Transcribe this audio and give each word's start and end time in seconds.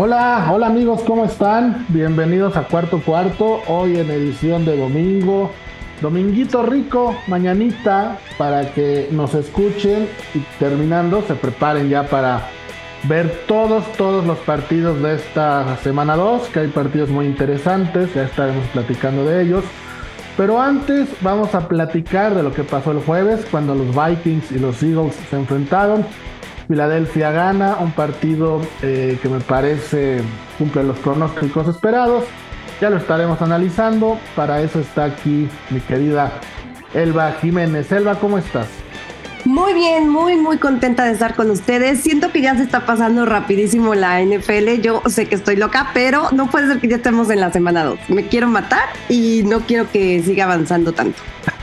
Hola, 0.00 0.48
hola 0.52 0.68
amigos, 0.68 1.02
¿cómo 1.04 1.24
están? 1.24 1.84
Bienvenidos 1.88 2.56
a 2.56 2.68
Cuarto 2.68 3.02
Cuarto. 3.04 3.62
Hoy 3.66 3.98
en 3.98 4.08
edición 4.12 4.64
de 4.64 4.76
domingo. 4.76 5.50
Dominguito 6.00 6.62
rico, 6.62 7.16
mañanita, 7.26 8.16
para 8.38 8.72
que 8.72 9.08
nos 9.10 9.34
escuchen 9.34 10.08
y 10.36 10.38
terminando 10.60 11.22
se 11.22 11.34
preparen 11.34 11.88
ya 11.88 12.04
para 12.04 12.42
ver 13.08 13.42
todos, 13.48 13.90
todos 13.94 14.24
los 14.24 14.38
partidos 14.38 15.02
de 15.02 15.16
esta 15.16 15.76
semana 15.78 16.14
2, 16.14 16.46
que 16.50 16.60
hay 16.60 16.68
partidos 16.68 17.08
muy 17.08 17.26
interesantes, 17.26 18.14
ya 18.14 18.22
estaremos 18.22 18.68
platicando 18.68 19.24
de 19.24 19.42
ellos. 19.42 19.64
Pero 20.36 20.62
antes 20.62 21.08
vamos 21.22 21.56
a 21.56 21.66
platicar 21.66 22.36
de 22.36 22.44
lo 22.44 22.54
que 22.54 22.62
pasó 22.62 22.92
el 22.92 23.00
jueves 23.00 23.44
cuando 23.50 23.74
los 23.74 23.88
Vikings 23.88 24.52
y 24.52 24.60
los 24.60 24.80
Eagles 24.80 25.16
se 25.28 25.34
enfrentaron. 25.34 26.06
Filadelfia 26.68 27.32
gana 27.32 27.78
un 27.80 27.92
partido 27.92 28.60
eh, 28.82 29.18
que 29.22 29.28
me 29.30 29.40
parece 29.40 30.20
cumple 30.58 30.84
los 30.84 30.98
pronósticos 30.98 31.66
esperados. 31.66 32.24
Ya 32.78 32.90
lo 32.90 32.98
estaremos 32.98 33.40
analizando. 33.40 34.18
Para 34.36 34.60
eso 34.60 34.78
está 34.78 35.04
aquí 35.04 35.48
mi 35.70 35.80
querida 35.80 36.30
Elba 36.92 37.32
Jiménez. 37.40 37.90
Elba, 37.90 38.16
¿cómo 38.16 38.36
estás? 38.36 38.66
Muy 39.46 39.72
bien, 39.72 40.10
muy, 40.10 40.36
muy 40.36 40.58
contenta 40.58 41.06
de 41.06 41.12
estar 41.12 41.34
con 41.34 41.50
ustedes. 41.50 42.02
Siento 42.02 42.30
que 42.32 42.42
ya 42.42 42.54
se 42.54 42.64
está 42.64 42.84
pasando 42.84 43.24
rapidísimo 43.24 43.94
la 43.94 44.20
NFL. 44.20 44.82
Yo 44.82 45.00
sé 45.06 45.26
que 45.26 45.36
estoy 45.36 45.56
loca, 45.56 45.88
pero 45.94 46.28
no 46.32 46.50
puede 46.50 46.66
ser 46.66 46.80
que 46.80 46.88
ya 46.88 46.96
estemos 46.96 47.30
en 47.30 47.40
la 47.40 47.50
semana 47.50 47.82
2. 47.82 47.98
Me 48.08 48.26
quiero 48.26 48.46
matar 48.48 48.84
y 49.08 49.42
no 49.46 49.60
quiero 49.60 49.90
que 49.90 50.22
siga 50.22 50.44
avanzando 50.44 50.92
tanto. 50.92 51.18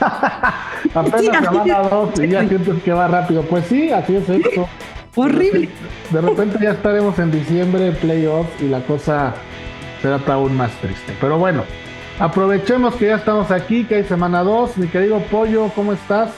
Apenas 0.94 1.20
sí, 1.20 1.26
semana 1.26 1.78
2 1.88 2.20
y 2.24 2.28
ya 2.28 2.48
sientes 2.48 2.82
que 2.82 2.92
va 2.92 3.06
rápido. 3.06 3.42
Pues 3.42 3.66
sí, 3.66 3.92
así 3.92 4.16
es 4.16 4.28
esto. 4.28 4.68
Horrible. 5.16 5.68
De 6.10 6.20
repente 6.20 6.58
ya 6.62 6.72
estaremos 6.72 7.18
en 7.18 7.32
diciembre, 7.32 7.90
playoffs 7.92 8.62
y 8.62 8.68
la 8.68 8.80
cosa 8.82 9.34
será 10.00 10.20
aún 10.26 10.56
más 10.56 10.70
triste. 10.80 11.14
Pero 11.20 11.38
bueno, 11.38 11.64
aprovechemos 12.18 12.94
que 12.94 13.06
ya 13.06 13.16
estamos 13.16 13.50
aquí, 13.50 13.84
que 13.84 13.96
hay 13.96 14.04
semana 14.04 14.42
2. 14.42 14.76
Mi 14.76 14.88
querido 14.88 15.18
Pollo, 15.30 15.70
¿cómo 15.74 15.92
estás? 15.92 16.30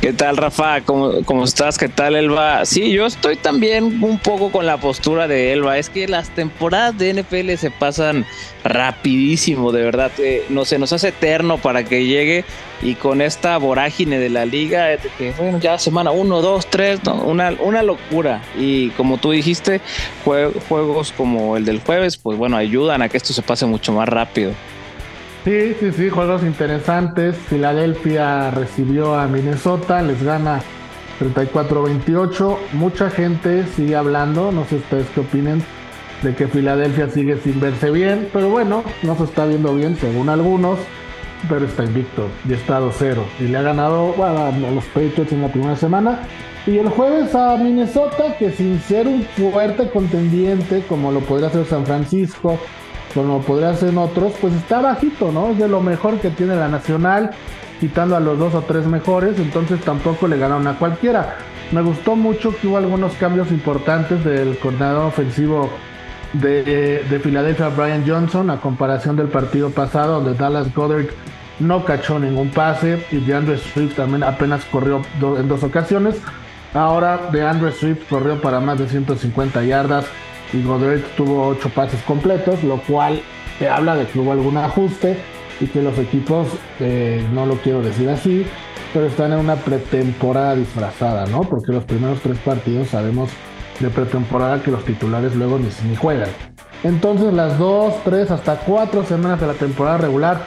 ¿Qué 0.00 0.12
tal, 0.12 0.36
Rafa? 0.36 0.80
¿Cómo, 0.80 1.22
¿Cómo, 1.24 1.44
estás? 1.44 1.76
¿Qué 1.76 1.88
tal, 1.88 2.16
Elba? 2.16 2.64
Sí, 2.64 2.90
yo 2.92 3.06
estoy 3.06 3.36
también 3.36 4.02
un 4.02 4.18
poco 4.18 4.50
con 4.50 4.64
la 4.64 4.78
postura 4.78 5.28
de 5.28 5.52
Elba. 5.52 5.76
Es 5.78 5.90
que 5.90 6.08
las 6.08 6.30
temporadas 6.30 6.96
de 6.96 7.14
NFL 7.14 7.54
se 7.56 7.70
pasan 7.70 8.24
rapidísimo, 8.64 9.72
de 9.72 9.82
verdad. 9.82 10.10
Eh, 10.18 10.44
no 10.48 10.64
se 10.64 10.78
nos 10.78 10.92
hace 10.92 11.08
eterno 11.08 11.58
para 11.58 11.84
que 11.84 12.06
llegue 12.06 12.44
y 12.82 12.94
con 12.94 13.20
esta 13.20 13.58
vorágine 13.58 14.18
de 14.18 14.30
la 14.30 14.46
liga, 14.46 14.96
que 15.18 15.32
bueno, 15.32 15.58
ya 15.58 15.78
semana 15.78 16.10
1, 16.10 16.40
2, 16.40 16.66
3, 16.70 17.00
una, 17.24 17.54
una 17.60 17.82
locura. 17.82 18.42
Y 18.58 18.88
como 18.90 19.18
tú 19.18 19.32
dijiste, 19.32 19.82
juegos 20.24 21.12
como 21.12 21.58
el 21.58 21.66
del 21.66 21.80
jueves, 21.80 22.16
pues 22.16 22.38
bueno, 22.38 22.56
ayudan 22.56 23.02
a 23.02 23.08
que 23.08 23.18
esto 23.18 23.34
se 23.34 23.42
pase 23.42 23.66
mucho 23.66 23.92
más 23.92 24.08
rápido. 24.08 24.52
Sí, 25.44 25.74
sí, 25.80 25.90
sí, 25.92 26.10
juegos 26.10 26.42
interesantes. 26.42 27.34
Filadelfia 27.34 28.50
recibió 28.50 29.18
a 29.18 29.26
Minnesota, 29.26 30.02
les 30.02 30.22
gana 30.22 30.60
34-28. 31.18 32.58
Mucha 32.74 33.08
gente 33.08 33.64
sigue 33.74 33.96
hablando, 33.96 34.52
no 34.52 34.66
sé 34.66 34.76
ustedes 34.76 35.06
qué 35.14 35.20
opinen, 35.20 35.62
de 36.22 36.34
que 36.34 36.46
Filadelfia 36.46 37.08
sigue 37.08 37.38
sin 37.38 37.58
verse 37.58 37.90
bien, 37.90 38.28
pero 38.34 38.50
bueno, 38.50 38.84
no 39.02 39.16
se 39.16 39.24
está 39.24 39.46
viendo 39.46 39.74
bien 39.74 39.96
según 39.96 40.28
algunos, 40.28 40.78
pero 41.48 41.64
está 41.64 41.84
invicto 41.84 42.28
y 42.46 42.52
está 42.52 42.78
2-0 42.78 43.16
y 43.38 43.44
le 43.44 43.56
ha 43.56 43.62
ganado 43.62 44.14
a 44.22 44.52
los 44.52 44.84
Patriots 44.86 45.32
en 45.32 45.40
la 45.40 45.48
primera 45.48 45.76
semana. 45.76 46.20
Y 46.66 46.76
el 46.76 46.90
jueves 46.90 47.34
a 47.34 47.56
Minnesota, 47.56 48.36
que 48.38 48.50
sin 48.50 48.78
ser 48.80 49.08
un 49.08 49.22
fuerte 49.22 49.88
contendiente 49.88 50.84
como 50.86 51.10
lo 51.10 51.20
podría 51.20 51.48
ser 51.48 51.64
San 51.64 51.86
Francisco, 51.86 52.58
como 53.14 53.40
podría 53.42 53.74
ser 53.74 53.90
en 53.90 53.98
otros, 53.98 54.32
pues 54.40 54.54
está 54.54 54.80
bajito, 54.80 55.32
¿no? 55.32 55.50
Es 55.50 55.58
de 55.58 55.68
lo 55.68 55.80
mejor 55.80 56.18
que 56.18 56.30
tiene 56.30 56.56
la 56.56 56.68
Nacional, 56.68 57.30
quitando 57.80 58.16
a 58.16 58.20
los 58.20 58.38
dos 58.38 58.54
o 58.54 58.62
tres 58.62 58.86
mejores, 58.86 59.38
entonces 59.38 59.80
tampoco 59.80 60.28
le 60.28 60.38
ganaron 60.38 60.66
a 60.66 60.78
cualquiera. 60.78 61.36
Me 61.72 61.82
gustó 61.82 62.16
mucho 62.16 62.54
que 62.56 62.66
hubo 62.66 62.76
algunos 62.76 63.12
cambios 63.14 63.50
importantes 63.50 64.24
del 64.24 64.58
coordinador 64.58 65.06
ofensivo 65.06 65.70
de, 66.32 67.04
de 67.08 67.20
Filadelfia, 67.20 67.68
Brian 67.68 68.04
Johnson, 68.06 68.50
a 68.50 68.60
comparación 68.60 69.16
del 69.16 69.28
partido 69.28 69.70
pasado, 69.70 70.20
donde 70.20 70.34
Dallas 70.34 70.72
Goddard 70.74 71.06
no 71.58 71.84
cachó 71.84 72.18
ningún 72.18 72.50
pase 72.50 73.04
y 73.10 73.18
DeAndre 73.18 73.58
Swift 73.58 73.94
también 73.94 74.22
apenas 74.22 74.64
corrió 74.64 75.02
en 75.20 75.48
dos 75.48 75.62
ocasiones. 75.62 76.16
Ahora 76.72 77.28
DeAndre 77.32 77.72
Swift 77.72 78.08
corrió 78.08 78.40
para 78.40 78.60
más 78.60 78.78
de 78.78 78.88
150 78.88 79.62
yardas 79.64 80.06
y 80.52 80.62
Goddard 80.62 81.00
tuvo 81.16 81.48
ocho 81.48 81.68
pases 81.70 82.00
completos, 82.02 82.62
lo 82.64 82.78
cual 82.82 83.20
te 83.58 83.68
habla 83.68 83.96
de 83.96 84.06
que 84.06 84.18
hubo 84.18 84.32
algún 84.32 84.56
ajuste 84.56 85.18
y 85.60 85.66
que 85.66 85.82
los 85.82 85.98
equipos, 85.98 86.48
eh, 86.80 87.24
no 87.32 87.46
lo 87.46 87.56
quiero 87.56 87.82
decir 87.82 88.08
así, 88.08 88.46
pero 88.92 89.06
están 89.06 89.32
en 89.32 89.38
una 89.38 89.56
pretemporada 89.56 90.56
disfrazada, 90.56 91.26
¿no? 91.26 91.42
Porque 91.42 91.72
los 91.72 91.84
primeros 91.84 92.20
tres 92.20 92.38
partidos 92.38 92.88
sabemos 92.88 93.30
de 93.78 93.88
pretemporada 93.88 94.62
que 94.62 94.70
los 94.70 94.84
titulares 94.84 95.34
luego 95.36 95.58
ni, 95.58 95.68
ni 95.88 95.96
juegan. 95.96 96.30
Entonces 96.82 97.32
las 97.32 97.58
dos, 97.58 97.94
tres, 98.04 98.30
hasta 98.30 98.56
cuatro 98.56 99.04
semanas 99.04 99.40
de 99.40 99.46
la 99.46 99.54
temporada 99.54 99.98
regular 99.98 100.42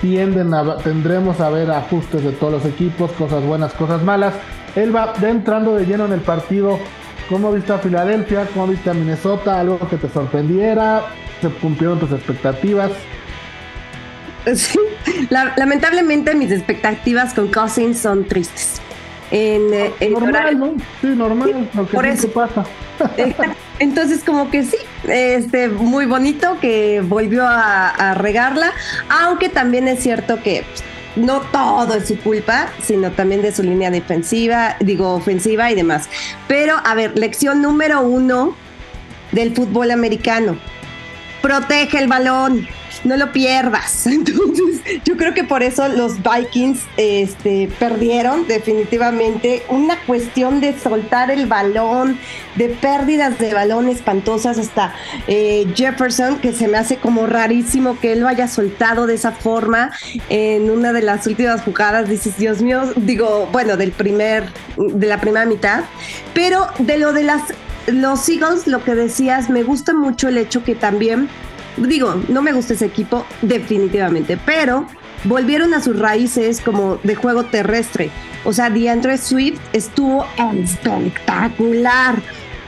tienden 0.00 0.52
a, 0.54 0.76
tendremos 0.78 1.40
a 1.40 1.50
ver 1.50 1.70
ajustes 1.70 2.24
de 2.24 2.32
todos 2.32 2.52
los 2.52 2.64
equipos, 2.64 3.12
cosas 3.12 3.44
buenas, 3.44 3.72
cosas 3.74 4.02
malas. 4.02 4.34
Él 4.74 4.94
va 4.94 5.12
entrando 5.22 5.76
de 5.76 5.84
lleno 5.84 6.06
en 6.06 6.12
el 6.12 6.20
partido 6.20 6.78
¿Cómo 7.30 7.52
viste 7.52 7.72
a 7.72 7.78
Filadelfia? 7.78 8.44
¿Cómo 8.52 8.66
viste 8.66 8.90
a 8.90 8.92
Minnesota? 8.92 9.60
¿Algo 9.60 9.78
que 9.88 9.96
te 9.96 10.08
sorprendiera? 10.08 11.04
¿Se 11.40 11.48
cumplieron 11.48 12.00
tus 12.00 12.10
expectativas? 12.10 12.90
Sí, 14.52 14.80
lamentablemente 15.56 16.34
mis 16.34 16.50
expectativas 16.50 17.32
con 17.32 17.46
Cousins 17.48 18.00
son 18.00 18.24
tristes. 18.24 18.80
En, 19.30 19.72
eh, 19.72 19.92
normal, 20.10 20.58
¿no? 20.58 20.74
Sí, 21.00 21.06
normal, 21.06 21.70
por 21.92 22.04
eso 22.04 22.28
pasa. 22.30 22.64
Entonces, 23.78 24.24
como 24.24 24.50
que 24.50 24.64
sí, 24.64 24.76
este, 25.06 25.68
muy 25.68 26.06
bonito 26.06 26.58
que 26.60 27.00
volvió 27.00 27.46
a, 27.46 27.90
a 27.90 28.14
regarla, 28.14 28.72
aunque 29.08 29.48
también 29.48 29.86
es 29.86 30.00
cierto 30.02 30.42
que 30.42 30.64
no 31.16 31.40
todo 31.52 31.94
es 31.94 32.08
su 32.08 32.18
culpa, 32.18 32.68
sino 32.82 33.10
también 33.10 33.42
de 33.42 33.52
su 33.52 33.62
línea 33.62 33.90
defensiva, 33.90 34.76
digo, 34.80 35.14
ofensiva 35.14 35.70
y 35.70 35.74
demás. 35.74 36.08
Pero, 36.48 36.76
a 36.84 36.94
ver, 36.94 37.18
lección 37.18 37.62
número 37.62 38.00
uno 38.00 38.54
del 39.32 39.54
fútbol 39.54 39.90
americano. 39.90 40.58
Protege 41.42 41.98
el 41.98 42.08
balón 42.08 42.68
no 43.04 43.16
lo 43.16 43.32
pierdas. 43.32 44.06
Entonces, 44.06 44.80
yo 45.04 45.16
creo 45.16 45.34
que 45.34 45.44
por 45.44 45.62
eso 45.62 45.88
los 45.88 46.18
Vikings 46.22 46.80
este, 46.96 47.68
perdieron 47.78 48.46
definitivamente 48.46 49.62
una 49.68 49.98
cuestión 50.06 50.60
de 50.60 50.78
soltar 50.78 51.30
el 51.30 51.46
balón, 51.46 52.18
de 52.56 52.68
pérdidas 52.68 53.38
de 53.38 53.54
balón 53.54 53.88
espantosas 53.88 54.58
hasta 54.58 54.94
eh, 55.26 55.66
Jefferson, 55.74 56.38
que 56.38 56.52
se 56.52 56.68
me 56.68 56.78
hace 56.78 56.96
como 56.96 57.26
rarísimo 57.26 57.98
que 57.98 58.12
él 58.12 58.20
lo 58.20 58.28
haya 58.28 58.48
soltado 58.48 59.06
de 59.06 59.14
esa 59.14 59.32
forma 59.32 59.90
en 60.28 60.70
una 60.70 60.92
de 60.92 61.02
las 61.02 61.26
últimas 61.26 61.62
jugadas. 61.62 62.08
Dices, 62.08 62.36
Dios 62.36 62.62
mío, 62.62 62.92
digo, 62.96 63.48
bueno, 63.52 63.76
del 63.76 63.92
primer, 63.92 64.44
de 64.76 65.06
la 65.06 65.20
primera 65.20 65.46
mitad, 65.46 65.84
pero 66.34 66.66
de 66.78 66.98
lo 66.98 67.12
de 67.12 67.24
las 67.24 67.42
los 67.86 68.28
Eagles, 68.28 68.66
lo 68.66 68.84
que 68.84 68.94
decías, 68.94 69.50
me 69.50 69.62
gusta 69.62 69.94
mucho 69.94 70.28
el 70.28 70.38
hecho 70.38 70.62
que 70.62 70.74
también 70.74 71.28
digo, 71.76 72.20
no 72.28 72.42
me 72.42 72.52
gusta 72.52 72.74
ese 72.74 72.86
equipo 72.86 73.26
definitivamente, 73.42 74.38
pero 74.44 74.86
volvieron 75.24 75.74
a 75.74 75.80
sus 75.80 75.98
raíces 75.98 76.60
como 76.60 76.96
de 77.02 77.14
juego 77.14 77.44
terrestre. 77.44 78.10
O 78.44 78.52
sea, 78.52 78.70
DeAndre 78.70 79.18
Swift 79.18 79.60
estuvo 79.72 80.26
espectacular. 80.38 82.20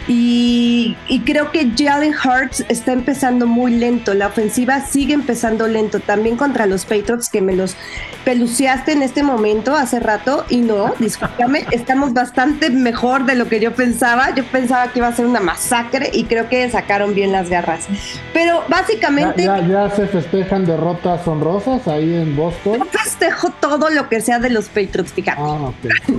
Y, 0.08 0.96
creo 1.24 1.52
que 1.52 1.70
Jalen 1.76 2.14
Hurts 2.14 2.64
está 2.68 2.92
empezando 2.92 3.46
muy 3.46 3.72
lento. 3.72 4.14
La 4.14 4.26
ofensiva 4.26 4.80
sigue 4.80 5.14
empezando 5.14 5.68
lento. 5.68 6.00
También 6.00 6.36
contra 6.36 6.66
los 6.66 6.84
Patriots 6.84 7.28
que 7.28 7.40
me 7.40 7.54
los 7.54 7.76
peluceaste 8.24 8.92
en 8.92 9.02
este 9.02 9.22
momento 9.22 9.76
hace 9.76 10.00
rato. 10.00 10.44
Y 10.48 10.58
no, 10.58 10.94
discúlpame, 10.98 11.66
estamos 11.70 12.12
bastante 12.12 12.70
mejor 12.70 13.24
de 13.26 13.36
lo 13.36 13.48
que 13.48 13.60
yo 13.60 13.72
pensaba. 13.72 14.34
Yo 14.34 14.44
pensaba 14.44 14.88
que 14.88 14.98
iba 14.98 15.08
a 15.08 15.14
ser 15.14 15.26
una 15.26 15.40
masacre 15.40 16.10
y 16.12 16.24
creo 16.24 16.48
que 16.48 16.68
sacaron 16.70 17.14
bien 17.14 17.32
las 17.32 17.48
garras. 17.48 17.86
Pero 18.32 18.64
básicamente. 18.68 19.44
Ya, 19.44 19.90
se 19.90 20.06
festejan 20.06 20.64
derrotas 20.64 21.26
honrosas 21.26 21.86
ahí 21.86 22.14
en 22.14 22.34
Boston. 22.34 22.78
Yo 22.78 22.84
festejo 22.86 23.50
todo 23.60 23.90
lo 23.90 24.08
que 24.08 24.20
sea 24.20 24.38
de 24.38 24.50
los 24.50 24.68
Patriots, 24.68 25.12
fíjate. 25.12 25.40
Ah, 25.42 25.70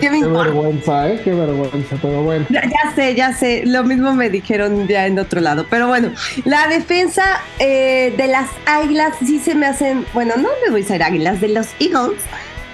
Qué, 0.00 0.10
vergüenza, 0.10 1.08
¿eh? 1.08 1.20
Qué 1.24 1.32
vergüenza, 1.32 1.96
pero 2.00 2.22
bueno. 2.22 2.46
Ya 2.50 2.75
sé, 2.94 3.14
ya 3.14 3.32
sé, 3.32 3.62
lo 3.66 3.84
mismo 3.84 4.14
me 4.14 4.30
dijeron 4.30 4.86
ya 4.88 5.06
en 5.06 5.18
otro 5.18 5.40
lado, 5.40 5.66
pero 5.68 5.88
bueno, 5.88 6.10
la 6.44 6.68
defensa 6.68 7.40
eh, 7.58 8.14
de 8.16 8.26
las 8.26 8.48
Águilas 8.66 9.14
sí 9.24 9.38
se 9.38 9.54
me 9.54 9.66
hacen, 9.66 10.06
bueno, 10.14 10.34
no 10.36 10.48
me 10.64 10.70
voy 10.70 10.80
a 10.80 10.84
decir 10.84 11.02
Águilas, 11.02 11.40
de 11.40 11.48
los 11.48 11.68
Eagles, 11.78 12.20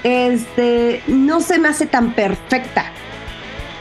este, 0.05 1.03
no 1.07 1.41
se 1.41 1.59
me 1.59 1.69
hace 1.69 1.87
tan 1.87 2.13
perfecta 2.13 2.93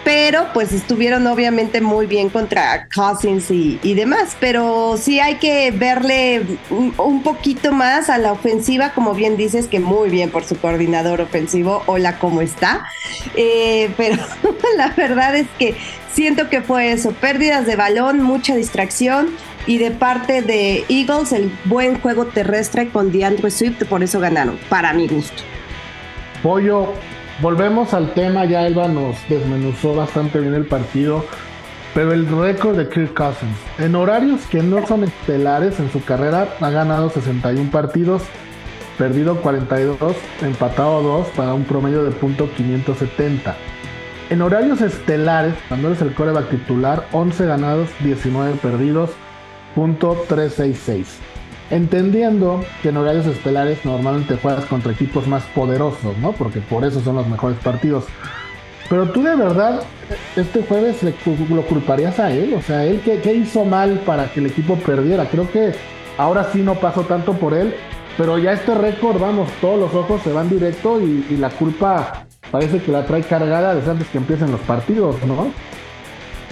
pero 0.04 0.48
pues 0.54 0.72
estuvieron 0.72 1.28
obviamente 1.28 1.82
muy 1.82 2.08
bien 2.08 2.30
contra 2.30 2.88
Cousins 2.94 3.52
y, 3.52 3.94
demás, 3.94 4.36
pero 4.40 4.98
sí 4.98 5.20
hay 5.20 5.36
que 5.36 5.72
verle 5.72 6.44
un, 6.70 7.22
poquito 7.24 7.72
más 7.72 8.10
a 8.10 8.18
la 8.18 8.32
ofensiva, 8.32 8.94
como 8.94 9.14
bien 9.14 9.38
dices, 9.38 9.68
que 9.68 9.80
muy 9.80 10.10
bien 10.10 10.32
por 10.32 10.44
su 10.44 10.58
coordinador 10.58 11.22
ofensivo, 11.22 11.84
hola, 11.86 12.18
¿cómo 12.18 12.42
está? 12.42 12.86
Eh, 13.36 13.92
pero 13.98 14.18
la 14.76 14.90
verdad 14.90 15.36
es 15.36 15.48
que 15.60 15.76
siento 16.14 16.50
que 16.50 16.62
fue 16.62 16.92
eso, 16.92 17.12
pérdidas 17.12 17.66
de 17.66 17.76
balón, 17.76 18.22
mucha 18.22 18.56
distracción 18.56 19.30
y 19.68 19.78
de 19.78 19.92
parte 19.92 20.42
de 20.42 20.84
Eagles 20.90 21.32
el 21.32 21.52
buen 21.66 22.00
juego 22.00 22.26
terrestre 22.26 22.90
con 22.90 23.12
DeAndre 23.12 23.52
Swift, 23.52 23.84
por 23.86 24.04
eso 24.04 24.20
ganaron, 24.20 24.58
para 24.70 24.94
mi 24.94 25.08
gusto. 25.08 25.44
Pollo, 26.42 26.94
volvemos 27.42 27.94
al 27.94 28.14
tema, 28.14 28.46
ya 28.46 28.68
Elba 28.68 28.88
nos 28.88 29.18
desmenuzó 29.28 29.96
bastante 29.96 30.40
bien 30.40 30.54
el 30.54 30.66
partido, 30.66 31.26
pero 31.94 32.14
el 32.14 32.28
récord 32.28 32.78
de 32.78 32.88
Kirk 32.88 33.14
Cousins, 33.14 33.58
en 33.80 33.96
horarios 33.96 34.42
que 34.48 34.62
no 34.62 34.86
son 34.86 35.04
estelares 35.04 35.80
en 35.80 35.92
su 35.92 36.04
carrera, 36.04 36.48
ha 36.60 36.70
ganado 36.70 37.10
61 37.10 37.72
partidos, 37.72 38.22
perdido 38.98 39.42
42, 39.42 40.16
empatado 40.42 41.02
2 41.02 41.28
para 41.30 41.54
un 41.54 41.64
promedio 41.64 42.04
de 42.04 42.12
punto 42.12 42.48
.570. 42.58 43.56
En 44.30 44.42
horarios 44.42 44.80
estelares, 44.82 45.56
cuando 45.68 45.90
eres 45.90 46.02
el 46.02 46.14
coreback 46.14 46.50
titular, 46.50 47.08
11 47.12 47.46
ganados, 47.46 47.90
19 48.02 48.56
perdidos, 48.62 49.10
punto 49.76 50.26
.366 50.30 51.31
entendiendo 51.72 52.64
que 52.82 52.90
en 52.90 52.98
horarios 52.98 53.26
estelares 53.26 53.84
normalmente 53.86 54.36
juegas 54.36 54.66
contra 54.66 54.92
equipos 54.92 55.28
más 55.28 55.44
poderosos, 55.56 56.18
¿no? 56.18 56.34
Porque 56.34 56.60
por 56.60 56.84
eso 56.84 57.02
son 57.02 57.16
los 57.16 57.28
mejores 57.28 57.58
partidos. 57.60 58.06
Pero 58.90 59.10
tú 59.10 59.24
de 59.24 59.36
verdad, 59.36 59.82
este 60.36 60.64
jueves 60.64 60.98
lo 61.50 61.62
culparías 61.64 62.20
a 62.20 62.32
él, 62.32 62.54
o 62.54 62.62
sea, 62.62 62.86
él 62.86 63.02
qué, 63.04 63.34
hizo 63.34 63.64
mal 63.64 64.02
para 64.06 64.32
que 64.32 64.42
el 64.42 64.48
equipo 64.48 64.76
perdiera. 64.76 65.30
Creo 65.30 65.50
que 65.50 65.74
ahora 66.18 66.50
sí 66.52 66.60
no 66.60 66.76
pasó 66.76 67.04
tanto 67.04 67.34
por 67.34 67.54
él, 67.54 67.74
pero 68.18 68.38
ya 68.38 68.52
este 68.52 68.76
récord, 68.76 69.18
vamos, 69.18 69.50
todos 69.62 69.80
los 69.80 69.94
ojos 69.96 70.22
se 70.24 70.34
van 70.34 70.50
directo 70.50 71.00
y, 71.00 71.26
y 71.30 71.38
la 71.38 71.50
culpa 71.50 72.26
parece 72.52 72.80
que 72.80 72.92
la 72.92 73.06
trae 73.06 73.24
cargada 73.24 73.74
desde 73.74 73.92
antes 73.92 74.10
que 74.10 74.18
empiecen 74.18 74.52
los 74.52 74.60
partidos, 74.62 75.16
¿no? 75.26 75.54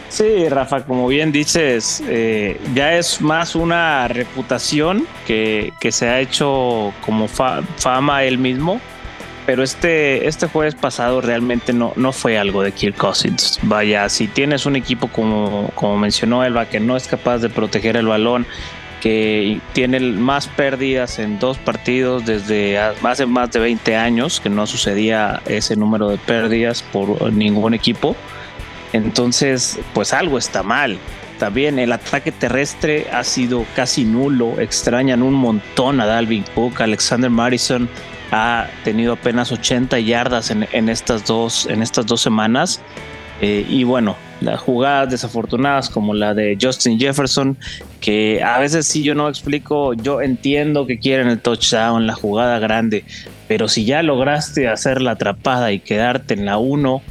Sí, 0.09 0.49
Rafa, 0.49 0.83
como 0.85 1.07
bien 1.07 1.31
dices, 1.31 2.03
eh, 2.07 2.59
ya 2.73 2.95
es 2.95 3.21
más 3.21 3.55
una 3.55 4.07
reputación 4.07 5.05
que, 5.27 5.71
se 5.91 6.07
ha 6.07 6.19
hecho 6.19 6.91
como 7.05 7.27
fama 7.27 8.23
él 8.23 8.39
mismo. 8.39 8.81
Pero 9.45 9.63
este, 9.63 10.27
este 10.27 10.47
jueves 10.47 10.75
pasado 10.75 11.21
realmente 11.21 11.73
no, 11.73 11.93
no 11.95 12.11
fue 12.11 12.37
algo 12.37 12.61
de 12.61 12.71
Kirk 12.71 12.95
Cousins. 12.97 13.59
Vaya, 13.63 14.07
si 14.09 14.27
tienes 14.27 14.67
un 14.67 14.75
equipo 14.75 15.07
como, 15.07 15.71
como 15.73 15.97
mencionó 15.97 16.43
Elba, 16.43 16.67
que 16.67 16.79
no 16.79 16.95
es 16.95 17.07
capaz 17.07 17.39
de 17.39 17.49
proteger 17.49 17.97
el 17.97 18.05
balón, 18.05 18.45
que 19.01 19.59
tiene 19.73 19.99
más 20.01 20.47
pérdidas 20.47 21.17
en 21.17 21.39
dos 21.39 21.57
partidos 21.57 22.25
desde 22.25 22.77
hace 22.77 23.25
más 23.25 23.49
de 23.51 23.59
20 23.59 23.95
años, 23.95 24.39
que 24.39 24.49
no 24.49 24.67
sucedía 24.67 25.41
ese 25.47 25.75
número 25.75 26.09
de 26.09 26.17
pérdidas 26.17 26.83
por 26.83 27.33
ningún 27.33 27.73
equipo 27.73 28.15
entonces, 28.93 29.79
pues 29.93 30.13
algo 30.13 30.37
está 30.37 30.63
mal. 30.63 30.97
También 31.37 31.79
el 31.79 31.93
ataque 31.93 32.31
terrestre 32.31 33.07
ha 33.11 33.23
sido 33.23 33.65
casi 33.75 34.03
nulo. 34.03 34.59
Extrañan 34.59 35.21
un 35.21 35.33
montón 35.33 36.01
a 36.01 36.05
Dalvin 36.05 36.43
Cook. 36.53 36.81
Alexander 36.81 37.29
Madison 37.29 37.87
ha 38.31 38.67
tenido 38.83 39.13
apenas 39.13 39.51
80 39.51 39.99
yardas 39.99 40.51
en, 40.51 40.89
estas, 40.89 41.25
dos, 41.25 41.65
en 41.67 41.81
estas 41.81 42.05
dos 42.05 42.21
semanas. 42.21 42.81
Eh, 43.41 43.65
y 43.69 43.85
bueno, 43.85 44.17
las 44.41 44.59
jugadas 44.59 45.11
desafortunadas 45.11 45.89
como 45.89 46.13
la 46.13 46.33
de 46.33 46.57
Justin 46.61 46.99
Jefferson, 46.99 47.57
que 48.01 48.43
a 48.43 48.59
veces 48.59 48.85
sí 48.85 49.01
yo 49.01 49.15
no 49.15 49.29
explico, 49.29 49.93
yo 49.93 50.21
entiendo 50.21 50.85
que 50.85 50.99
quieren 50.99 51.29
el 51.29 51.39
touchdown, 51.39 52.05
la 52.05 52.15
jugada 52.15 52.59
grande, 52.59 53.05
pero 53.47 53.69
si 53.69 53.85
ya 53.85 54.03
lograste 54.03 54.67
hacer 54.67 55.01
la 55.01 55.11
atrapada 55.11 55.71
y 55.71 55.79
quedarte 55.79 56.33
en 56.33 56.45
la 56.45 56.57
1, 56.57 57.01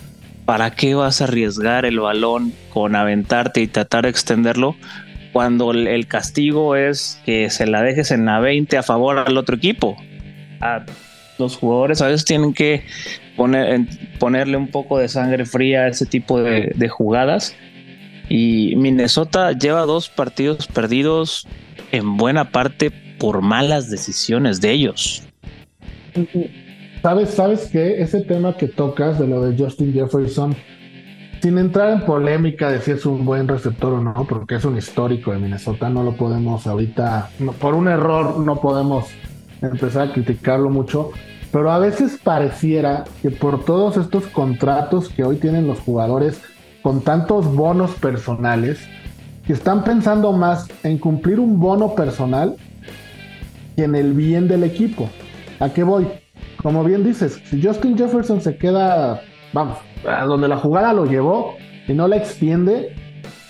¿para 0.48 0.70
qué 0.70 0.94
vas 0.94 1.20
a 1.20 1.24
arriesgar 1.24 1.84
el 1.84 2.00
balón 2.00 2.54
con 2.70 2.96
aventarte 2.96 3.60
y 3.60 3.66
tratar 3.66 4.04
de 4.04 4.08
extenderlo 4.08 4.76
cuando 5.30 5.72
el 5.72 6.06
castigo 6.06 6.74
es 6.74 7.20
que 7.26 7.50
se 7.50 7.66
la 7.66 7.82
dejes 7.82 8.12
en 8.12 8.24
la 8.24 8.40
20 8.40 8.78
a 8.78 8.82
favor 8.82 9.18
al 9.18 9.36
otro 9.36 9.56
equipo? 9.56 9.98
A 10.62 10.86
los 11.36 11.54
jugadores 11.54 12.00
a 12.00 12.06
veces 12.06 12.24
tienen 12.24 12.54
que 12.54 12.82
poner, 13.36 13.80
ponerle 14.18 14.56
un 14.56 14.68
poco 14.68 14.96
de 14.96 15.08
sangre 15.08 15.44
fría 15.44 15.82
a 15.82 15.88
ese 15.88 16.06
tipo 16.06 16.40
de, 16.40 16.72
de 16.74 16.88
jugadas. 16.88 17.54
Y 18.30 18.74
Minnesota 18.76 19.52
lleva 19.52 19.82
dos 19.82 20.08
partidos 20.08 20.66
perdidos 20.66 21.46
en 21.92 22.16
buena 22.16 22.52
parte 22.52 22.90
por 23.18 23.42
malas 23.42 23.90
decisiones 23.90 24.62
de 24.62 24.70
ellos. 24.70 25.24
¿Sabes, 27.02 27.30
sabes 27.30 27.68
qué? 27.70 28.02
Ese 28.02 28.22
tema 28.22 28.56
que 28.56 28.66
tocas 28.66 29.20
de 29.20 29.28
lo 29.28 29.40
de 29.42 29.56
Justin 29.56 29.92
Jefferson, 29.92 30.56
sin 31.40 31.56
entrar 31.56 31.92
en 31.92 32.00
polémica 32.04 32.70
de 32.70 32.80
si 32.80 32.90
es 32.90 33.06
un 33.06 33.24
buen 33.24 33.46
receptor 33.46 33.92
o 33.92 34.02
no, 34.02 34.26
porque 34.28 34.56
es 34.56 34.64
un 34.64 34.76
histórico 34.76 35.30
de 35.30 35.38
Minnesota, 35.38 35.88
no 35.88 36.02
lo 36.02 36.16
podemos 36.16 36.66
ahorita, 36.66 37.30
por 37.60 37.74
un 37.74 37.86
error 37.86 38.40
no 38.40 38.56
podemos 38.60 39.06
empezar 39.62 40.08
a 40.08 40.12
criticarlo 40.12 40.70
mucho, 40.70 41.12
pero 41.52 41.70
a 41.70 41.78
veces 41.78 42.18
pareciera 42.22 43.04
que 43.22 43.30
por 43.30 43.64
todos 43.64 43.96
estos 43.96 44.26
contratos 44.26 45.08
que 45.08 45.22
hoy 45.22 45.36
tienen 45.36 45.68
los 45.68 45.78
jugadores 45.78 46.42
con 46.82 47.02
tantos 47.02 47.46
bonos 47.54 47.92
personales, 47.92 48.80
que 49.46 49.52
están 49.52 49.84
pensando 49.84 50.32
más 50.32 50.66
en 50.82 50.98
cumplir 50.98 51.38
un 51.38 51.60
bono 51.60 51.94
personal 51.94 52.56
que 53.76 53.84
en 53.84 53.94
el 53.94 54.12
bien 54.12 54.48
del 54.48 54.64
equipo. 54.64 55.08
¿A 55.60 55.70
qué 55.70 55.84
voy? 55.84 56.06
Como 56.62 56.84
bien 56.84 57.04
dices, 57.04 57.40
si 57.44 57.62
Justin 57.62 57.96
Jefferson 57.96 58.40
se 58.40 58.56
queda, 58.56 59.20
vamos, 59.52 59.78
a 60.06 60.24
donde 60.24 60.48
la 60.48 60.56
jugada 60.56 60.92
lo 60.92 61.06
llevó 61.06 61.56
y 61.86 61.92
no 61.92 62.08
la 62.08 62.16
extiende, 62.16 62.94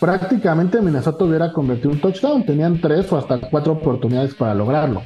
prácticamente 0.00 0.80
Minnesota 0.80 1.24
hubiera 1.24 1.52
convertido 1.52 1.90
un 1.90 2.00
touchdown. 2.00 2.44
Tenían 2.44 2.80
tres 2.80 3.10
o 3.12 3.16
hasta 3.16 3.38
cuatro 3.50 3.74
oportunidades 3.74 4.34
para 4.34 4.54
lograrlo. 4.54 5.02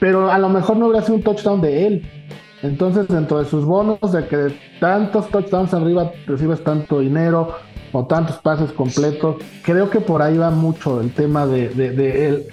Pero 0.00 0.30
a 0.30 0.38
lo 0.38 0.48
mejor 0.48 0.76
no 0.76 0.86
hubiera 0.86 1.04
sido 1.04 1.16
un 1.16 1.22
touchdown 1.22 1.60
de 1.60 1.86
él. 1.86 2.02
Entonces, 2.62 3.08
dentro 3.08 3.38
de 3.38 3.44
sus 3.44 3.64
bonos, 3.64 4.12
de 4.12 4.26
que 4.26 4.36
de 4.36 4.56
tantos 4.78 5.28
touchdowns 5.28 5.74
arriba 5.74 6.12
recibes 6.26 6.62
tanto 6.62 7.00
dinero 7.00 7.56
o 7.90 8.06
tantos 8.06 8.36
pases 8.38 8.72
completos, 8.72 9.36
creo 9.64 9.90
que 9.90 10.00
por 10.00 10.22
ahí 10.22 10.38
va 10.38 10.50
mucho 10.50 11.00
el 11.00 11.12
tema 11.12 11.44
de, 11.46 11.68
de, 11.70 12.28
él, 12.28 12.44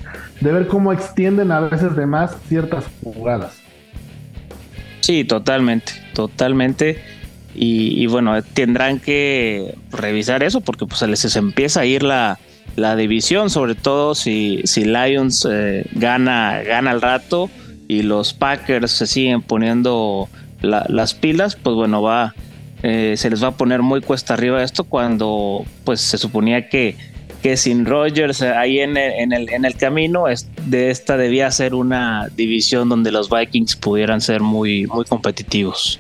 de 0.42 0.52
ver 0.52 0.68
cómo 0.68 0.92
extienden 0.92 1.52
a 1.52 1.60
veces 1.60 1.96
de 1.96 2.06
más 2.08 2.36
ciertas 2.48 2.86
jugadas. 3.04 3.59
Sí, 5.10 5.24
totalmente, 5.24 5.94
totalmente. 6.14 7.02
Y, 7.56 8.06
bueno, 8.06 8.44
tendrán 8.44 9.00
que 9.00 9.74
revisar 9.92 10.44
eso 10.44 10.62
porque 10.62 10.86
pues 10.86 11.00
se 11.00 11.08
les 11.08 11.36
empieza 11.36 11.80
a 11.80 11.86
ir 11.86 12.04
la, 12.04 12.38
división, 12.96 13.50
sobre 13.50 13.74
todo 13.74 14.14
si, 14.14 14.62
si 14.66 14.86
Lions 14.86 15.48
eh, 15.50 15.88
gana, 15.94 16.62
gana 16.62 16.92
al 16.92 17.02
rato 17.02 17.50
y 17.88 18.04
los 18.04 18.36
Packers 18.36 18.92
se 18.92 19.08
siguen 19.08 19.42
poniendo 19.42 20.30
las 20.62 21.16
pilas, 21.16 21.56
pues 21.56 21.76
bueno, 21.76 22.04
va, 22.04 22.36
eh, 22.84 23.16
se 23.18 23.32
les 23.32 23.44
va 23.44 23.48
a 23.48 23.58
poner 23.58 23.82
muy 23.82 24.02
cuesta 24.02 24.36
arriba 24.36 24.62
esto 24.62 24.84
cuando 24.84 25.66
pues 25.86 26.02
se 26.02 26.20
suponía 26.20 26.70
que 26.70 26.96
que 27.42 27.58
sin 27.58 27.86
Rogers 27.86 28.42
eh, 28.42 28.50
ahí 28.50 28.80
en 28.80 28.98
el, 28.98 29.14
en 29.14 29.34
el, 29.34 29.50
en 29.50 29.66
el 29.66 29.76
camino 29.76 30.26
de 30.66 30.90
esta 30.90 31.18
debía 31.18 31.50
ser 31.52 31.74
una 31.74 32.28
división 32.36 32.90
donde 32.90 33.12
los 33.12 33.30
Vikings 33.30 33.76
pudieran 33.76 34.22
ser 34.22 34.42
muy, 34.42 34.88
muy 34.88 35.06
competitivos. 35.06 36.00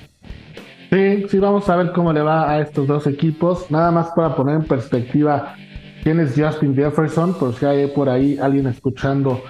Sí, 0.89 1.25
sí, 1.29 1.37
vamos 1.37 1.69
a 1.69 1.75
ver 1.75 1.91
cómo 1.91 2.11
le 2.11 2.21
va 2.21 2.51
a 2.51 2.61
estos 2.61 2.87
dos 2.87 3.05
equipos. 3.05 3.69
Nada 3.69 3.91
más 3.91 4.07
para 4.15 4.35
poner 4.35 4.55
en 4.55 4.63
perspectiva 4.63 5.55
quién 6.03 6.19
es 6.19 6.33
Justin 6.35 6.75
Jefferson, 6.75 7.33
por 7.35 7.53
si 7.55 7.65
hay 7.65 7.87
por 7.87 8.09
ahí 8.09 8.37
alguien 8.41 8.67
escuchando 8.67 9.43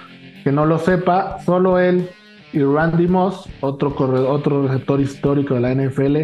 que 0.44 0.52
no 0.52 0.66
lo 0.66 0.78
sepa, 0.78 1.38
solo 1.44 1.78
él 1.78 2.08
y 2.52 2.62
Randy 2.62 3.06
Moss, 3.06 3.48
otro, 3.60 3.94
otro 4.28 4.66
receptor 4.66 5.00
histórico 5.00 5.54
de 5.54 5.60
la 5.60 5.74
NFL, 5.74 6.16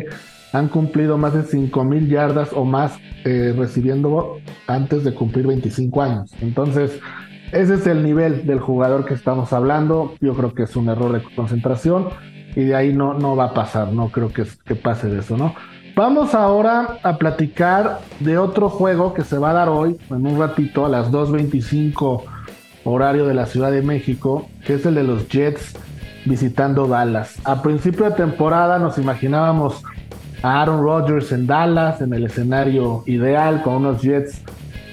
han 0.57 0.69
cumplido 0.69 1.19
más 1.19 1.35
de 1.35 1.43
5 1.43 1.85
mil 1.85 2.09
yardas 2.09 2.53
o 2.53 2.65
más 2.65 2.99
eh, 3.25 3.55
recibiendo 3.57 4.39
antes 4.67 5.05
de 5.05 5.13
cumplir 5.13 5.47
25 5.47 6.03
años. 6.03 6.33
Entonces, 6.41 6.99
ese 7.53 7.75
es 7.75 7.87
el 7.87 8.03
nivel 8.03 8.47
del 8.47 8.61
jugador 8.61 9.05
que 9.05 9.15
estamos 9.15 9.53
hablando. 9.53 10.15
Yo 10.21 10.35
creo 10.35 10.55
que 10.55 10.63
es 10.63 10.75
un 10.75 10.89
error 10.89 11.13
de 11.13 11.23
concentración 11.35 12.09
y 12.55 12.65
de 12.65 12.75
ahí 12.75 12.93
no, 12.93 13.15
no 13.15 13.37
va 13.37 13.47
a 13.47 13.55
pasar, 13.55 13.93
no 13.93 14.09
creo 14.09 14.33
que, 14.33 14.45
que 14.65 14.75
pase 14.75 15.09
de 15.09 15.21
eso, 15.21 15.37
¿no? 15.37 15.55
Vamos 15.95 16.35
ahora 16.35 16.99
a 17.03 17.17
platicar 17.17 18.01
de 18.21 18.39
otro 18.39 18.69
juego 18.69 19.15
que 19.15 19.25
se 19.25 19.39
va 19.39 19.51
a 19.51 19.55
dar 19.55 19.69
hoy, 19.69 19.99
en 20.11 20.27
un 20.27 20.39
ratito, 20.39 20.87
a 20.87 20.89
las 20.89 21.11
2.25 21.11 22.23
horario 22.85 23.27
de 23.27 23.35
la 23.35 23.47
Ciudad 23.47 23.73
de 23.73 23.83
México, 23.83 24.49
que 24.65 24.75
es 24.75 24.87
el 24.87 24.95
de 24.95 25.05
los 25.05 25.29
Jets 25.29 25.75
visitando 26.25 26.87
Dallas. 26.87 27.37
A 27.45 27.63
principio 27.63 28.07
de 28.07 28.13
temporada 28.13 28.79
nos 28.79 28.99
imaginábamos 28.99 29.83
a 30.43 30.63
Aaron 30.63 30.83
Rodgers 30.83 31.33
en 31.33 31.47
Dallas, 31.47 32.01
en 32.01 32.13
el 32.13 32.25
escenario 32.25 33.03
ideal, 33.07 33.63
con 33.63 33.75
unos 33.77 34.03
Jets 34.03 34.43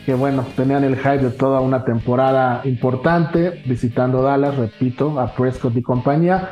que, 0.06 0.14
bueno, 0.14 0.46
tenían 0.56 0.84
el 0.84 0.98
hype 0.98 1.20
de 1.20 1.32
toda 1.32 1.62
una 1.62 1.86
temporada 1.86 2.62
importante, 2.66 3.62
visitando 3.66 4.22
Dallas, 4.22 4.58
repito, 4.58 5.20
a 5.20 5.34
Prescott 5.34 5.76
y 5.78 5.82
compañía. 5.82 6.52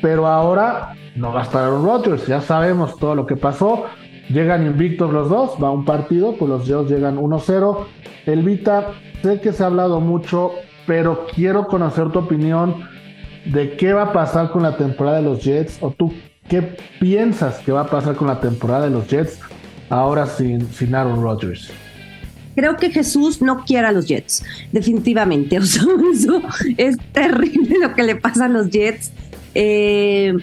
Pero 0.00 0.26
ahora 0.26 0.94
no 1.14 1.32
va 1.32 1.40
a 1.40 1.42
estar 1.44 1.64
Aaron 1.64 1.84
Rodgers, 1.84 2.26
ya 2.26 2.40
sabemos 2.40 2.96
todo 2.98 3.14
lo 3.14 3.26
que 3.26 3.36
pasó. 3.36 3.84
Llegan 4.28 4.66
invictos 4.66 5.12
los 5.12 5.28
dos, 5.28 5.56
va 5.62 5.70
un 5.70 5.84
partido, 5.84 6.36
pues 6.38 6.48
los 6.48 6.66
Jets 6.66 6.90
llegan 6.90 7.18
1-0. 7.18 7.86
Elvita, 8.26 8.88
sé 9.22 9.40
que 9.40 9.52
se 9.52 9.62
ha 9.62 9.66
hablado 9.66 10.00
mucho, 10.00 10.52
pero 10.86 11.26
quiero 11.34 11.66
conocer 11.66 12.10
tu 12.10 12.20
opinión 12.20 12.76
de 13.44 13.76
qué 13.76 13.92
va 13.92 14.04
a 14.04 14.12
pasar 14.12 14.50
con 14.50 14.62
la 14.62 14.76
temporada 14.76 15.18
de 15.18 15.24
los 15.24 15.44
Jets 15.44 15.78
o 15.82 15.90
tú 15.90 16.12
qué 16.52 16.60
piensas 17.00 17.60
que 17.60 17.72
va 17.72 17.80
a 17.80 17.86
pasar 17.86 18.14
con 18.14 18.28
la 18.28 18.38
temporada 18.38 18.84
de 18.84 18.90
los 18.90 19.08
Jets 19.08 19.38
ahora 19.88 20.26
sin, 20.26 20.70
sin 20.70 20.94
Aaron 20.94 21.22
Rodgers. 21.22 21.70
Creo 22.54 22.76
que 22.76 22.90
Jesús 22.90 23.40
no 23.40 23.64
quiere 23.64 23.86
a 23.86 23.92
los 23.92 24.06
Jets, 24.06 24.44
definitivamente. 24.70 25.56
Es 26.76 26.98
terrible 27.12 27.78
lo 27.80 27.94
que 27.94 28.02
le 28.02 28.16
pasa 28.16 28.44
a 28.44 28.48
los 28.48 28.68
Jets. 28.68 29.12
Eh, 29.54 30.34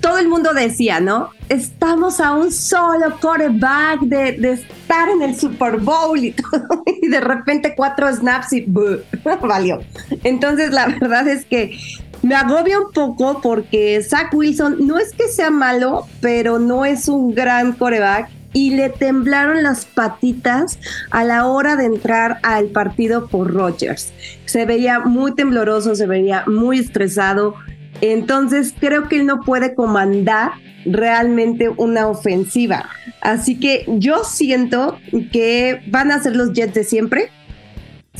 todo 0.00 0.16
el 0.16 0.28
mundo 0.28 0.54
decía, 0.54 0.98
¿no? 0.98 1.28
Estamos 1.50 2.18
a 2.18 2.32
un 2.32 2.50
solo 2.50 3.18
quarterback 3.20 4.00
de, 4.00 4.52
estar 4.52 5.10
en 5.10 5.20
el 5.20 5.36
Super 5.38 5.76
Bowl 5.76 6.18
y 6.24 6.32
todo, 6.50 6.84
y 7.02 7.06
de 7.06 7.20
repente 7.20 7.74
cuatro 7.76 8.10
snaps 8.10 8.54
y 8.54 8.64
valió. 9.42 9.82
Entonces, 10.24 10.70
la 10.70 10.86
verdad 10.86 11.28
es 11.28 11.44
que 11.44 11.78
me 12.22 12.34
agobia 12.34 12.78
un 12.78 12.92
poco 12.92 13.40
porque 13.40 14.02
Zach 14.02 14.32
Wilson 14.34 14.86
no 14.86 14.98
es 14.98 15.12
que 15.12 15.28
sea 15.28 15.50
malo, 15.50 16.06
pero 16.20 16.58
no 16.58 16.84
es 16.84 17.08
un 17.08 17.34
gran 17.34 17.72
coreback 17.72 18.30
y 18.52 18.74
le 18.74 18.90
temblaron 18.90 19.62
las 19.62 19.84
patitas 19.86 20.78
a 21.10 21.24
la 21.24 21.46
hora 21.46 21.76
de 21.76 21.86
entrar 21.86 22.38
al 22.42 22.66
partido 22.66 23.28
por 23.28 23.52
Rodgers. 23.52 24.12
Se 24.44 24.66
veía 24.66 25.00
muy 25.00 25.34
tembloroso, 25.34 25.94
se 25.94 26.06
veía 26.06 26.44
muy 26.46 26.80
estresado. 26.80 27.54
Entonces 28.00 28.74
creo 28.78 29.08
que 29.08 29.16
él 29.16 29.26
no 29.26 29.40
puede 29.40 29.74
comandar 29.74 30.52
realmente 30.84 31.68
una 31.68 32.08
ofensiva. 32.08 32.88
Así 33.20 33.58
que 33.58 33.84
yo 33.86 34.24
siento 34.24 34.98
que 35.32 35.82
van 35.88 36.10
a 36.10 36.22
ser 36.22 36.36
los 36.36 36.52
Jets 36.52 36.74
de 36.74 36.84
siempre 36.84 37.30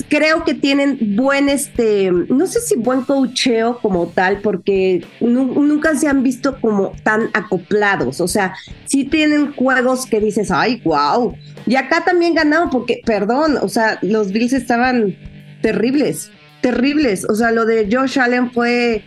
creo 0.09 0.45
que 0.45 0.55
tienen 0.55 1.17
buen, 1.17 1.49
este, 1.49 2.11
no 2.11 2.47
sé 2.47 2.61
si 2.61 2.77
buen 2.77 3.03
cocheo 3.03 3.79
como 3.79 4.09
tal, 4.09 4.41
porque 4.41 5.05
nunca 5.21 5.95
se 5.97 6.09
han 6.09 6.23
visto 6.23 6.61
como 6.61 6.93
tan 7.03 7.31
acoplados. 7.33 8.21
O 8.21 8.29
sea, 8.29 8.55
sí 8.87 9.05
tienen 9.05 9.53
juegos 9.53 10.07
que 10.07 10.21
dices, 10.21 10.51
ay, 10.51 10.81
wow. 10.85 11.35
Y 11.67 11.77
acá 11.77 12.05
también 12.05 12.35
ganaron 12.35 12.71
porque, 12.71 13.01
perdón, 13.05 13.59
o 13.61 13.69
sea, 13.69 13.99
los 14.03 14.33
Bills 14.33 14.53
estaban 14.53 15.17
terribles, 15.63 16.31
terribles. 16.61 17.25
O 17.29 17.35
sea, 17.35 17.51
lo 17.51 17.65
de 17.67 17.89
Josh 17.91 18.19
Allen 18.19 18.51
fue 18.51 19.03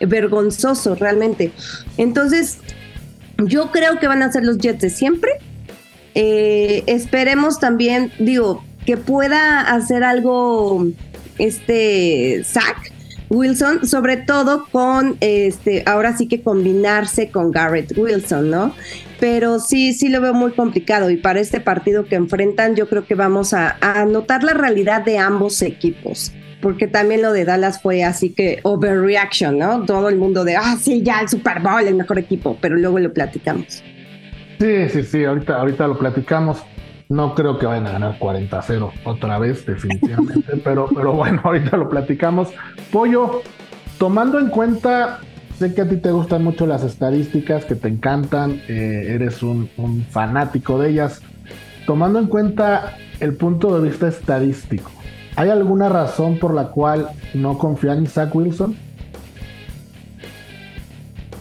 vergonzoso 0.00 0.94
realmente. 0.94 1.52
Entonces, 1.96 2.58
yo 3.38 3.70
creo 3.70 3.98
que 3.98 4.08
van 4.08 4.22
a 4.22 4.32
ser 4.32 4.44
los 4.44 4.58
Jets 4.58 4.80
de 4.80 4.90
siempre. 4.90 5.32
Eh, 6.14 6.82
esperemos 6.86 7.60
también, 7.60 8.12
digo, 8.18 8.64
que 8.88 8.96
pueda 8.96 9.60
hacer 9.60 10.02
algo 10.02 10.86
este 11.36 12.42
Zach 12.42 12.90
Wilson, 13.28 13.86
sobre 13.86 14.16
todo 14.16 14.64
con 14.72 15.18
este, 15.20 15.82
ahora 15.84 16.16
sí 16.16 16.26
que 16.26 16.40
combinarse 16.40 17.30
con 17.30 17.50
Garrett 17.50 17.92
Wilson, 17.98 18.48
¿no? 18.48 18.74
Pero 19.20 19.58
sí, 19.58 19.92
sí 19.92 20.08
lo 20.08 20.22
veo 20.22 20.32
muy 20.32 20.52
complicado 20.52 21.10
y 21.10 21.18
para 21.18 21.38
este 21.38 21.60
partido 21.60 22.06
que 22.06 22.14
enfrentan 22.14 22.76
yo 22.76 22.88
creo 22.88 23.04
que 23.04 23.14
vamos 23.14 23.52
a, 23.52 23.76
a 23.82 24.06
notar 24.06 24.42
la 24.42 24.54
realidad 24.54 25.04
de 25.04 25.18
ambos 25.18 25.60
equipos 25.60 26.32
porque 26.62 26.86
también 26.86 27.20
lo 27.20 27.34
de 27.34 27.44
Dallas 27.44 27.82
fue 27.82 28.04
así 28.04 28.30
que 28.30 28.60
overreaction, 28.62 29.58
¿no? 29.58 29.84
Todo 29.84 30.08
el 30.08 30.16
mundo 30.16 30.44
de, 30.44 30.56
ah, 30.56 30.78
sí, 30.80 31.02
ya 31.02 31.20
el 31.20 31.28
Super 31.28 31.60
Bowl, 31.60 31.86
el 31.86 31.94
mejor 31.94 32.18
equipo, 32.18 32.56
pero 32.58 32.74
luego 32.74 32.98
lo 32.98 33.12
platicamos. 33.12 33.84
Sí, 34.58 34.88
sí, 34.88 35.02
sí, 35.02 35.24
ahorita, 35.24 35.56
ahorita 35.56 35.86
lo 35.86 35.98
platicamos. 35.98 36.64
No 37.08 37.34
creo 37.34 37.58
que 37.58 37.64
vayan 37.64 37.86
a 37.86 37.92
ganar 37.92 38.18
40-0 38.18 38.92
otra 39.04 39.38
vez, 39.38 39.64
definitivamente, 39.64 40.56
pero, 40.64 40.88
pero 40.94 41.12
bueno, 41.12 41.40
ahorita 41.42 41.76
lo 41.78 41.88
platicamos. 41.88 42.50
Pollo, 42.92 43.42
tomando 43.98 44.38
en 44.38 44.50
cuenta, 44.50 45.20
sé 45.58 45.74
que 45.74 45.80
a 45.80 45.88
ti 45.88 45.96
te 45.96 46.10
gustan 46.10 46.44
mucho 46.44 46.66
las 46.66 46.84
estadísticas, 46.84 47.64
que 47.64 47.76
te 47.76 47.88
encantan, 47.88 48.60
eh, 48.68 49.06
eres 49.08 49.42
un, 49.42 49.70
fanático 50.10 50.78
de 50.78 50.90
ellas. 50.90 51.22
Tomando 51.86 52.18
en 52.18 52.26
cuenta 52.26 52.98
el 53.20 53.34
punto 53.34 53.80
de 53.80 53.88
vista 53.88 54.08
estadístico, 54.08 54.90
¿hay 55.34 55.48
alguna 55.48 55.88
razón 55.88 56.38
por 56.38 56.52
la 56.52 56.68
cual 56.68 57.08
no 57.32 57.56
confían 57.56 57.98
en 57.98 58.06
Zach 58.06 58.34
Wilson? 58.34 58.76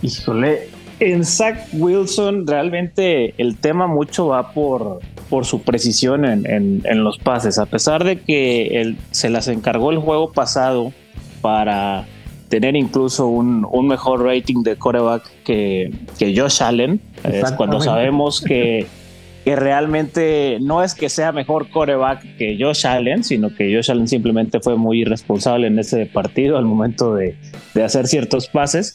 Híjole, 0.01 0.69
en 1.01 1.25
Zach 1.25 1.57
Wilson 1.73 2.47
realmente 2.47 3.33
el 3.37 3.57
tema 3.57 3.87
mucho 3.87 4.27
va 4.27 4.53
por 4.53 4.99
por 5.29 5.45
su 5.45 5.61
precisión 5.61 6.25
en, 6.25 7.03
los 7.03 7.17
pases. 7.17 7.59
A 7.59 7.65
pesar 7.65 8.03
de 8.03 8.19
que 8.19 8.81
él, 8.81 8.97
se 9.11 9.29
las 9.29 9.47
encargó 9.47 9.91
el 9.91 9.97
juego 9.97 10.31
pasado 10.31 10.93
para 11.41 12.05
tener 12.49 12.75
incluso 12.75 13.27
un, 13.27 13.87
mejor 13.87 14.23
rating 14.23 14.63
de 14.63 14.75
coreback 14.75 15.23
que, 15.43 15.91
que 16.17 16.37
Josh 16.37 16.63
Allen, 16.63 17.01
es 17.23 17.51
cuando 17.53 17.81
sabemos 17.81 18.41
que, 18.41 18.87
que 19.43 19.55
realmente 19.55 20.57
no 20.61 20.83
es 20.83 20.95
que 20.95 21.09
sea 21.09 21.31
mejor 21.31 21.69
coreback 21.69 22.37
que 22.37 22.57
Josh 22.59 22.87
Allen, 22.87 23.23
sino 23.23 23.53
que 23.53 23.73
Josh 23.73 23.91
Allen 23.91 24.07
simplemente 24.07 24.59
fue 24.59 24.77
muy 24.77 25.01
irresponsable 25.01 25.67
en 25.67 25.77
ese 25.79 26.05
partido 26.05 26.57
al 26.57 26.65
momento 26.65 27.13
de, 27.15 27.35
de 27.73 27.83
hacer 27.83 28.07
ciertos 28.07 28.47
pases. 28.47 28.93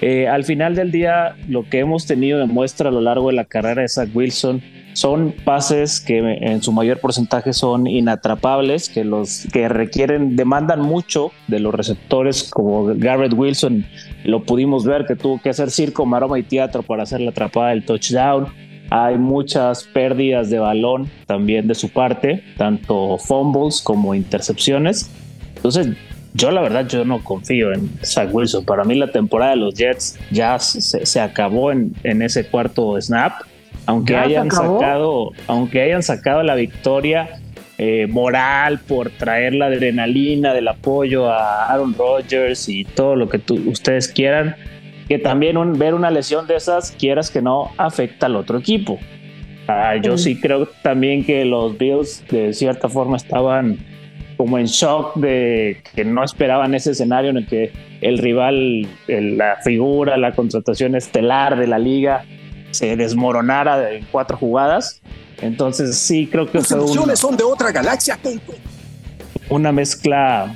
Eh, 0.00 0.28
al 0.28 0.44
final 0.44 0.74
del 0.76 0.92
día, 0.92 1.34
lo 1.48 1.68
que 1.68 1.80
hemos 1.80 2.06
tenido 2.06 2.38
de 2.38 2.46
muestra 2.46 2.90
a 2.90 2.92
lo 2.92 3.00
largo 3.00 3.28
de 3.28 3.34
la 3.34 3.44
carrera 3.44 3.82
de 3.82 3.88
Zach 3.88 4.08
Wilson 4.14 4.62
son 4.98 5.32
pases 5.44 6.00
que 6.00 6.18
en 6.18 6.60
su 6.60 6.72
mayor 6.72 6.98
porcentaje 6.98 7.52
son 7.52 7.86
inatrapables, 7.86 8.88
que 8.88 9.04
los 9.04 9.46
que 9.52 9.68
requieren, 9.68 10.34
demandan 10.34 10.80
mucho 10.80 11.30
de 11.46 11.60
los 11.60 11.72
receptores, 11.72 12.50
como 12.50 12.86
Garrett 12.96 13.32
Wilson, 13.32 13.86
lo 14.24 14.42
pudimos 14.42 14.84
ver 14.84 15.06
que 15.06 15.14
tuvo 15.14 15.40
que 15.40 15.50
hacer 15.50 15.70
circo, 15.70 16.04
maroma 16.04 16.36
y 16.36 16.42
teatro 16.42 16.82
para 16.82 17.04
hacer 17.04 17.20
la 17.20 17.30
atrapada 17.30 17.68
del 17.68 17.84
touchdown. 17.84 18.48
Hay 18.90 19.18
muchas 19.18 19.84
pérdidas 19.84 20.50
de 20.50 20.58
balón 20.58 21.08
también 21.26 21.68
de 21.68 21.76
su 21.76 21.90
parte, 21.90 22.42
tanto 22.56 23.18
fumbles 23.18 23.80
como 23.80 24.16
intercepciones. 24.16 25.12
Entonces, 25.54 25.90
yo 26.34 26.50
la 26.50 26.60
verdad 26.60 26.88
yo 26.88 27.04
no 27.04 27.22
confío 27.22 27.72
en 27.72 27.88
Zach 28.02 28.34
Wilson. 28.34 28.64
Para 28.64 28.82
mí 28.82 28.96
la 28.96 29.12
temporada 29.12 29.52
de 29.52 29.58
los 29.58 29.74
Jets 29.74 30.18
ya 30.32 30.58
se, 30.58 31.20
acabó 31.20 31.70
en, 31.70 31.94
en, 32.02 32.20
ese 32.20 32.48
cuarto 32.48 33.00
snap 33.00 33.42
aunque 33.88 34.14
hayan 34.16 34.50
sacado, 34.50 35.32
aunque 35.46 35.80
hayan 35.80 36.02
sacado 36.02 36.42
la 36.42 36.54
victoria 36.54 37.40
eh, 37.78 38.06
moral 38.06 38.80
por 38.80 39.08
traer 39.08 39.54
la 39.54 39.66
adrenalina 39.66 40.52
del 40.52 40.68
apoyo 40.68 41.30
a 41.30 41.72
Aaron 41.72 41.94
Rodgers 41.94 42.68
y 42.68 42.84
todo 42.84 43.16
lo 43.16 43.30
que 43.30 43.40
ustedes 43.64 44.08
quieran, 44.08 44.56
que 45.08 45.18
también 45.18 45.78
ver 45.78 45.94
una 45.94 46.10
lesión 46.10 46.46
de 46.46 46.56
esas, 46.56 46.90
quieras 46.90 47.30
que 47.30 47.40
no, 47.40 47.72
afecta 47.78 48.26
al 48.26 48.36
otro 48.36 48.58
equipo. 48.58 48.98
Ah, 49.68 49.96
yo 49.96 50.18
sí 50.18 50.38
creo 50.38 50.68
también 50.82 51.24
que 51.24 51.46
los 51.46 51.78
Bills 51.78 52.22
de 52.28 52.52
cierta 52.52 52.90
forma 52.90 53.16
estaban 53.16 53.78
como 54.36 54.58
en 54.58 54.66
shock 54.66 55.16
de 55.16 55.78
que 55.94 56.04
no 56.04 56.22
esperaban 56.22 56.74
ese 56.74 56.90
escenario 56.90 57.30
en 57.30 57.38
el 57.38 57.46
que 57.46 57.72
el 58.02 58.18
rival, 58.18 58.86
la 59.06 59.56
figura, 59.64 60.18
la 60.18 60.32
contratación 60.32 60.94
estelar 60.94 61.58
de 61.58 61.66
la 61.66 61.78
liga 61.78 62.26
se 62.70 62.96
desmoronara 62.96 63.90
en 63.92 64.06
cuatro 64.10 64.36
jugadas. 64.36 65.00
Entonces 65.40 65.96
sí 65.96 66.26
creo 66.26 66.50
que 66.50 66.60
fue 66.60 66.80
una, 66.80 67.16
son 67.16 67.36
de 67.36 67.44
otra 67.44 67.70
galaxia. 67.70 68.18
Una 69.50 69.72
mezcla 69.72 70.54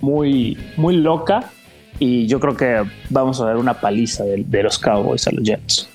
muy, 0.00 0.58
muy 0.76 0.96
loca 0.96 1.50
y 1.98 2.26
yo 2.26 2.40
creo 2.40 2.56
que 2.56 2.82
vamos 3.10 3.40
a 3.40 3.46
ver 3.46 3.56
una 3.56 3.74
paliza 3.74 4.24
de, 4.24 4.44
de 4.46 4.62
los 4.62 4.78
Cowboys 4.78 5.26
a 5.28 5.32
los 5.32 5.44
Jets. 5.44 5.88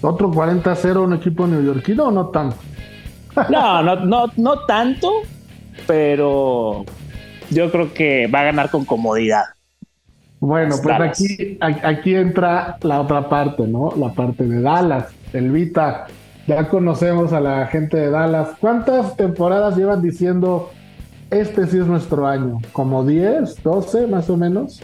¿Otro 0.00 0.30
40-0 0.30 1.04
un 1.04 1.14
equipo 1.14 1.46
neoyorquino 1.46 2.04
o 2.04 2.10
no 2.10 2.26
tanto? 2.28 2.56
no, 3.48 3.82
no, 3.82 3.96
no, 3.96 4.26
no 4.36 4.60
tanto, 4.66 5.12
pero 5.86 6.84
yo 7.50 7.70
creo 7.70 7.92
que 7.92 8.26
va 8.26 8.40
a 8.40 8.44
ganar 8.44 8.70
con 8.70 8.84
comodidad. 8.84 9.44
Bueno, 10.40 10.76
pues 10.82 11.00
aquí, 11.00 11.58
aquí 11.60 12.14
entra 12.14 12.76
la 12.82 13.00
otra 13.00 13.28
parte, 13.28 13.66
¿no? 13.66 13.92
La 13.96 14.12
parte 14.12 14.44
de 14.44 14.60
Dallas. 14.60 15.06
Elvita, 15.32 16.06
ya 16.46 16.68
conocemos 16.68 17.32
a 17.32 17.40
la 17.40 17.66
gente 17.66 17.96
de 17.96 18.10
Dallas. 18.10 18.50
¿Cuántas 18.60 19.16
temporadas 19.16 19.76
llevan 19.76 20.00
diciendo 20.00 20.70
este 21.30 21.66
sí 21.66 21.78
es 21.78 21.86
nuestro 21.86 22.26
año? 22.26 22.58
¿Como 22.72 23.04
10, 23.04 23.62
12 23.62 24.06
más 24.06 24.30
o 24.30 24.36
menos? 24.36 24.80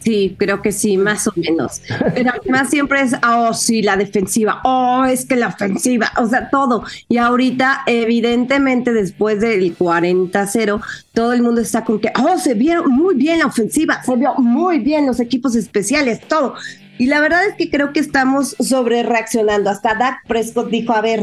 Sí, 0.00 0.36
creo 0.38 0.62
que 0.62 0.72
sí, 0.72 0.96
más 0.96 1.26
o 1.26 1.32
menos. 1.34 1.82
Pero 2.14 2.30
además 2.30 2.70
siempre 2.70 3.00
es, 3.00 3.14
oh, 3.28 3.52
sí, 3.52 3.82
la 3.82 3.96
defensiva, 3.96 4.60
oh, 4.64 5.04
es 5.04 5.26
que 5.26 5.36
la 5.36 5.48
ofensiva, 5.48 6.12
o 6.16 6.26
sea, 6.26 6.50
todo. 6.50 6.84
Y 7.08 7.18
ahorita, 7.18 7.82
evidentemente, 7.86 8.92
después 8.92 9.40
del 9.40 9.76
40-0, 9.76 10.80
todo 11.12 11.32
el 11.32 11.42
mundo 11.42 11.60
está 11.60 11.84
con 11.84 12.00
que, 12.00 12.12
oh, 12.16 12.38
se 12.38 12.54
vieron 12.54 12.90
muy 12.90 13.16
bien 13.16 13.40
la 13.40 13.46
ofensiva, 13.46 14.02
se 14.04 14.14
vio 14.16 14.34
muy 14.36 14.78
bien 14.78 15.06
los 15.06 15.18
equipos 15.18 15.56
especiales, 15.56 16.20
todo. 16.20 16.54
Y 16.96 17.06
la 17.06 17.20
verdad 17.20 17.46
es 17.46 17.54
que 17.54 17.70
creo 17.70 17.92
que 17.92 18.00
estamos 18.00 18.56
sobre 18.60 19.02
reaccionando. 19.02 19.70
Hasta 19.70 19.94
Dak 19.94 20.26
Prescott 20.26 20.70
dijo, 20.70 20.92
a 20.92 21.00
ver, 21.00 21.22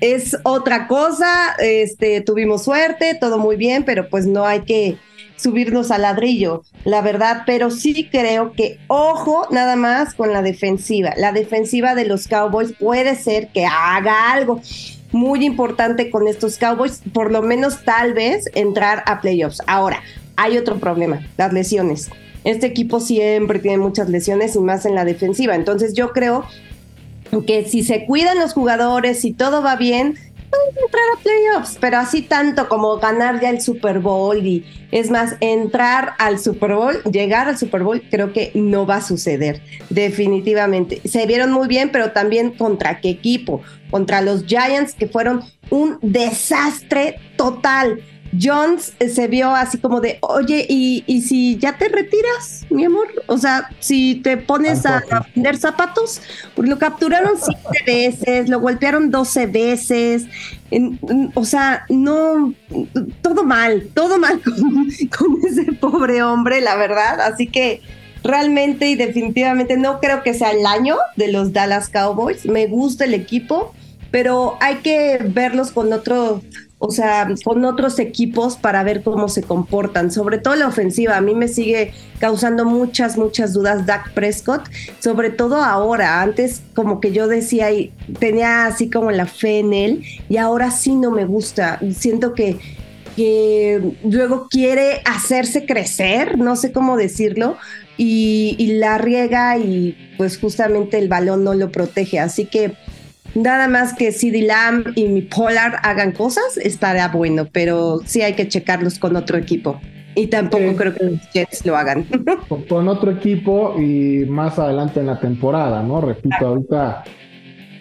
es 0.00 0.36
otra 0.42 0.86
cosa, 0.86 1.54
este, 1.58 2.20
tuvimos 2.20 2.64
suerte, 2.64 3.16
todo 3.20 3.38
muy 3.38 3.56
bien, 3.56 3.84
pero 3.84 4.08
pues 4.08 4.26
no 4.26 4.44
hay 4.44 4.60
que 4.60 4.96
subirnos 5.36 5.90
al 5.90 6.02
ladrillo, 6.02 6.62
la 6.84 7.00
verdad, 7.02 7.42
pero 7.46 7.70
sí 7.70 8.08
creo 8.10 8.52
que 8.52 8.78
ojo 8.88 9.46
nada 9.50 9.76
más 9.76 10.14
con 10.14 10.32
la 10.32 10.42
defensiva. 10.42 11.12
La 11.16 11.32
defensiva 11.32 11.94
de 11.94 12.06
los 12.06 12.28
Cowboys 12.28 12.72
puede 12.72 13.16
ser 13.16 13.48
que 13.48 13.66
haga 13.66 14.32
algo 14.32 14.60
muy 15.12 15.44
importante 15.44 16.10
con 16.10 16.26
estos 16.28 16.58
Cowboys, 16.58 17.02
por 17.12 17.30
lo 17.30 17.42
menos 17.42 17.84
tal 17.84 18.14
vez 18.14 18.50
entrar 18.54 19.02
a 19.06 19.20
playoffs. 19.20 19.62
Ahora, 19.66 20.02
hay 20.36 20.58
otro 20.58 20.78
problema, 20.78 21.20
las 21.36 21.52
lesiones. 21.52 22.10
Este 22.42 22.66
equipo 22.66 23.00
siempre 23.00 23.58
tiene 23.58 23.78
muchas 23.78 24.08
lesiones 24.08 24.56
y 24.56 24.58
más 24.58 24.84
en 24.86 24.94
la 24.94 25.04
defensiva. 25.04 25.54
Entonces 25.54 25.94
yo 25.94 26.10
creo 26.12 26.44
que 27.46 27.64
si 27.64 27.82
se 27.82 28.04
cuidan 28.06 28.38
los 28.38 28.52
jugadores, 28.52 29.24
y 29.24 29.32
todo 29.32 29.62
va 29.62 29.76
bien, 29.76 30.18
entrar 30.68 31.04
a 31.16 31.22
playoffs, 31.22 31.78
pero 31.80 31.98
así 31.98 32.22
tanto 32.22 32.68
como 32.68 32.98
ganar 32.98 33.40
ya 33.40 33.50
el 33.50 33.60
Super 33.60 33.98
Bowl 33.98 34.44
y 34.44 34.64
es 34.90 35.10
más, 35.10 35.36
entrar 35.40 36.14
al 36.18 36.38
Super 36.38 36.74
Bowl, 36.74 37.02
llegar 37.10 37.48
al 37.48 37.58
Super 37.58 37.82
Bowl, 37.82 38.00
creo 38.10 38.32
que 38.32 38.52
no 38.54 38.86
va 38.86 38.96
a 38.96 39.02
suceder, 39.02 39.60
definitivamente. 39.90 41.00
Se 41.04 41.26
vieron 41.26 41.50
muy 41.50 41.66
bien, 41.66 41.90
pero 41.90 42.12
también 42.12 42.52
contra 42.52 43.00
qué 43.00 43.10
equipo, 43.10 43.60
contra 43.90 44.20
los 44.20 44.44
Giants 44.46 44.94
que 44.94 45.08
fueron 45.08 45.42
un 45.70 45.98
desastre 46.00 47.18
total. 47.36 48.02
Jones 48.40 48.94
eh, 49.00 49.08
se 49.08 49.26
vio 49.28 49.54
así 49.54 49.78
como 49.78 50.00
de, 50.00 50.18
oye, 50.20 50.66
¿y, 50.68 51.04
¿y, 51.06 51.22
si 51.22 51.58
ya 51.58 51.76
te 51.76 51.88
retiras, 51.88 52.64
mi 52.70 52.84
amor? 52.84 53.08
O 53.26 53.38
sea, 53.38 53.68
si 53.80 54.16
te 54.16 54.36
pones 54.36 54.86
a, 54.86 55.02
vender 55.34 55.56
zapatos, 55.56 56.20
pues 56.54 56.68
lo 56.68 56.78
capturaron 56.78 57.34
siete 57.38 57.84
veces, 57.86 58.48
lo 58.48 58.60
golpearon 58.60 59.10
doce 59.10 59.46
veces, 59.46 60.26
o 61.34 61.44
sea, 61.44 61.84
no, 61.88 62.54
todo 63.22 63.44
mal, 63.44 63.88
todo 63.94 64.18
mal 64.18 64.40
con, 64.44 64.88
con 65.16 65.38
ese 65.46 65.72
pobre 65.72 66.22
hombre, 66.22 66.60
la 66.60 66.76
verdad. 66.76 67.20
Así 67.20 67.46
que 67.46 67.82
realmente 68.24 68.88
y 68.88 68.96
definitivamente 68.96 69.76
no 69.76 70.00
creo 70.00 70.22
que 70.22 70.34
sea 70.34 70.50
el 70.50 70.66
año 70.66 70.96
de 71.16 71.30
los 71.30 71.52
Dallas 71.52 71.88
Cowboys. 71.88 72.46
Me 72.46 72.66
gusta 72.66 73.04
el 73.04 73.14
equipo, 73.14 73.74
pero 74.10 74.56
hay 74.60 74.76
que 74.76 75.18
verlos 75.22 75.70
con 75.70 75.92
otro 75.92 76.42
o 76.86 76.90
sea, 76.90 77.26
con 77.42 77.64
otros 77.64 77.98
equipos 77.98 78.56
para 78.56 78.82
ver 78.82 79.02
cómo 79.02 79.28
se 79.28 79.42
comportan, 79.42 80.10
sobre 80.10 80.36
todo 80.36 80.54
la 80.54 80.68
ofensiva. 80.68 81.16
A 81.16 81.22
mí 81.22 81.34
me 81.34 81.48
sigue 81.48 81.94
causando 82.18 82.66
muchas, 82.66 83.16
muchas 83.16 83.54
dudas 83.54 83.86
Dak 83.86 84.12
Prescott, 84.12 84.68
sobre 84.98 85.30
todo 85.30 85.56
ahora. 85.56 86.20
Antes 86.20 86.60
como 86.74 87.00
que 87.00 87.10
yo 87.10 87.26
decía 87.26 87.72
y 87.72 87.90
tenía 88.18 88.66
así 88.66 88.90
como 88.90 89.10
la 89.12 89.24
fe 89.24 89.60
en 89.60 89.72
él 89.72 90.04
y 90.28 90.36
ahora 90.36 90.70
sí 90.70 90.94
no 90.94 91.10
me 91.10 91.24
gusta. 91.24 91.80
Siento 91.96 92.34
que, 92.34 92.58
luego 94.04 94.48
quiere 94.50 95.00
hacerse 95.06 95.64
crecer, 95.64 96.36
no 96.36 96.54
sé 96.54 96.70
cómo 96.70 96.98
decirlo, 96.98 97.56
y 97.96 98.74
la 98.78 98.98
riega 98.98 99.56
y 99.56 99.96
pues 100.18 100.36
justamente 100.36 100.98
el 100.98 101.08
balón 101.08 101.44
no 101.44 101.54
lo 101.54 101.72
protege. 101.72 102.20
Así 102.20 102.44
que 102.44 102.74
Nada 103.34 103.68
más 103.68 103.94
que 103.94 104.12
CD 104.12 104.42
Lamb 104.42 104.92
y 104.94 105.08
mi 105.08 105.22
Polar 105.22 105.80
hagan 105.82 106.12
cosas, 106.12 106.56
estará 106.56 107.08
bueno, 107.08 107.48
pero 107.50 108.00
sí 108.04 108.22
hay 108.22 108.34
que 108.34 108.48
checarlos 108.48 108.98
con 108.98 109.16
otro 109.16 109.36
equipo. 109.36 109.80
Y 110.14 110.28
tampoco 110.28 110.76
creo 110.76 110.94
que 110.94 111.04
los 111.04 111.32
Jets 111.32 111.66
lo 111.66 111.76
hagan. 111.76 112.06
Con 112.68 112.88
otro 112.88 113.10
equipo 113.10 113.74
y 113.80 114.24
más 114.26 114.60
adelante 114.60 115.00
en 115.00 115.06
la 115.06 115.18
temporada, 115.18 115.82
¿no? 115.82 116.00
Repito, 116.00 116.46
ahorita 116.46 117.02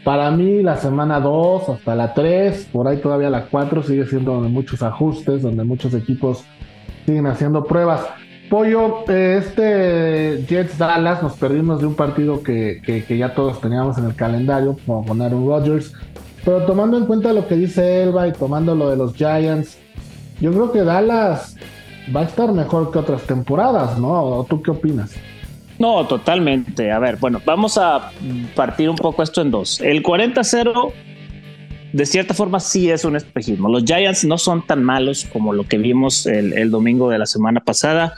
para 0.04 0.32
mí 0.32 0.64
la 0.64 0.78
semana 0.78 1.20
2 1.20 1.70
hasta 1.70 1.94
la 1.94 2.14
3, 2.16 2.70
por 2.74 2.88
ahí 2.88 2.98
todavía 2.98 3.30
la 3.30 3.46
4 3.46 3.84
sigue 3.84 4.06
siendo 4.06 4.34
donde 4.34 4.50
muchos 4.50 4.82
ajustes, 4.82 5.44
donde 5.44 5.64
muchos 5.64 5.94
equipos 5.94 6.44
siguen 7.06 7.28
haciendo 7.28 7.64
pruebas. 7.64 8.02
Pollo, 8.54 9.04
este 9.08 10.46
Jets 10.48 10.78
Dallas 10.78 11.24
nos 11.24 11.34
perdimos 11.38 11.80
de 11.80 11.88
un 11.88 11.96
partido 11.96 12.44
que, 12.44 13.04
ya 13.10 13.34
todos 13.34 13.60
teníamos 13.60 13.98
en 13.98 14.06
el 14.06 14.16
calendario, 14.16 14.78
como 14.86 15.04
con 15.04 15.24
Aaron 15.24 15.48
Rodgers. 15.48 15.92
Pero 16.46 16.64
tomando 16.68 16.96
en 17.00 17.08
cuenta 17.08 17.34
lo 17.34 17.48
que 17.48 17.56
dice 17.56 18.04
Elba 18.04 18.28
y 18.28 18.32
tomando 18.32 18.76
lo 18.76 18.92
de 18.92 18.96
los 18.96 19.16
Giants, 19.16 19.80
yo 20.40 20.52
creo 20.52 20.72
que 20.72 20.84
Dallas 20.84 21.58
va 22.16 22.20
a 22.20 22.24
estar 22.26 22.54
mejor 22.54 22.92
que 22.92 23.00
otras 23.00 23.24
temporadas, 23.24 23.98
¿no? 23.98 24.22
¿O 24.22 24.44
tú 24.44 24.62
qué 24.62 24.70
opinas? 24.70 25.16
No, 25.80 26.06
totalmente. 26.06 26.92
A 26.92 27.00
ver, 27.00 27.18
bueno, 27.18 27.42
vamos 27.44 27.80
a 27.80 28.12
partir 28.54 28.88
un 28.88 28.98
poco 28.98 29.24
esto 29.24 29.42
en 29.42 29.50
dos. 29.50 29.82
El 29.82 30.04
40-0, 30.04 30.94
de 31.92 32.06
cierta 32.06 32.36
forma, 32.36 32.60
sí 32.60 32.92
es 32.92 33.04
un 33.04 33.16
espejismo. 33.16 33.68
Los 33.68 33.84
Giants 33.84 34.24
no 34.26 34.38
son 34.38 34.64
tan 34.64 34.84
malos 34.84 35.26
como 35.34 35.54
lo 35.54 35.68
que 35.68 35.80
vimos 35.80 36.28
el 36.28 36.70
domingo 36.70 37.10
de 37.10 37.18
la 37.18 37.26
semana 37.26 37.62
pasada. 37.62 38.14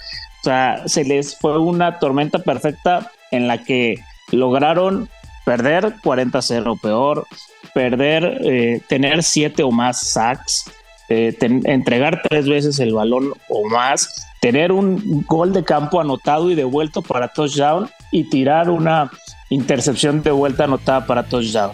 Sea, 0.45 0.83
se 0.85 1.03
les 1.03 1.35
fue 1.35 1.57
una 1.57 1.97
tormenta 1.97 2.37
perfecta 2.37 3.11
en 3.31 3.47
la 3.47 3.63
que 3.63 3.95
lograron 4.31 5.09
perder 5.43 5.95
40-0 6.03 6.79
peor, 6.79 7.25
perder, 7.73 8.41
eh, 8.43 8.79
tener 8.87 9.23
siete 9.23 9.63
o 9.63 9.71
más 9.71 10.07
sacks, 10.07 10.71
eh, 11.09 11.35
entregar 11.39 12.21
tres 12.29 12.47
veces 12.47 12.77
el 12.77 12.93
balón 12.93 13.33
o 13.49 13.67
más, 13.69 14.27
tener 14.39 14.71
un 14.71 15.25
gol 15.27 15.51
de 15.51 15.63
campo 15.63 15.99
anotado 15.99 16.51
y 16.51 16.53
devuelto 16.53 17.01
para 17.01 17.29
touchdown 17.29 17.89
y 18.11 18.25
tirar 18.29 18.69
una 18.69 19.09
intercepción 19.49 20.21
de 20.21 20.29
vuelta 20.29 20.65
anotada 20.65 21.07
para 21.07 21.23
touchdown. 21.23 21.71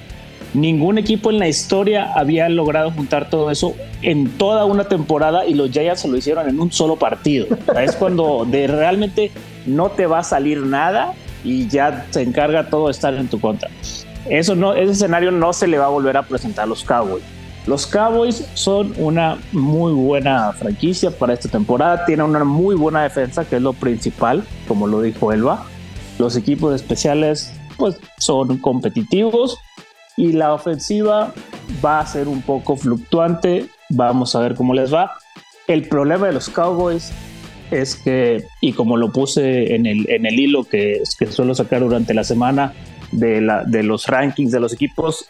Ningún 0.54 0.98
equipo 0.98 1.30
en 1.32 1.40
la 1.40 1.48
historia 1.48 2.12
había 2.14 2.50
logrado 2.50 2.92
juntar 2.92 3.30
todo 3.30 3.52
eso 3.52 3.74
en 4.02 4.30
toda 4.32 4.66
una 4.66 4.84
temporada 4.84 5.46
y 5.46 5.54
los 5.54 5.72
Giants 5.72 6.02
se 6.02 6.10
lo 6.10 6.18
hicieron 6.18 6.50
en 6.50 6.60
un 6.60 6.72
solo 6.74 6.98
partido. 6.98 7.48
Es 7.82 7.96
cuando 7.96 8.46
de 8.46 8.68
realmente 8.68 9.32
no 9.66 9.92
te 9.92 10.08
va 10.08 10.20
a 10.20 10.24
salir 10.24 10.60
nada 10.60 11.14
y 11.46 11.68
ya 11.68 12.06
se 12.10 12.22
encarga 12.22 12.70
todo 12.70 12.88
de 12.88 12.92
estar 12.92 13.14
en 13.14 13.30
tu 13.30 13.40
contra. 13.40 13.70
Eso 14.30 14.54
no, 14.56 14.74
ese 14.74 14.92
escenario 14.92 15.32
no 15.32 15.54
se 15.54 15.68
le 15.68 15.78
va 15.78 15.86
a 15.86 15.90
volver 15.90 16.18
a 16.18 16.24
presentar 16.24 16.66
a 16.66 16.68
los 16.68 16.84
Cowboys. 16.84 17.24
Los 17.66 17.88
Cowboys 17.88 18.46
son 18.54 18.94
una 18.98 19.38
muy 19.54 19.94
buena 19.94 20.52
franquicia 20.52 21.12
para 21.12 21.34
esta 21.34 21.48
temporada. 21.48 22.06
Tienen 22.06 22.26
una 22.26 22.44
muy 22.44 22.76
buena 22.76 23.04
defensa, 23.04 23.46
que 23.46 23.56
es 23.56 23.62
lo 23.62 23.74
principal, 23.74 24.44
como 24.68 24.88
lo 24.88 25.02
dijo 25.02 25.32
Elba. 25.32 25.66
Los 26.20 26.36
equipos 26.36 26.74
especiales, 26.76 27.54
pues, 27.78 27.98
son 28.18 28.58
competitivos 28.58 29.60
y 30.18 30.34
la 30.34 30.54
ofensiva 30.54 31.34
va 31.84 32.00
a 32.00 32.06
ser 32.06 32.28
un 32.28 32.42
poco 32.42 32.76
fluctuante. 32.76 33.68
Vamos 33.90 34.36
a 34.36 34.40
ver 34.40 34.56
cómo 34.56 34.74
les 34.74 34.94
va. 34.94 35.14
El 35.68 35.88
problema 35.88 36.28
de 36.28 36.34
los 36.34 36.50
Cowboys 36.50 37.12
es 37.72 37.96
que, 37.96 38.44
y 38.60 38.74
como 38.74 38.98
lo 38.98 39.12
puse 39.12 39.76
en 39.76 39.86
el, 39.86 40.10
en 40.10 40.26
el 40.26 40.40
hilo 40.40 40.64
que, 40.64 41.02
que 41.18 41.28
suelo 41.28 41.56
sacar 41.56 41.82
durante 41.82 42.14
la 42.14 42.24
semana 42.24 42.74
de, 43.12 43.42
la, 43.42 43.64
de 43.64 43.84
los 43.84 44.08
rankings 44.08 44.52
de 44.52 44.60
los 44.60 44.74
equipos, 44.74 45.30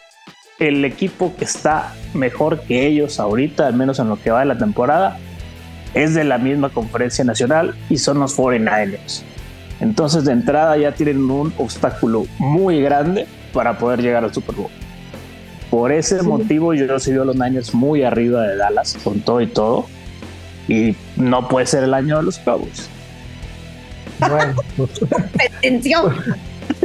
el 0.60 0.84
equipo 0.86 1.34
que 1.38 1.46
está 1.46 1.94
mejor 2.14 2.62
que 2.62 2.88
ellos 2.88 3.20
ahorita, 3.20 3.68
al 3.68 3.76
menos 3.76 4.00
en 4.00 4.10
lo 4.10 4.22
que 4.22 4.32
va 4.32 4.42
de 4.42 4.46
la 4.46 4.58
temporada, 4.58 5.18
es 5.94 6.14
de 6.14 6.24
la 6.24 6.38
misma 6.38 6.70
conferencia 6.70 7.24
nacional 7.24 7.76
y 7.90 7.98
son 7.98 8.20
los 8.20 8.38
49ers. 8.38 9.24
Entonces 9.80 10.26
de 10.26 10.32
entrada 10.32 10.78
ya 10.78 10.94
tienen 10.94 11.30
un 11.30 11.54
obstáculo 11.58 12.26
muy 12.38 12.82
grande 12.82 13.28
para 13.54 13.78
poder 13.78 14.02
llegar 14.02 14.24
al 14.24 14.34
Super 14.34 14.56
Bowl. 14.56 14.72
Por 15.70 15.92
ese 15.92 16.22
motivo 16.22 16.74
yo 16.74 17.00
sí 17.00 17.14
veo 17.14 17.22
a 17.22 17.26
los 17.26 17.36
Niners 17.36 17.74
muy 17.74 18.04
arriba 18.04 18.42
de 18.44 18.58
Dallas 18.58 18.98
con 19.04 19.22
todo 19.22 19.42
y 19.42 19.48
todo. 19.48 19.86
Y 20.68 20.96
no 21.16 21.48
puede 21.48 21.66
ser 21.66 21.84
el 21.84 21.94
año 21.94 22.18
de 22.18 22.24
los 22.24 22.38
Cowboys. 22.40 22.90
Bueno, 24.20 24.54
pues, 24.78 24.90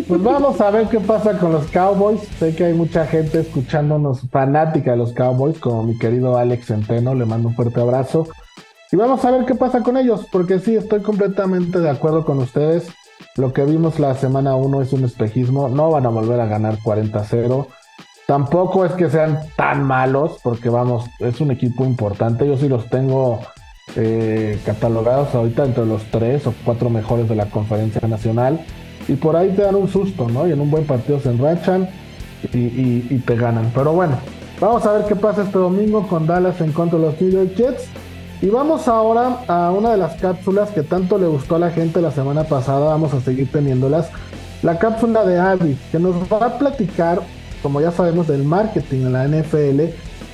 pues, 0.09 0.22
vamos 0.22 0.61
a 0.61 0.70
ver 0.70 0.88
qué 0.88 1.00
pasa 1.00 1.37
con 1.38 1.52
los 1.52 1.66
Cowboys. 1.66 2.20
Sé 2.38 2.55
que 2.55 2.64
hay 2.64 2.72
mucha 2.72 3.07
gente 3.07 3.40
escuchándonos 3.40 4.22
fanática 4.31 4.92
de 4.92 4.96
los 4.96 5.12
Cowboys, 5.12 5.59
como 5.59 5.83
mi 5.83 5.98
querido 5.98 6.38
Alex 6.38 6.66
Centeno. 6.66 7.14
Le 7.14 7.26
mando 7.26 7.48
un 7.48 7.55
fuerte 7.55 7.81
abrazo. 7.81 8.29
Y 8.90 8.96
vamos 8.96 9.24
a 9.24 9.33
ver 9.33 9.44
qué 9.44 9.55
pasa 9.55 9.83
con 9.83 9.96
ellos, 9.96 10.26
porque 10.31 10.61
sí, 10.61 10.76
estoy 10.76 11.02
completamente 11.02 11.81
de 11.81 11.90
acuerdo 11.90 12.24
con 12.24 12.38
ustedes. 12.38 12.87
Lo 13.37 13.52
que 13.52 13.64
vimos 13.64 13.98
la 13.98 14.14
semana 14.14 14.57
1 14.57 14.83
es 14.83 14.92
un 14.92 15.05
espejismo. 15.05 15.68
No 15.68 15.90
van 15.90 16.07
a 16.07 16.11
volver 16.11 16.40
a 16.40 16.46
ganar 16.46 16.79
40-0. 16.79 17.66
Tampoco 18.26 18.85
es 18.85 18.92
que 18.92 19.09
sean 19.09 19.40
tan 19.57 19.85
malos, 19.85 20.40
porque 20.42 20.68
vamos, 20.68 21.05
es 21.20 21.40
un 21.40 21.50
equipo 21.50 21.85
importante. 21.85 22.46
Yo 22.46 22.57
sí 22.59 22.68
los 22.68 22.88
tengo 22.88 23.40
eh, 23.94 24.59
catalogados 24.66 25.35
ahorita 25.35 25.64
entre 25.64 25.87
los 25.87 26.02
tres 26.11 26.46
o 26.46 26.55
cuatro 26.64 26.90
mejores 26.90 27.29
de 27.29 27.37
la 27.37 27.46
conferencia 27.46 28.07
nacional. 28.09 28.64
Y 29.07 29.14
por 29.14 29.37
ahí 29.37 29.50
te 29.50 29.62
dan 29.62 29.76
un 29.76 29.88
susto, 29.88 30.29
¿no? 30.29 30.48
Y 30.48 30.52
en 30.52 30.61
un 30.61 30.70
buen 30.70 30.85
partido 30.85 31.20
se 31.20 31.31
enrachan 31.31 31.88
y, 32.52 33.18
te 33.20 33.37
ganan. 33.37 33.70
Pero 33.74 33.92
bueno, 33.92 34.18
vamos 34.61 34.85
a 34.87 34.92
ver 34.92 35.07
qué 35.07 35.14
pasa 35.14 35.42
este 35.42 35.59
domingo 35.59 36.07
con 36.09 36.26
Dallas 36.26 36.61
en 36.61 36.72
contra 36.72 36.98
de 36.98 37.07
los 37.07 37.20
New 37.20 37.31
York 37.31 37.55
Jets. 37.55 37.88
Y 38.42 38.49
vamos 38.49 38.87
ahora 38.87 39.44
a 39.49 39.70
una 39.70 39.92
de 39.92 39.96
las 39.96 40.20
cápsulas 40.20 40.70
que 40.70 40.83
tanto 40.83 41.16
le 41.16 41.27
gustó 41.27 41.57
a 41.57 41.59
la 41.59 41.70
gente 41.70 42.03
la 42.03 42.11
semana 42.11 42.44
pasada, 42.44 42.87
vamos 42.90 43.14
a 43.14 43.20
seguir 43.20 43.51
teniéndolas. 43.51 44.11
La 44.62 44.79
cápsula 44.79 45.25
de 45.25 45.38
Avi, 45.38 45.79
que 45.90 45.99
nos 45.99 46.16
va 46.31 46.46
a 46.46 46.59
platicar, 46.59 47.22
como 47.62 47.81
ya 47.81 47.90
sabemos, 47.90 48.27
del 48.27 48.44
marketing 48.44 49.07
en 49.07 49.12
la 49.12 49.27
NFL 49.27 49.81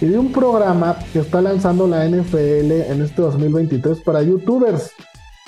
y 0.01 0.07
de 0.07 0.19
un 0.19 0.33
programa 0.33 0.97
que 1.13 1.21
está 1.21 1.41
lanzando 1.41 1.87
la 1.87 2.05
NFL 2.09 2.73
en 2.91 3.03
este 3.03 3.23
2023 3.23 4.01
para 4.01 4.23
youtubers. 4.23 4.91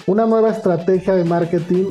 Una 0.07 0.25
nueva 0.27 0.51
estrategia 0.51 1.17
de 1.17 1.25
marketing 1.25 1.87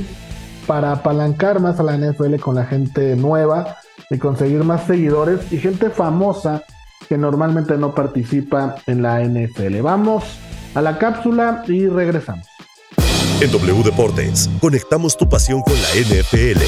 para 0.65 0.93
apalancar 0.93 1.60
más 1.60 1.80
a 1.82 1.84
la 1.84 1.97
NFL 1.97 2.38
con 2.38 2.56
la 2.56 2.65
gente 2.65 3.17
nueva 3.17 3.78
y 4.10 4.17
conseguir 4.17 4.63
más 4.63 4.86
seguidores 4.86 5.52
y 5.52 5.58
gente 5.58 5.89
famosa 5.89 6.63
que 7.10 7.17
normalmente 7.17 7.78
no 7.78 7.93
participa 7.93 8.76
en 8.88 9.02
la 9.02 9.21
NFL. 9.21 9.82
Vamos 9.82 10.23
a 10.75 10.81
la 10.81 10.97
cápsula 10.97 11.63
y 11.67 11.88
regresamos. 11.88 12.47
En 13.41 13.51
W 13.51 13.83
Deportes, 13.83 14.49
conectamos 14.62 15.17
tu 15.17 15.27
pasión 15.27 15.62
con 15.62 15.73
la 15.73 15.89
NFL. 15.89 16.62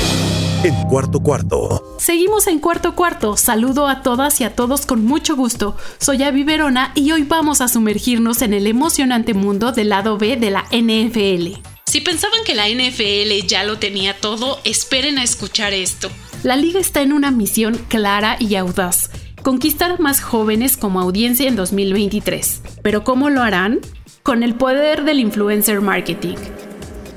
En 0.65 0.73
cuarto 0.87 1.19
cuarto. 1.19 1.95
Seguimos 1.99 2.47
en 2.47 2.59
cuarto 2.59 2.95
cuarto. 2.95 3.37
Saludo 3.37 3.87
a 3.87 4.01
todas 4.01 4.41
y 4.41 4.43
a 4.43 4.55
todos 4.55 4.85
con 4.85 5.05
mucho 5.05 5.35
gusto. 5.35 5.77
Soy 5.99 6.23
Avi 6.23 6.43
Verona 6.43 6.91
y 6.95 7.11
hoy 7.11 7.23
vamos 7.23 7.61
a 7.61 7.67
sumergirnos 7.67 8.41
en 8.41 8.53
el 8.53 8.67
emocionante 8.67 9.33
mundo 9.33 9.71
del 9.71 9.89
lado 9.89 10.17
B 10.17 10.37
de 10.37 10.51
la 10.51 10.65
NFL. 10.71 11.59
Si 11.85 12.01
pensaban 12.01 12.39
que 12.45 12.55
la 12.55 12.67
NFL 12.67 13.47
ya 13.47 13.63
lo 13.63 13.77
tenía 13.77 14.19
todo, 14.19 14.59
esperen 14.63 15.19
a 15.19 15.23
escuchar 15.23 15.71
esto. 15.71 16.09
La 16.43 16.57
liga 16.57 16.79
está 16.79 17.01
en 17.01 17.13
una 17.13 17.31
misión 17.31 17.79
clara 17.87 18.37
y 18.39 18.55
audaz 18.55 19.09
conquistar 19.45 19.99
más 19.99 20.21
jóvenes 20.21 20.75
como 20.75 20.99
audiencia 20.99 21.47
en 21.47 21.55
2023. 21.55 22.63
¿Pero 22.81 23.03
cómo 23.03 23.29
lo 23.29 23.43
harán? 23.43 23.79
Con 24.23 24.41
el 24.41 24.55
poder 24.55 25.03
del 25.03 25.19
influencer 25.19 25.81
marketing. 25.81 26.37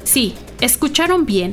Sí, 0.04 0.34
escucharon 0.60 1.24
bien. 1.24 1.52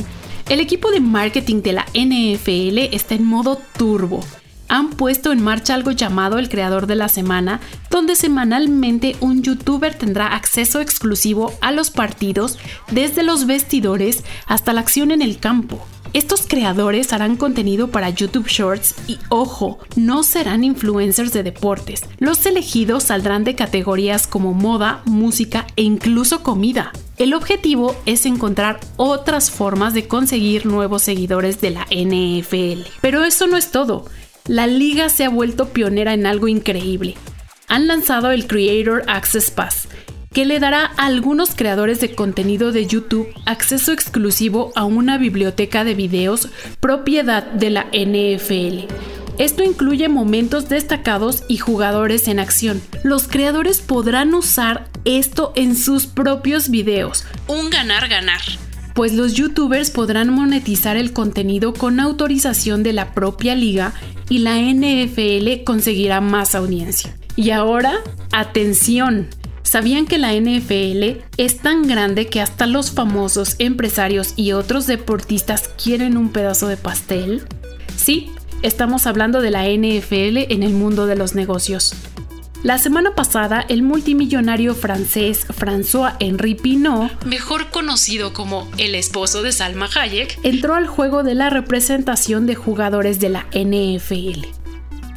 El 0.49 0.59
equipo 0.59 0.91
de 0.91 0.99
marketing 0.99 1.61
de 1.61 1.71
la 1.71 1.85
NFL 1.93 2.93
está 2.93 3.15
en 3.15 3.23
modo 3.23 3.57
turbo. 3.77 4.19
Han 4.67 4.89
puesto 4.89 5.31
en 5.31 5.41
marcha 5.41 5.75
algo 5.75 5.91
llamado 5.91 6.39
el 6.39 6.49
creador 6.49 6.88
de 6.88 6.95
la 6.95 7.07
semana, 7.07 7.61
donde 7.89 8.17
semanalmente 8.17 9.15
un 9.21 9.43
youtuber 9.43 9.95
tendrá 9.95 10.35
acceso 10.35 10.81
exclusivo 10.81 11.53
a 11.61 11.71
los 11.71 11.89
partidos 11.89 12.59
desde 12.91 13.23
los 13.23 13.45
vestidores 13.45 14.25
hasta 14.45 14.73
la 14.73 14.81
acción 14.81 15.11
en 15.11 15.21
el 15.21 15.39
campo. 15.39 15.88
Estos 16.15 16.47
creadores 16.47 17.12
harán 17.12 17.36
contenido 17.36 17.89
para 17.89 18.10
YouTube 18.10 18.47
Shorts 18.47 18.95
y 19.06 19.19
ojo, 19.28 19.80
no 19.97 20.23
serán 20.23 20.63
influencers 20.63 21.34
de 21.34 21.43
deportes. 21.43 22.04
Los 22.19 22.45
elegidos 22.45 23.04
saldrán 23.04 23.43
de 23.43 23.56
categorías 23.56 24.25
como 24.25 24.54
moda, 24.54 25.01
música 25.04 25.67
e 25.75 25.82
incluso 25.82 26.41
comida. 26.41 26.93
El 27.17 27.34
objetivo 27.34 27.97
es 28.06 28.25
encontrar 28.25 28.80
otras 28.95 29.51
formas 29.51 29.93
de 29.93 30.08
conseguir 30.08 30.65
nuevos 30.65 31.01
seguidores 31.01 31.60
de 31.60 31.71
la 31.71 31.86
NFL. 31.91 32.88
Pero 33.01 33.25
eso 33.25 33.47
no 33.47 33.58
es 33.58 33.71
todo. 33.71 34.06
La 34.47 34.67
liga 34.67 35.10
se 35.10 35.25
ha 35.25 35.30
vuelto 35.30 35.73
pionera 35.73 36.13
en 36.13 36.28
algo 36.28 36.47
increíble. 36.47 37.15
Han 37.67 37.88
lanzado 37.88 38.32
el 38.32 38.47
Creator 38.47 39.04
Access 39.08 39.51
Pass, 39.51 39.89
que 40.35 40.43
le 40.43 40.59
dará 40.59 40.91
a 40.97 41.05
algunos 41.05 41.55
creadores 41.55 42.01
de 42.01 42.13
contenido 42.13 42.73
de 42.73 42.85
YouTube 42.85 43.33
acceso 43.45 43.93
exclusivo 43.93 44.73
a 44.75 44.83
una 44.83 45.17
biblioteca 45.17 45.85
de 45.85 45.95
videos 45.95 46.49
propiedad 46.81 47.41
de 47.41 47.69
la 47.69 47.85
NFL. 47.93 48.93
Esto 49.37 49.63
incluye 49.63 50.09
momentos 50.09 50.67
destacados 50.67 51.45
y 51.47 51.55
jugadores 51.55 52.27
en 52.27 52.39
acción. 52.39 52.81
Los 53.01 53.29
creadores 53.29 53.79
podrán 53.79 54.33
usar 54.33 54.89
esto 55.05 55.53
en 55.55 55.73
sus 55.73 56.05
propios 56.05 56.67
videos. 56.67 57.23
Un 57.47 57.69
ganar-ganar. 57.69 58.41
Pues 58.93 59.13
los 59.13 59.35
youtubers 59.35 59.89
podrán 59.89 60.31
monetizar 60.31 60.97
el 60.97 61.13
contenido 61.13 61.73
con 61.73 62.01
autorización 62.01 62.83
de 62.83 62.91
la 62.91 63.13
propia 63.13 63.55
liga 63.55 63.93
y 64.27 64.39
la 64.39 64.57
NFL 64.57 65.63
conseguirá 65.63 66.19
más 66.19 66.55
audiencia. 66.55 67.15
Y 67.37 67.51
ahora, 67.51 67.99
atención, 68.33 69.29
¿Sabían 69.75 70.05
que 70.05 70.17
la 70.17 70.31
NFL 70.31 71.25
es 71.35 71.57
tan 71.57 71.85
grande 71.85 72.27
que 72.27 72.39
hasta 72.39 72.65
los 72.65 72.91
famosos 72.91 73.57
empresarios 73.59 74.31
y 74.38 74.53
otros 74.53 74.88
deportistas 74.88 75.67
quieren 75.67 76.15
un 76.15 76.29
pedazo 76.29 76.69
de 76.69 76.77
pastel? 76.77 77.45
Sí, 77.97 78.31
estamos 78.61 79.05
hablando 79.05 79.41
de 79.41 79.51
la 79.51 79.65
NFL 79.65 80.49
en 80.49 80.63
el 80.63 80.71
mundo 80.71 81.07
de 81.07 81.17
los 81.17 81.35
negocios. 81.35 81.93
La 82.63 82.77
semana 82.77 83.15
pasada, 83.15 83.65
el 83.67 83.83
multimillonario 83.83 84.75
francés 84.75 85.45
François-Henri 85.45 86.55
Pinot, 86.55 87.25
mejor 87.25 87.69
conocido 87.69 88.31
como 88.31 88.71
el 88.77 88.95
esposo 88.95 89.43
de 89.43 89.51
Salma 89.51 89.89
Hayek, 89.93 90.39
entró 90.43 90.75
al 90.75 90.88
juego 90.88 91.21
de 91.23 91.35
la 91.35 91.49
representación 91.49 92.45
de 92.45 92.55
jugadores 92.55 93.19
de 93.19 93.27
la 93.27 93.45
NFL 93.51 94.64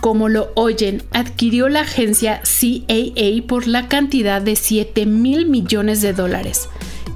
como 0.00 0.28
lo 0.28 0.52
oyen, 0.54 1.02
adquirió 1.12 1.68
la 1.68 1.80
agencia 1.80 2.40
CAA 2.42 3.46
por 3.46 3.66
la 3.66 3.88
cantidad 3.88 4.40
de 4.40 4.56
7 4.56 5.06
mil 5.06 5.46
millones 5.46 6.00
de 6.02 6.12
dólares. 6.12 6.68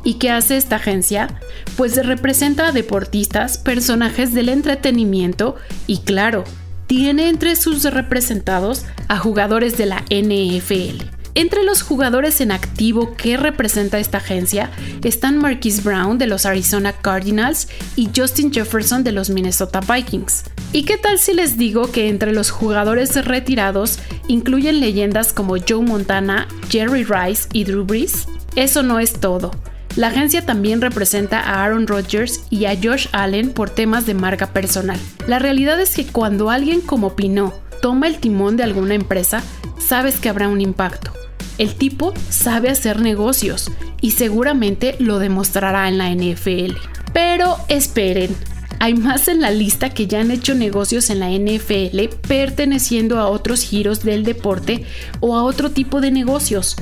¿Y 0.04 0.14
qué 0.14 0.30
hace 0.30 0.56
esta 0.56 0.76
agencia? 0.76 1.28
Pues 1.76 2.04
representa 2.04 2.68
a 2.68 2.72
deportistas, 2.72 3.58
personajes 3.58 4.34
del 4.34 4.48
entretenimiento 4.48 5.56
y 5.86 5.98
claro, 5.98 6.44
tiene 6.86 7.28
entre 7.28 7.56
sus 7.56 7.84
representados 7.84 8.84
a 9.08 9.18
jugadores 9.18 9.78
de 9.78 9.86
la 9.86 10.04
NFL. 10.10 11.04
Entre 11.34 11.64
los 11.64 11.82
jugadores 11.82 12.42
en 12.42 12.52
activo 12.52 13.14
que 13.16 13.38
representa 13.38 13.98
esta 13.98 14.18
agencia 14.18 14.70
están 15.02 15.38
Marquise 15.38 15.80
Brown 15.80 16.18
de 16.18 16.26
los 16.26 16.44
Arizona 16.44 16.92
Cardinals 16.92 17.68
y 17.96 18.10
Justin 18.14 18.52
Jefferson 18.52 19.02
de 19.02 19.12
los 19.12 19.30
Minnesota 19.30 19.80
Vikings. 19.80 20.44
¿Y 20.74 20.84
qué 20.84 20.96
tal 20.96 21.18
si 21.18 21.34
les 21.34 21.58
digo 21.58 21.92
que 21.92 22.08
entre 22.08 22.32
los 22.32 22.50
jugadores 22.50 23.22
retirados 23.26 23.98
incluyen 24.26 24.80
leyendas 24.80 25.34
como 25.34 25.56
Joe 25.58 25.82
Montana, 25.82 26.48
Jerry 26.70 27.04
Rice 27.04 27.46
y 27.52 27.64
Drew 27.64 27.84
Brees? 27.84 28.26
Eso 28.56 28.82
no 28.82 28.98
es 28.98 29.12
todo. 29.12 29.50
La 29.96 30.06
agencia 30.06 30.46
también 30.46 30.80
representa 30.80 31.40
a 31.40 31.62
Aaron 31.62 31.86
Rodgers 31.86 32.46
y 32.48 32.64
a 32.64 32.74
Josh 32.74 33.08
Allen 33.12 33.52
por 33.52 33.68
temas 33.68 34.06
de 34.06 34.14
marca 34.14 34.54
personal. 34.54 34.98
La 35.26 35.38
realidad 35.38 35.78
es 35.78 35.94
que 35.94 36.06
cuando 36.06 36.48
alguien 36.48 36.80
como 36.80 37.14
Pinot 37.14 37.52
toma 37.82 38.06
el 38.06 38.16
timón 38.16 38.56
de 38.56 38.62
alguna 38.62 38.94
empresa, 38.94 39.42
sabes 39.78 40.20
que 40.20 40.30
habrá 40.30 40.48
un 40.48 40.62
impacto. 40.62 41.12
El 41.58 41.74
tipo 41.74 42.14
sabe 42.30 42.70
hacer 42.70 43.02
negocios 43.02 43.70
y 44.00 44.12
seguramente 44.12 44.96
lo 44.98 45.18
demostrará 45.18 45.86
en 45.88 45.98
la 45.98 46.08
NFL. 46.08 46.76
Pero 47.12 47.58
esperen, 47.68 48.34
hay 48.82 48.94
más 48.94 49.28
en 49.28 49.40
la 49.40 49.52
lista 49.52 49.90
que 49.90 50.08
ya 50.08 50.22
han 50.22 50.32
hecho 50.32 50.56
negocios 50.56 51.08
en 51.10 51.20
la 51.20 51.30
NFL 51.30 52.16
perteneciendo 52.26 53.20
a 53.20 53.28
otros 53.28 53.62
giros 53.62 54.02
del 54.02 54.24
deporte 54.24 54.84
o 55.20 55.36
a 55.36 55.44
otro 55.44 55.70
tipo 55.70 56.00
de 56.00 56.10
negocios. 56.10 56.74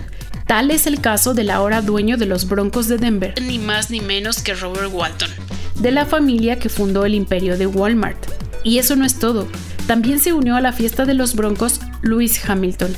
Tal 0.47 0.71
es 0.71 0.87
el 0.87 1.03
caso 1.03 1.35
del 1.35 1.51
ahora 1.51 1.83
dueño 1.83 2.17
de 2.17 2.25
los 2.25 2.49
Broncos 2.49 2.89
de 2.89 2.97
Denver, 2.97 3.35
ni 3.43 3.59
más 3.59 3.91
ni 3.91 4.01
menos 4.01 4.41
que 4.41 4.55
Robert 4.55 4.89
Walton, 4.91 5.29
de 5.75 5.91
la 5.91 6.07
familia 6.07 6.59
que 6.59 6.71
fundó 6.71 7.05
el 7.05 7.15
imperio 7.15 7.59
de 7.59 7.67
Walmart. 7.67 8.29
Y 8.65 8.79
eso 8.79 8.97
no 8.97 9.05
es 9.05 9.19
todo, 9.19 9.47
también 9.87 10.21
se 10.21 10.33
unió 10.33 10.57
a 10.57 10.63
la 10.63 10.73
fiesta 10.73 11.05
de 11.05 11.13
los 11.13 11.35
Broncos 11.35 11.83
Lewis 12.01 12.49
Hamilton, 12.49 12.97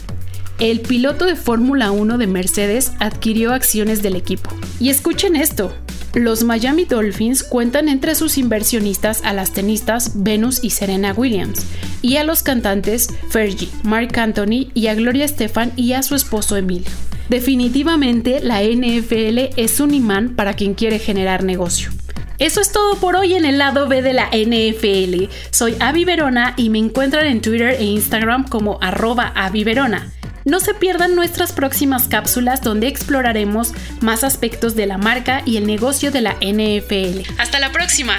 el 0.63 0.81
piloto 0.81 1.27
de 1.27 1.35
Fórmula 1.35 1.91
1 1.91 2.19
de 2.19 2.29
Mercedes 2.29 2.93
adquirió 3.01 3.53
acciones 3.53 4.01
del 4.01 4.15
equipo. 4.15 4.51
Y 4.79 4.91
escuchen 4.91 5.35
esto, 5.35 5.75
los 6.15 6.45
Miami 6.45 6.85
Dolphins 6.85 7.43
cuentan 7.43 7.89
entre 7.89 8.15
sus 8.15 8.39
inversionistas 8.39 9.23
a 9.25 9.33
las 9.33 9.53
tenistas 9.53 10.13
Venus 10.23 10.63
y 10.63 10.71
Serena 10.71 11.13
Williams, 11.13 11.67
y 12.03 12.17
a 12.17 12.25
los 12.25 12.43
cantantes 12.43 13.09
Fergie, 13.31 13.71
Mark 13.83 14.19
Anthony 14.19 14.71
y 14.75 14.89
a 14.89 14.95
Gloria 14.95 15.25
Estefan 15.25 15.73
y 15.77 15.93
a 15.95 16.03
su 16.03 16.15
esposo 16.15 16.57
Emilio. 16.57 16.91
Definitivamente 17.29 18.41
la 18.43 18.63
NFL 18.63 19.55
es 19.57 19.81
un 19.81 19.95
imán 19.95 20.35
para 20.37 20.55
quien 20.55 20.75
quiere 20.75 20.99
generar 20.99 21.45
negocio. 21.45 21.91
Eso 22.39 22.61
es 22.61 22.73
todo 22.73 22.97
por 22.97 23.17
hoy 23.17 23.35
en 23.35 23.45
el 23.45 23.57
lado 23.57 23.89
B 23.89 24.03
de 24.03 24.13
la 24.13 24.29
NFL. 24.33 25.31
Soy 25.51 25.77
Avi 25.79 26.05
Verona 26.05 26.55
y 26.57 26.71
me 26.71 26.79
encuentran 26.79 27.27
en 27.27 27.41
Twitter 27.41 27.77
e 27.79 27.85
Instagram 27.85 28.49
como 28.49 28.79
arroba 28.83 29.33
Avi 29.35 29.65
Verona. 29.65 30.13
No 30.45 30.59
se 30.59 30.75
pierdan 30.75 31.15
nuestras 31.15 31.53
próximas 31.53 32.09
cápsulas 32.09 32.63
donde 32.63 32.89
exploraremos 32.89 33.73
más 34.01 34.25
aspectos 34.25 34.75
de 34.75 34.87
la 34.87 34.99
marca 34.99 35.43
y 35.47 35.57
el 35.57 35.67
negocio 35.67 36.11
de 36.11 36.21
la 36.21 36.35
NFL. 36.41 37.21
Hasta 37.39 37.61
la 37.61 37.71
próxima. 37.71 38.15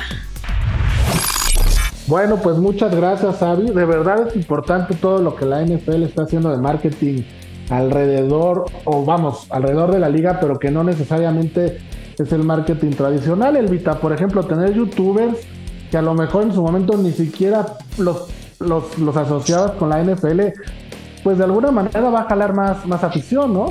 Bueno, 2.07 2.37
pues 2.41 2.57
muchas 2.57 2.95
gracias, 2.95 3.41
Avi. 3.41 3.71
De 3.71 3.85
verdad 3.85 4.27
es 4.27 4.35
importante 4.35 4.95
todo 4.95 5.21
lo 5.21 5.35
que 5.35 5.45
la 5.45 5.63
NFL 5.65 6.03
está 6.03 6.23
haciendo 6.23 6.49
de 6.49 6.57
marketing 6.57 7.23
alrededor, 7.69 8.65
o 8.85 9.03
vamos, 9.03 9.47
alrededor 9.49 9.91
de 9.91 9.99
la 9.99 10.09
liga, 10.09 10.37
pero 10.39 10.59
que 10.59 10.71
no 10.71 10.83
necesariamente 10.83 11.79
es 12.17 12.31
el 12.31 12.43
marketing 12.43 12.91
tradicional. 12.91 13.57
Elvita, 13.57 13.99
por 13.99 14.13
ejemplo, 14.13 14.43
tener 14.43 14.73
youtubers 14.73 15.37
que 15.91 15.97
a 15.97 16.01
lo 16.01 16.13
mejor 16.13 16.43
en 16.43 16.53
su 16.53 16.61
momento 16.61 16.97
ni 16.97 17.11
siquiera 17.11 17.65
los, 17.97 18.27
los, 18.59 18.97
los 18.97 19.15
asociabas 19.17 19.71
con 19.71 19.89
la 19.89 20.03
NFL, 20.03 20.41
pues 21.23 21.37
de 21.37 21.45
alguna 21.45 21.71
manera 21.71 22.01
va 22.09 22.21
a 22.21 22.25
jalar 22.25 22.53
más, 22.53 22.85
más 22.85 23.03
afición, 23.03 23.53
¿no? 23.53 23.67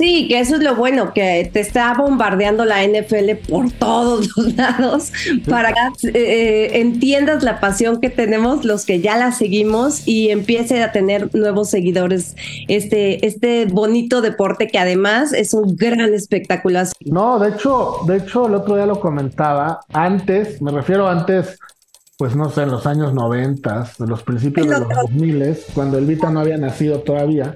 Sí, 0.00 0.28
que 0.28 0.40
eso 0.40 0.56
es 0.56 0.62
lo 0.62 0.76
bueno, 0.76 1.12
que 1.12 1.50
te 1.52 1.60
está 1.60 1.92
bombardeando 1.92 2.64
la 2.64 2.82
NFL 2.82 3.32
por 3.46 3.70
todos 3.70 4.30
los 4.34 4.56
lados 4.56 5.12
para 5.46 5.74
que 5.74 6.08
eh, 6.14 6.80
entiendas 6.80 7.42
la 7.42 7.60
pasión 7.60 8.00
que 8.00 8.08
tenemos 8.08 8.64
los 8.64 8.86
que 8.86 9.02
ya 9.02 9.18
la 9.18 9.30
seguimos 9.32 10.08
y 10.08 10.30
empiece 10.30 10.82
a 10.82 10.90
tener 10.90 11.34
nuevos 11.34 11.68
seguidores 11.68 12.34
este, 12.68 13.26
este 13.26 13.66
bonito 13.66 14.22
deporte 14.22 14.68
que 14.68 14.78
además 14.78 15.34
es 15.34 15.52
un 15.52 15.76
gran 15.76 16.14
espectáculo. 16.14 16.80
No, 17.04 17.38
de 17.38 17.50
hecho, 17.50 17.96
de 18.06 18.16
hecho 18.16 18.46
el 18.46 18.54
otro 18.54 18.76
día 18.76 18.86
lo 18.86 19.00
comentaba, 19.00 19.80
antes, 19.92 20.62
me 20.62 20.70
refiero 20.70 21.08
antes 21.08 21.58
pues 22.20 22.36
no 22.36 22.50
sé, 22.50 22.64
en 22.64 22.70
los 22.70 22.86
años 22.86 23.14
90, 23.14 23.92
en 23.98 24.10
los 24.10 24.22
principios 24.22 24.68
de 24.68 24.78
los 24.78 24.88
2000, 24.90 25.56
cuando 25.74 25.96
el 25.96 26.04
Vita 26.04 26.28
no 26.28 26.40
había 26.40 26.58
nacido 26.58 26.98
todavía, 26.98 27.54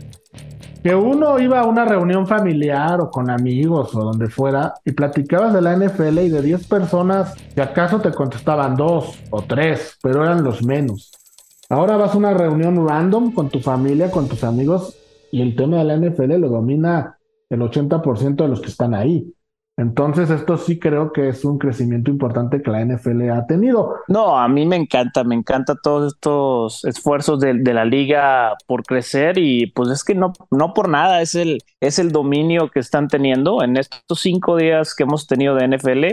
que 0.83 0.95
uno 0.95 1.39
iba 1.39 1.61
a 1.61 1.67
una 1.67 1.85
reunión 1.85 2.27
familiar 2.27 2.99
o 2.99 3.11
con 3.11 3.29
amigos 3.29 3.95
o 3.95 4.03
donde 4.03 4.31
fuera 4.31 4.73
y 4.83 4.93
platicabas 4.93 5.53
de 5.53 5.61
la 5.61 5.77
NFL 5.77 6.19
y 6.19 6.31
de 6.31 6.41
10 6.41 6.67
personas, 6.67 7.35
si 7.55 7.61
acaso 7.61 8.01
te 8.01 8.11
contestaban 8.13 8.75
dos 8.75 9.19
o 9.29 9.43
tres, 9.43 9.99
pero 10.03 10.25
eran 10.25 10.43
los 10.43 10.63
menos. 10.65 11.13
Ahora 11.69 11.99
vas 11.99 12.15
a 12.15 12.17
una 12.17 12.33
reunión 12.33 12.89
random 12.89 13.33
con 13.33 13.51
tu 13.51 13.61
familia, 13.61 14.11
con 14.11 14.29
tus 14.29 14.45
amigos 14.45 14.97
y 15.31 15.43
el 15.43 15.57
tema 15.57 15.77
de 15.77 15.85
la 15.85 15.97
NFL 15.99 16.39
lo 16.39 16.49
domina 16.49 17.19
el 17.51 17.61
80% 17.61 18.37
de 18.37 18.49
los 18.49 18.63
que 18.63 18.69
están 18.69 18.95
ahí. 18.95 19.31
Entonces, 19.77 20.31
esto 20.31 20.57
sí 20.57 20.79
creo 20.79 21.13
que 21.13 21.29
es 21.29 21.45
un 21.45 21.59
crecimiento 21.59 22.09
importante 22.09 22.63
que 22.63 22.71
la 22.71 22.85
NFL 22.85 23.29
ha 23.31 23.45
tenido. 23.47 23.97
No, 24.07 24.39
a 24.39 24.47
mí 24.47 24.67
me 24.67 24.77
encanta, 24.77 25.25
me 25.25 25.35
encanta 25.35 25.75
todos 25.83 26.15
estos 26.15 26.85
esfuerzos 26.85 27.41
de, 27.41 27.55
la 27.75 27.85
liga 27.85 28.55
por 28.69 28.85
crecer 28.85 29.37
y 29.37 29.67
pues 29.67 29.91
es 29.91 30.05
que 30.05 30.15
no, 30.15 30.33
no 30.53 30.75
por 30.75 30.89
nada 30.89 31.21
es 31.23 31.35
el, 31.35 31.59
es 31.81 31.99
el 31.99 32.13
dominio 32.13 32.71
que 32.71 32.79
están 32.79 33.09
teniendo 33.09 33.65
en 33.65 33.77
estos 33.77 34.21
cinco 34.21 34.57
días 34.57 34.95
que 34.95 35.03
hemos 35.03 35.27
tenido 35.27 35.57
de 35.57 35.67
NFL. 35.67 36.05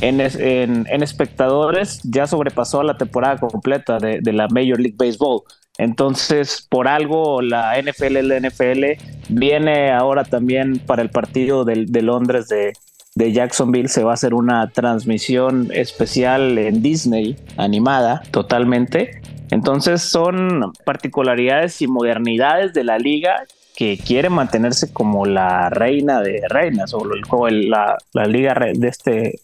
En, 0.00 0.20
en, 0.20 1.02
espectadores 1.04 2.00
ya 2.02 2.26
sobrepasó 2.26 2.82
la 2.82 2.98
temporada 2.98 3.38
completa 3.38 3.98
de, 3.98 4.20
la 4.32 4.48
Major 4.48 4.80
League 4.80 4.96
Baseball. 4.98 5.42
Entonces, 5.78 6.66
por 6.68 6.88
algo 6.88 7.40
la 7.40 7.80
NFL, 7.80 8.26
la 8.26 8.40
NFL 8.40 8.84
viene 9.28 9.92
ahora 9.92 10.24
también 10.24 10.80
para 10.80 11.02
el 11.02 11.10
partido 11.10 11.64
de 11.64 12.02
Londres 12.02 12.48
de, 12.48 12.72
de 13.14 13.32
Jacksonville 13.32 13.88
se 13.88 14.02
va 14.02 14.12
a 14.12 14.14
hacer 14.14 14.34
una 14.34 14.70
transmisión 14.70 15.68
especial 15.72 16.58
en 16.58 16.82
Disney, 16.82 17.36
animada 17.56 18.22
totalmente. 18.30 19.22
Entonces 19.50 20.02
son 20.02 20.72
particularidades 20.84 21.80
y 21.80 21.86
modernidades 21.86 22.72
de 22.72 22.84
la 22.84 22.98
liga 22.98 23.44
que 23.76 23.98
quiere 23.98 24.30
mantenerse 24.30 24.92
como 24.92 25.26
la 25.26 25.68
reina 25.70 26.20
de 26.20 26.42
reinas 26.48 26.94
o 26.94 27.48
el, 27.48 27.70
la, 27.70 27.96
la, 28.12 28.26
liga 28.26 28.54
de 28.54 28.88
este, 28.88 29.40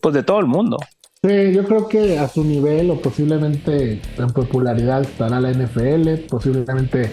pues 0.00 0.14
de 0.14 0.22
todo 0.22 0.40
el 0.40 0.46
mundo. 0.46 0.78
Sí, 1.22 1.52
yo 1.52 1.64
creo 1.64 1.88
que 1.88 2.18
a 2.18 2.28
su 2.28 2.44
nivel 2.44 2.90
o 2.90 3.00
posiblemente 3.00 4.00
en 4.16 4.28
popularidad 4.28 5.02
estará 5.02 5.40
la 5.40 5.50
NFL, 5.50 6.26
posiblemente 6.28 7.12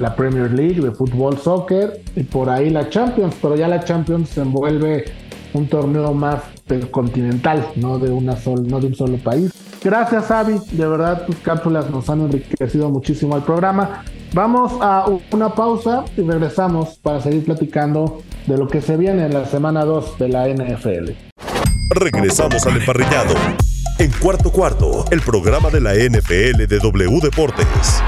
la 0.00 0.14
Premier 0.14 0.52
League 0.52 0.80
de 0.80 0.90
fútbol, 0.90 1.38
soccer 1.38 2.00
y 2.14 2.22
por 2.24 2.50
ahí 2.50 2.70
la 2.70 2.88
Champions, 2.88 3.36
pero 3.40 3.56
ya 3.56 3.68
la 3.68 3.82
Champions 3.82 4.30
se 4.30 4.42
envuelve 4.42 5.04
un 5.52 5.68
torneo 5.68 6.12
más 6.12 6.42
continental, 6.90 7.66
no 7.76 7.98
de, 7.98 8.10
un 8.10 8.94
solo 8.94 9.18
país. 9.18 9.52
Gracias, 9.82 10.30
Avi. 10.30 10.58
De 10.72 10.86
verdad, 10.86 11.26
tus 11.26 11.36
cápsulas 11.36 11.90
nos 11.90 12.08
han 12.10 12.22
enriquecido 12.22 12.90
muchísimo 12.90 13.34
al 13.34 13.44
programa. 13.44 14.04
Vamos 14.32 14.72
a 14.80 15.06
una 15.30 15.54
pausa 15.54 16.04
y 16.16 16.22
regresamos 16.22 16.98
para 16.98 17.20
seguir 17.20 17.44
platicando 17.44 18.22
de 18.46 18.58
lo 18.58 18.66
que 18.68 18.80
se 18.80 18.96
viene 18.96 19.26
en 19.26 19.34
la 19.34 19.46
semana 19.46 19.84
2 19.84 20.18
de 20.18 20.28
la 20.28 20.48
NFL. 20.48 21.12
Regresamos 21.90 22.66
al 22.66 22.78
emparrillado. 22.78 23.34
En 23.98 24.10
cuarto 24.10 24.50
cuarto, 24.50 25.04
el 25.10 25.22
programa 25.22 25.70
de 25.70 25.80
la 25.80 25.94
NFL 25.94 26.66
de 26.66 26.78
W 26.78 27.20
Deportes. 27.22 28.02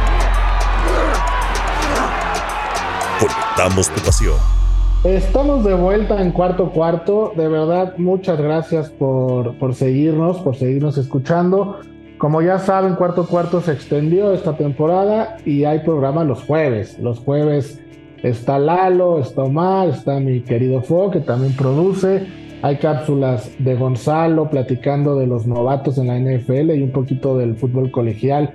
Conectamos 3.18 3.88
tu 3.88 4.00
pasión. 4.02 4.57
Estamos 5.04 5.62
de 5.62 5.74
vuelta 5.74 6.20
en 6.20 6.32
cuarto 6.32 6.70
cuarto. 6.70 7.32
De 7.36 7.46
verdad, 7.46 7.94
muchas 7.98 8.36
gracias 8.36 8.90
por, 8.90 9.56
por, 9.56 9.72
seguirnos, 9.72 10.38
por 10.40 10.56
seguirnos 10.56 10.98
escuchando. 10.98 11.78
Como 12.18 12.42
ya 12.42 12.58
saben, 12.58 12.96
cuarto 12.96 13.28
cuarto 13.28 13.60
se 13.60 13.72
extendió 13.72 14.32
esta 14.32 14.56
temporada 14.56 15.36
y 15.44 15.62
hay 15.62 15.78
programa 15.80 16.24
los 16.24 16.42
jueves. 16.42 16.98
Los 16.98 17.20
jueves 17.20 17.80
está 18.24 18.58
Lalo, 18.58 19.20
está 19.20 19.44
Omar, 19.44 19.90
está 19.90 20.18
mi 20.18 20.40
querido 20.40 20.82
Fo, 20.82 21.12
que 21.12 21.20
también 21.20 21.54
produce. 21.54 22.26
Hay 22.62 22.78
cápsulas 22.78 23.52
de 23.60 23.76
Gonzalo 23.76 24.50
platicando 24.50 25.14
de 25.14 25.28
los 25.28 25.46
novatos 25.46 25.96
en 25.98 26.08
la 26.08 26.18
NFL 26.18 26.72
y 26.72 26.82
un 26.82 26.90
poquito 26.90 27.38
del 27.38 27.54
fútbol 27.54 27.92
colegial, 27.92 28.52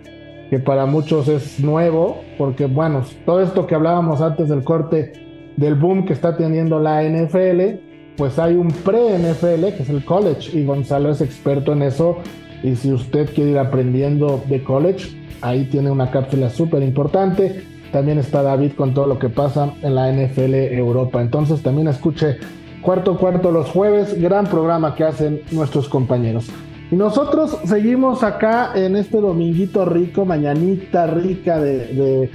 que 0.49 0.59
para 0.59 0.85
muchos 0.87 1.29
es 1.29 1.61
nuevo, 1.61 2.17
porque 2.37 2.65
bueno, 2.65 3.01
todo 3.25 3.41
esto 3.41 3.65
que 3.65 3.75
hablábamos 3.75 4.19
antes 4.19 4.49
del 4.49 4.65
corte 4.65 5.23
del 5.57 5.75
boom 5.75 6.05
que 6.05 6.13
está 6.13 6.35
teniendo 6.37 6.79
la 6.79 7.03
NFL, 7.03 7.79
pues 8.17 8.37
hay 8.39 8.55
un 8.55 8.69
pre-NFL 8.69 9.75
que 9.75 9.83
es 9.83 9.89
el 9.89 10.05
college 10.05 10.57
y 10.57 10.65
Gonzalo 10.65 11.11
es 11.11 11.21
experto 11.21 11.73
en 11.73 11.81
eso 11.81 12.17
y 12.63 12.75
si 12.75 12.91
usted 12.91 13.33
quiere 13.33 13.51
ir 13.51 13.57
aprendiendo 13.57 14.41
de 14.47 14.63
college, 14.63 15.09
ahí 15.41 15.65
tiene 15.65 15.91
una 15.91 16.11
cápsula 16.11 16.49
súper 16.49 16.81
importante. 16.81 17.63
También 17.91 18.19
está 18.19 18.41
David 18.41 18.71
con 18.73 18.93
todo 18.93 19.05
lo 19.05 19.19
que 19.19 19.29
pasa 19.29 19.73
en 19.81 19.95
la 19.95 20.11
NFL 20.11 20.53
Europa. 20.53 21.21
Entonces 21.21 21.61
también 21.61 21.87
escuche 21.87 22.37
cuarto 22.81 23.17
cuarto 23.17 23.51
los 23.51 23.69
jueves, 23.69 24.19
gran 24.19 24.47
programa 24.47 24.95
que 24.95 25.03
hacen 25.03 25.41
nuestros 25.51 25.89
compañeros. 25.89 26.49
Y 26.89 26.95
nosotros 26.95 27.57
seguimos 27.65 28.23
acá 28.23 28.71
en 28.75 28.95
este 28.95 29.19
dominguito 29.19 29.85
rico, 29.85 30.25
mañanita 30.25 31.07
rica 31.07 31.59
de 31.59 31.87
de 31.93 32.29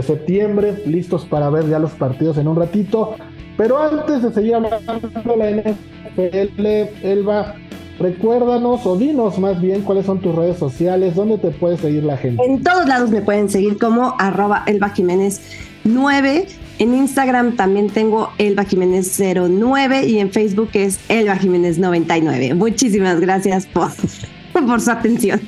septiembre, 0.00 0.82
listos 0.86 1.26
para 1.26 1.50
ver 1.50 1.68
ya 1.68 1.78
los 1.78 1.90
partidos 1.90 2.38
en 2.38 2.48
un 2.48 2.56
ratito. 2.56 3.16
Pero 3.56 3.78
antes 3.78 4.22
de 4.22 4.32
seguir 4.32 4.54
hablando 4.54 5.08
de 5.08 5.36
la 5.36 5.50
NFL, 5.50 7.06
Elba, 7.06 7.54
recuérdanos 7.98 8.86
o 8.86 8.96
dinos 8.96 9.38
más 9.38 9.60
bien 9.60 9.82
cuáles 9.82 10.06
son 10.06 10.20
tus 10.20 10.34
redes 10.34 10.56
sociales, 10.56 11.14
dónde 11.14 11.38
te 11.38 11.50
puede 11.50 11.76
seguir 11.76 12.04
la 12.04 12.16
gente. 12.16 12.42
En 12.44 12.62
todos 12.62 12.86
lados 12.86 13.10
me 13.10 13.20
pueden 13.20 13.50
seguir 13.50 13.78
como 13.78 14.14
arroba 14.18 14.62
Elba 14.66 14.90
Jiménez 14.90 15.42
9. 15.84 16.46
En 16.78 16.94
Instagram 16.94 17.56
también 17.56 17.90
tengo 17.90 18.30
Elba 18.38 18.64
Jiménez 18.64 19.20
09 19.20 20.06
y 20.06 20.18
en 20.18 20.30
Facebook 20.30 20.70
es 20.72 20.98
Elba 21.08 21.36
Jiménez 21.36 21.78
99. 21.78 22.54
Muchísimas 22.54 23.20
gracias 23.20 23.66
por, 23.66 23.90
por 24.66 24.80
su 24.80 24.90
atención. 24.90 25.40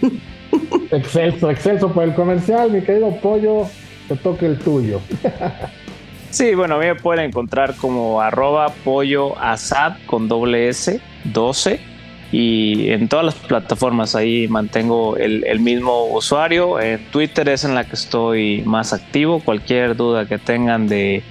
Excelso, 0.91 1.51
excelso 1.51 1.91
por 1.93 2.05
el 2.05 2.15
comercial, 2.15 2.71
mi 2.71 2.83
querido 2.83 3.11
Pollo 3.21 3.67
te 4.09 4.17
toque 4.17 4.47
el 4.47 4.59
tuyo. 4.59 5.01
sí, 6.31 6.55
bueno, 6.55 6.77
a 6.77 6.79
mí 6.79 6.87
me 6.87 6.95
pueden 6.95 7.27
encontrar 7.27 7.75
como 7.77 8.21
arroba 8.21 8.69
pollo 8.85 9.39
asad 9.39 9.95
con 10.07 10.29
doble 10.29 10.69
S 10.69 11.01
12 11.25 11.95
y 12.33 12.91
en 12.91 13.09
todas 13.09 13.25
las 13.25 13.35
plataformas 13.37 14.17
ahí 14.17 14.49
mantengo 14.49 15.17
el, 15.17 15.61
mismo 15.61 16.07
usuario. 16.07 16.81
En 16.81 17.05
Twitter 17.13 17.49
es 17.49 17.65
en 17.65 17.77
la 17.77 17.85
que 17.85 17.95
estoy 17.95 18.63
más 18.65 18.93
activo. 18.93 19.39
Cualquier 19.39 19.95
duda 19.95 20.27
que 20.27 20.39
tengan 20.39 20.89
de 20.89 21.23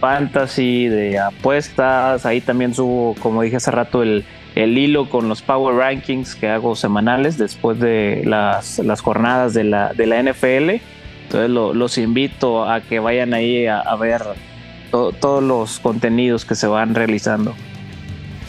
fantasy, 0.00 0.88
de 0.88 1.18
apuestas, 1.18 2.24
ahí 2.24 2.40
también 2.40 2.72
subo, 2.72 3.14
como 3.20 3.42
dije 3.42 3.56
hace 3.56 3.70
rato, 3.70 4.02
el, 4.02 4.24
el 4.54 4.78
hilo 4.78 5.10
con 5.10 5.28
los 5.28 5.42
Power 5.42 5.76
Rankings 5.76 6.34
que 6.34 6.48
hago 6.48 6.74
semanales 6.74 7.36
después 7.36 7.78
de 7.78 8.22
las, 8.24 8.78
las 8.78 9.02
jornadas 9.02 9.52
de 9.52 9.64
la, 9.64 9.92
de 9.92 10.06
la 10.06 10.22
NFL. 10.22 10.80
Entonces 11.26 11.50
los 11.50 11.98
invito 11.98 12.64
a 12.64 12.80
que 12.80 13.00
vayan 13.00 13.34
ahí 13.34 13.66
a, 13.66 13.96
ver 13.96 14.22
todos 14.92 15.42
los 15.42 15.80
contenidos 15.80 16.44
que 16.44 16.54
se 16.54 16.68
van 16.68 16.94
realizando. 16.94 17.52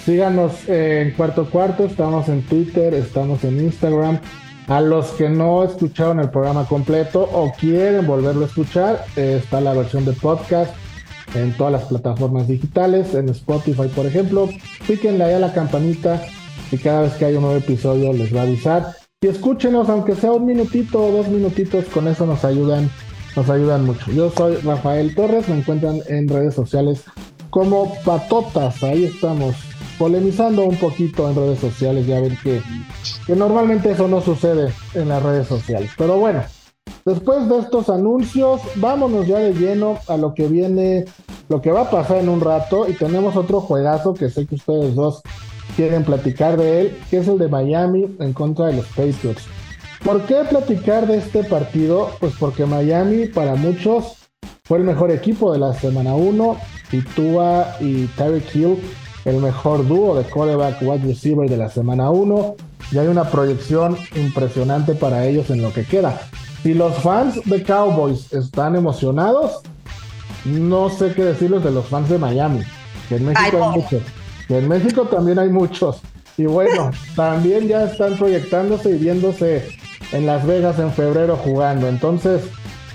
Síganos 0.06 0.70
en 0.70 1.12
Cuarto 1.12 1.50
Cuarto, 1.50 1.86
estamos 1.86 2.30
en 2.30 2.44
Twitter, 2.44 2.94
estamos 2.94 3.44
en 3.44 3.62
Instagram. 3.62 4.20
A 4.68 4.82
los 4.82 5.08
que 5.12 5.28
no 5.28 5.64
escucharon 5.64 6.20
el 6.20 6.30
programa 6.30 6.66
completo 6.66 7.28
o 7.34 7.52
quieren 7.58 8.06
volverlo 8.06 8.44
a 8.44 8.48
escuchar, 8.48 9.06
eh, 9.16 9.40
está 9.42 9.60
la 9.60 9.74
versión 9.74 10.06
de 10.06 10.14
podcast 10.14 10.76
en 11.34 11.56
todas 11.58 11.74
las 11.74 11.84
plataformas 11.86 12.48
digitales, 12.48 13.16
en 13.16 13.30
Spotify 13.30 13.88
por 13.88 14.06
ejemplo. 14.06 14.50
Píquenle 14.86 15.24
ahí 15.24 15.34
a 15.34 15.40
la 15.40 15.54
campanita 15.54 16.22
y 16.72 16.78
cada 16.78 17.02
vez 17.02 17.14
que 17.14 17.26
haya 17.26 17.38
un 17.38 17.46
nuevo 17.46 17.58
episodio 17.58 18.14
les 18.14 18.36
va 18.36 18.42
a 18.42 18.44
avisar. 18.44 19.07
Y 19.20 19.30
escúchenos, 19.30 19.90
aunque 19.90 20.14
sea 20.14 20.32
un 20.32 20.46
minutito 20.46 21.04
o 21.04 21.12
dos 21.12 21.28
minutitos, 21.28 21.86
con 21.86 22.08
eso 22.08 22.28
nos 22.28 22.46
ayudan, 22.46 22.88
nos 23.36 23.50
ayudan 23.50 23.84
mucho. 23.84 24.12
Yo 24.12 24.30
soy 24.30 24.58
Rafael 24.58 25.16
Torres, 25.16 25.50
me 25.50 25.58
encuentran 25.58 26.02
en 26.08 26.28
redes 26.28 26.54
sociales 26.54 27.04
como 27.50 27.96
Patotas, 28.06 28.84
ahí 28.84 29.06
estamos 29.06 29.56
polemizando 29.98 30.66
un 30.66 30.76
poquito 30.76 31.28
en 31.28 31.36
redes 31.36 31.58
sociales, 31.58 32.06
ya 32.06 32.22
ven 32.22 32.38
que, 32.44 32.62
que 33.26 33.36
normalmente 33.36 33.90
eso 33.90 34.08
no 34.08 34.22
sucede 34.22 34.72
en 34.94 35.10
las 35.10 35.24
redes 35.24 35.48
sociales. 35.48 35.90
Pero 35.98 36.20
bueno, 36.20 36.44
después 37.04 37.50
de 37.50 37.58
estos 37.58 37.90
anuncios, 37.90 38.62
vámonos 38.76 39.26
ya 39.26 39.40
de 39.40 39.56
lleno 39.56 39.98
a 40.08 40.18
lo 40.18 40.36
que 40.36 40.48
viene, 40.48 41.06
lo 41.50 41.60
que 41.60 41.72
va 41.72 41.82
a 41.82 41.90
pasar 41.90 42.18
en 42.18 42.30
un 42.30 42.40
rato 42.40 42.88
y 42.88 42.94
tenemos 42.94 43.36
otro 43.36 43.62
juegazo 43.62 44.14
que 44.14 44.30
sé 44.30 44.46
que 44.46 44.54
ustedes 44.54 44.94
dos 44.94 45.24
quieren 45.76 46.04
platicar 46.04 46.58
de 46.58 46.82
él, 46.82 46.98
que 47.10 47.18
es 47.18 47.28
el 47.28 47.38
de 47.38 47.48
Miami 47.48 48.06
en 48.20 48.34
contra 48.34 48.68
de 48.68 48.74
los 48.74 48.86
Patriots. 48.88 49.44
¿Por 50.04 50.22
qué 50.24 50.44
platicar 50.50 51.08
de 51.08 51.18
este 51.18 51.44
partido? 51.44 52.12
Pues 52.20 52.34
porque 52.40 52.66
Miami 52.66 53.28
para 53.28 53.56
muchos 53.56 54.30
fue 54.64 54.78
el 54.78 54.84
mejor 54.84 55.12
equipo 55.12 55.52
de 55.52 55.60
la 55.60 55.74
semana 55.74 56.16
1 56.16 56.58
y 56.92 57.02
Tua 57.02 57.76
y 57.80 58.06
Tyreek 58.06 58.56
Hill 58.56 58.78
el 59.28 59.38
mejor 59.38 59.86
dúo 59.86 60.16
de 60.16 60.24
quarterback 60.24 60.82
wide 60.82 61.06
receiver 61.06 61.50
de 61.50 61.58
la 61.58 61.70
semana 61.70 62.10
1 62.10 62.56
y 62.92 62.98
hay 62.98 63.08
una 63.08 63.26
proyección 63.26 63.98
impresionante 64.16 64.96
para 64.96 65.26
ellos 65.26 65.50
en 65.50 65.62
lo 65.62 65.74
que 65.74 65.84
queda. 65.84 66.22
Si 66.64 66.74
los 66.74 66.96
fans 67.00 67.42
de 67.44 67.62
Cowboys 67.62 68.32
están 68.32 68.78
emocionados, 68.78 69.60
no 70.46 70.90
sé 70.90 71.14
qué 71.14 71.26
decirles 71.26 71.62
de 71.64 71.72
los 71.72 71.86
fans 71.88 72.08
de 72.10 72.18
Miami, 72.18 72.62
que 73.10 73.18
en 73.18 73.26
México 73.26 73.58
hay 73.62 73.82
muchos, 73.82 74.02
en 74.50 74.68
México 74.68 75.04
también 75.04 75.40
hay 75.40 75.50
muchos. 75.50 76.02
Y 76.38 76.46
bueno, 76.46 76.92
también 77.16 77.68
ya 77.68 77.86
están 77.86 78.18
proyectándose 78.18 78.92
y 78.92 78.98
viéndose 78.98 79.68
en 80.12 80.26
Las 80.26 80.46
Vegas 80.46 80.80
en 80.80 80.92
febrero 80.92 81.36
jugando. 81.36 81.88
Entonces, 81.88 82.44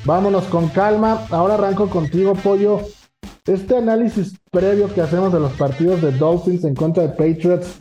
vámonos 0.04 0.44
con 0.44 0.68
calma. 0.68 1.26
Ahora 1.30 1.54
arranco 1.54 1.88
contigo, 1.88 2.34
Pollo. 2.34 2.80
Este 3.44 3.76
análisis 3.76 4.38
previo 4.52 4.92
que 4.94 5.00
hacemos 5.00 5.32
de 5.32 5.40
los 5.40 5.52
partidos 5.52 6.00
de 6.00 6.12
Dolphins 6.12 6.64
en 6.64 6.76
contra 6.76 7.02
de 7.02 7.08
Patriots, 7.08 7.80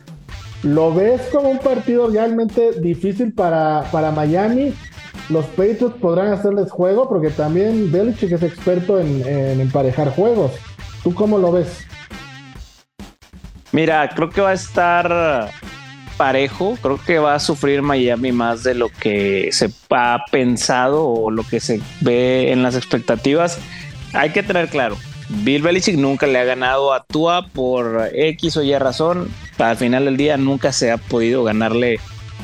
¿lo 0.64 0.92
ves 0.92 1.22
como 1.30 1.50
un 1.50 1.58
partido 1.58 2.08
realmente 2.08 2.80
difícil 2.80 3.32
para, 3.32 3.84
para 3.92 4.10
Miami? 4.10 4.74
Los 5.28 5.44
Patriots 5.46 5.94
podrán 6.00 6.32
hacerles 6.32 6.70
juego 6.70 7.08
porque 7.08 7.30
también 7.30 7.92
Belichick 7.92 8.32
es 8.32 8.42
experto 8.42 8.98
en, 8.98 9.24
en 9.24 9.60
emparejar 9.60 10.10
juegos. 10.10 10.50
¿Tú 11.04 11.14
cómo 11.14 11.38
lo 11.38 11.52
ves? 11.52 11.86
Mira, 13.72 14.08
creo 14.10 14.30
que 14.30 14.40
va 14.40 14.50
a 14.50 14.54
estar 14.54 15.50
parejo. 16.16 16.78
Creo 16.80 17.00
que 17.04 17.18
va 17.18 17.34
a 17.34 17.40
sufrir 17.40 17.82
Miami 17.82 18.32
más 18.32 18.62
de 18.62 18.74
lo 18.74 18.88
que 18.90 19.48
se 19.52 19.70
ha 19.90 20.24
pensado 20.30 21.08
o 21.08 21.30
lo 21.30 21.42
que 21.42 21.58
se 21.60 21.80
ve 22.00 22.52
en 22.52 22.62
las 22.62 22.76
expectativas. 22.76 23.58
Hay 24.12 24.30
que 24.30 24.42
tener 24.42 24.68
claro, 24.68 24.96
Bill 25.28 25.62
Belichick 25.62 25.96
nunca 25.96 26.26
le 26.26 26.38
ha 26.38 26.44
ganado 26.44 26.92
a 26.92 27.04
Tua 27.04 27.48
por 27.48 28.10
X 28.12 28.56
o 28.56 28.62
Y 28.62 28.76
razón. 28.78 29.28
Al 29.58 29.76
final 29.76 30.04
del 30.04 30.16
día 30.16 30.36
nunca 30.36 30.72
se 30.72 30.90
ha 30.90 30.98
podido 30.98 31.44
ganarle 31.44 31.98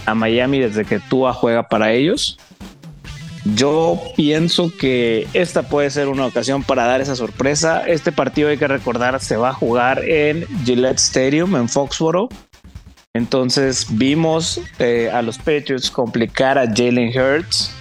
a 0.06 0.14
Miami 0.14 0.58
desde 0.60 0.84
que 0.84 0.98
Tua 0.98 1.32
juega 1.32 1.68
para 1.68 1.92
ellos. 1.92 2.38
Yo 3.54 3.98
pienso 4.16 4.72
que 4.76 5.26
esta 5.32 5.62
puede 5.62 5.90
ser 5.90 6.08
una 6.08 6.26
ocasión 6.26 6.62
para 6.62 6.84
dar 6.84 7.00
esa 7.00 7.16
sorpresa. 7.16 7.82
Este 7.86 8.12
partido 8.12 8.48
hay 8.48 8.58
que 8.58 8.68
recordar 8.68 9.20
se 9.20 9.36
va 9.36 9.50
a 9.50 9.54
jugar 9.54 10.04
en 10.04 10.46
Gillette 10.64 10.98
Stadium 10.98 11.56
en 11.56 11.68
Foxboro. 11.68 12.28
Entonces 13.14 13.86
vimos 13.90 14.60
eh, 14.78 15.10
a 15.12 15.22
los 15.22 15.38
Patriots 15.38 15.90
complicar 15.90 16.58
a 16.58 16.66
Jalen 16.66 17.10
Hurts. 17.16 17.72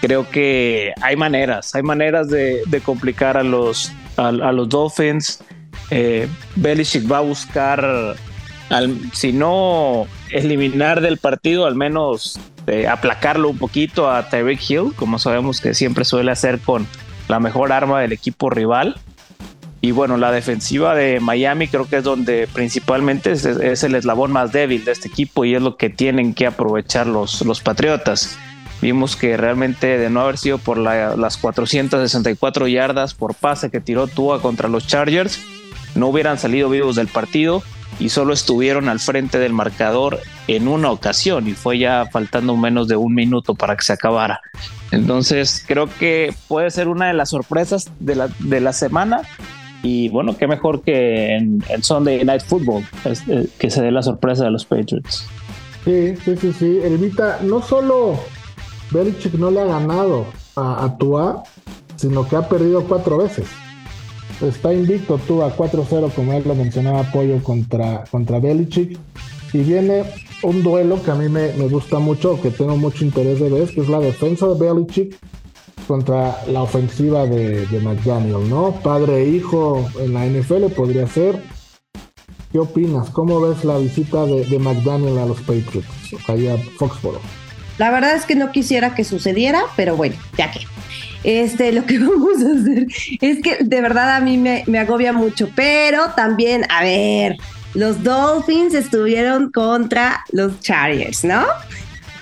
Creo 0.00 0.28
que 0.28 0.92
hay 1.00 1.16
maneras, 1.16 1.74
hay 1.74 1.82
maneras 1.82 2.28
de, 2.28 2.62
complicar 2.84 3.36
a 3.36 3.42
los 3.42 3.90
a, 4.16 4.30
los 4.30 4.68
Dolphins. 4.68 5.42
Eh, 5.90 6.28
Belichick 6.54 7.10
va 7.10 7.18
a 7.18 7.22
buscar, 7.22 8.14
si 9.12 9.32
no 9.32 10.06
eliminar 10.30 11.00
del 11.00 11.18
partido, 11.18 11.66
al 11.66 11.74
menos 11.74 12.38
aplacarlo 12.88 13.48
un 13.48 13.58
poquito 13.58 14.10
a 14.10 14.28
Tyreek 14.28 14.60
Hill, 14.68 14.92
como 14.96 15.18
sabemos 15.18 15.60
que 15.60 15.74
siempre 15.74 16.04
suele 16.04 16.30
hacer 16.30 16.58
con 16.58 16.86
la 17.28 17.40
mejor 17.40 17.72
arma 17.72 18.00
del 18.00 18.12
equipo 18.12 18.50
rival. 18.50 18.96
Y 19.80 19.92
bueno, 19.92 20.16
la 20.16 20.32
defensiva 20.32 20.94
de 20.94 21.20
Miami 21.20 21.68
creo 21.68 21.88
que 21.88 21.98
es 21.98 22.04
donde 22.04 22.48
principalmente 22.52 23.32
es, 23.32 23.44
el 23.84 23.94
eslabón 23.94 24.32
más 24.32 24.50
débil 24.50 24.84
de 24.84 24.92
este 24.92 25.08
equipo 25.08 25.44
y 25.44 25.54
es 25.54 25.62
lo 25.62 25.76
que 25.76 25.88
tienen 25.88 26.34
que 26.34 26.46
aprovechar 26.46 27.06
los, 27.06 27.42
los 27.42 27.60
Patriotas. 27.60 28.36
Vimos 28.80 29.16
que 29.16 29.36
realmente 29.36 29.98
de 29.98 30.10
no 30.10 30.20
haber 30.20 30.38
sido 30.38 30.58
por 30.58 30.78
las 30.78 31.36
464 31.36 32.66
yardas 32.68 33.14
por 33.14 33.34
pase 33.34 33.70
que 33.70 33.80
tiró 33.80 34.06
Tua 34.06 34.40
contra 34.40 34.68
los 34.68 34.86
Chargers, 34.86 35.40
no 35.94 36.08
hubieran 36.08 36.38
salido 36.38 36.68
vivos 36.68 36.96
del 36.96 37.08
partido 37.08 37.62
y 37.98 38.10
solo 38.10 38.32
estuvieron 38.32 38.88
al 38.88 39.00
frente 39.00 39.38
del 39.38 39.52
marcador 39.52 40.20
en 40.46 40.68
una 40.68 40.90
ocasión 40.90 41.48
y 41.48 41.52
fue 41.52 41.78
ya 41.78 42.06
faltando 42.12 42.56
menos 42.56 42.88
de 42.88 42.96
un 42.96 43.14
minuto 43.14 43.54
para 43.54 43.76
que 43.76 43.84
se 43.84 43.92
acabara. 43.92 44.40
Entonces 44.90 45.64
creo 45.66 45.88
que 45.98 46.34
puede 46.46 46.70
ser 46.70 46.88
una 46.88 47.08
de 47.08 47.14
las 47.14 47.30
sorpresas 47.30 47.90
de 47.98 48.14
la, 48.14 48.28
de 48.38 48.60
la 48.60 48.72
semana 48.72 49.22
y 49.82 50.08
bueno, 50.08 50.36
qué 50.36 50.46
mejor 50.46 50.82
que 50.82 51.36
en, 51.36 51.62
Sunday 51.82 52.24
Night 52.24 52.42
Football 52.42 52.84
eh, 53.04 53.48
que 53.58 53.70
se 53.70 53.82
dé 53.82 53.90
la 53.90 54.02
sorpresa 54.02 54.44
de 54.44 54.50
los 54.50 54.64
Patriots. 54.64 55.26
Sí, 55.84 56.14
sí, 56.24 56.36
sí, 56.36 56.52
sí. 56.52 56.80
Elvita, 56.82 57.38
no 57.42 57.62
solo 57.62 58.18
Belichick 58.90 59.34
no 59.34 59.50
le 59.50 59.60
ha 59.60 59.64
ganado 59.64 60.26
a, 60.56 60.96
Tua, 60.98 61.44
sino 61.96 62.28
que 62.28 62.36
ha 62.36 62.48
perdido 62.48 62.84
cuatro 62.84 63.18
veces. 63.18 63.46
Está 64.40 64.72
invicto 64.72 65.18
Tua 65.18 65.56
4-0, 65.56 66.12
como 66.14 66.32
él 66.32 66.44
lo 66.46 66.54
mencionaba, 66.54 67.00
apoyo 67.00 67.42
contra, 67.42 68.04
contra 68.10 68.38
Belichick. 68.38 68.98
Y 69.52 69.58
viene 69.58 70.04
un 70.42 70.62
duelo 70.62 71.02
que 71.02 71.10
a 71.10 71.14
mí 71.14 71.28
me, 71.28 71.48
gusta 71.68 71.98
mucho, 71.98 72.40
que 72.40 72.50
tengo 72.50 72.76
mucho 72.76 73.04
interés 73.04 73.40
de 73.40 73.48
ver, 73.48 73.68
que 73.68 73.80
es 73.80 73.88
la 73.88 73.98
defensa 73.98 74.46
de 74.46 74.54
Belichick 74.54 75.18
contra 75.86 76.44
la 76.46 76.62
ofensiva 76.62 77.26
de, 77.26 77.66
McDaniel, 77.82 78.48
¿no? 78.48 78.72
Padre 78.82 79.22
e 79.22 79.28
hijo 79.30 79.88
en 79.98 80.14
la 80.14 80.26
NFL 80.26 80.66
podría 80.76 81.06
ser. 81.06 81.42
¿Qué 82.52 82.58
opinas? 82.58 83.10
¿Cómo 83.10 83.40
ves 83.40 83.64
la 83.64 83.78
visita 83.78 84.24
de, 84.24 84.44
de 84.44 84.58
McDaniel 84.58 85.18
a 85.18 85.26
los 85.26 85.40
Patriots, 85.40 85.88
allá 86.28 86.54
a 86.54 86.58
Foxborough? 86.78 87.20
La 87.78 87.90
verdad 87.90 88.16
es 88.16 88.24
que 88.26 88.34
no 88.34 88.52
quisiera 88.52 88.94
que 88.94 89.04
sucediera, 89.04 89.62
pero 89.76 89.96
bueno, 89.96 90.16
ya 90.36 90.50
que. 90.50 90.60
Este, 91.24 91.72
lo 91.72 91.84
que 91.84 91.98
vamos 91.98 92.42
a 92.42 92.60
hacer 92.60 92.86
es 93.20 93.42
que 93.42 93.58
de 93.64 93.80
verdad 93.80 94.16
a 94.16 94.20
mí 94.20 94.36
me, 94.36 94.78
agobia 94.78 95.12
mucho, 95.12 95.48
pero 95.54 96.10
también, 96.16 96.64
a 96.70 96.82
ver, 96.82 97.36
los 97.74 98.02
Dolphins 98.02 98.74
estuvieron 98.74 99.50
contra 99.50 100.24
los 100.32 100.60
Chargers, 100.60 101.24
¿no? 101.24 101.44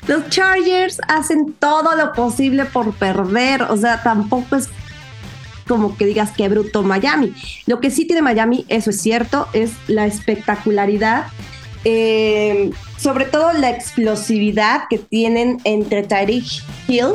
Los 0.06 0.28
Chargers 0.28 1.00
hacen 1.08 1.54
todo 1.58 1.96
lo 1.96 2.12
posible 2.12 2.64
por 2.64 2.94
perder, 2.94 3.62
o 3.62 3.76
sea, 3.76 4.02
tampoco 4.02 4.56
es 4.56 4.68
como 5.66 5.96
que 5.96 6.06
digas 6.06 6.30
que 6.30 6.48
bruto 6.48 6.84
Miami. 6.84 7.34
Lo 7.66 7.80
que 7.80 7.90
sí 7.90 8.06
tiene 8.06 8.22
Miami, 8.22 8.64
eso 8.68 8.90
es 8.90 9.00
cierto, 9.00 9.48
es 9.52 9.72
la 9.88 10.06
espectacularidad 10.06 11.26
eh, 11.88 12.72
sobre 12.96 13.26
todo 13.26 13.52
la 13.52 13.70
explosividad 13.70 14.88
que 14.90 14.98
tienen 14.98 15.58
entre 15.62 16.02
Tyreek 16.02 16.44
Hill 16.88 17.12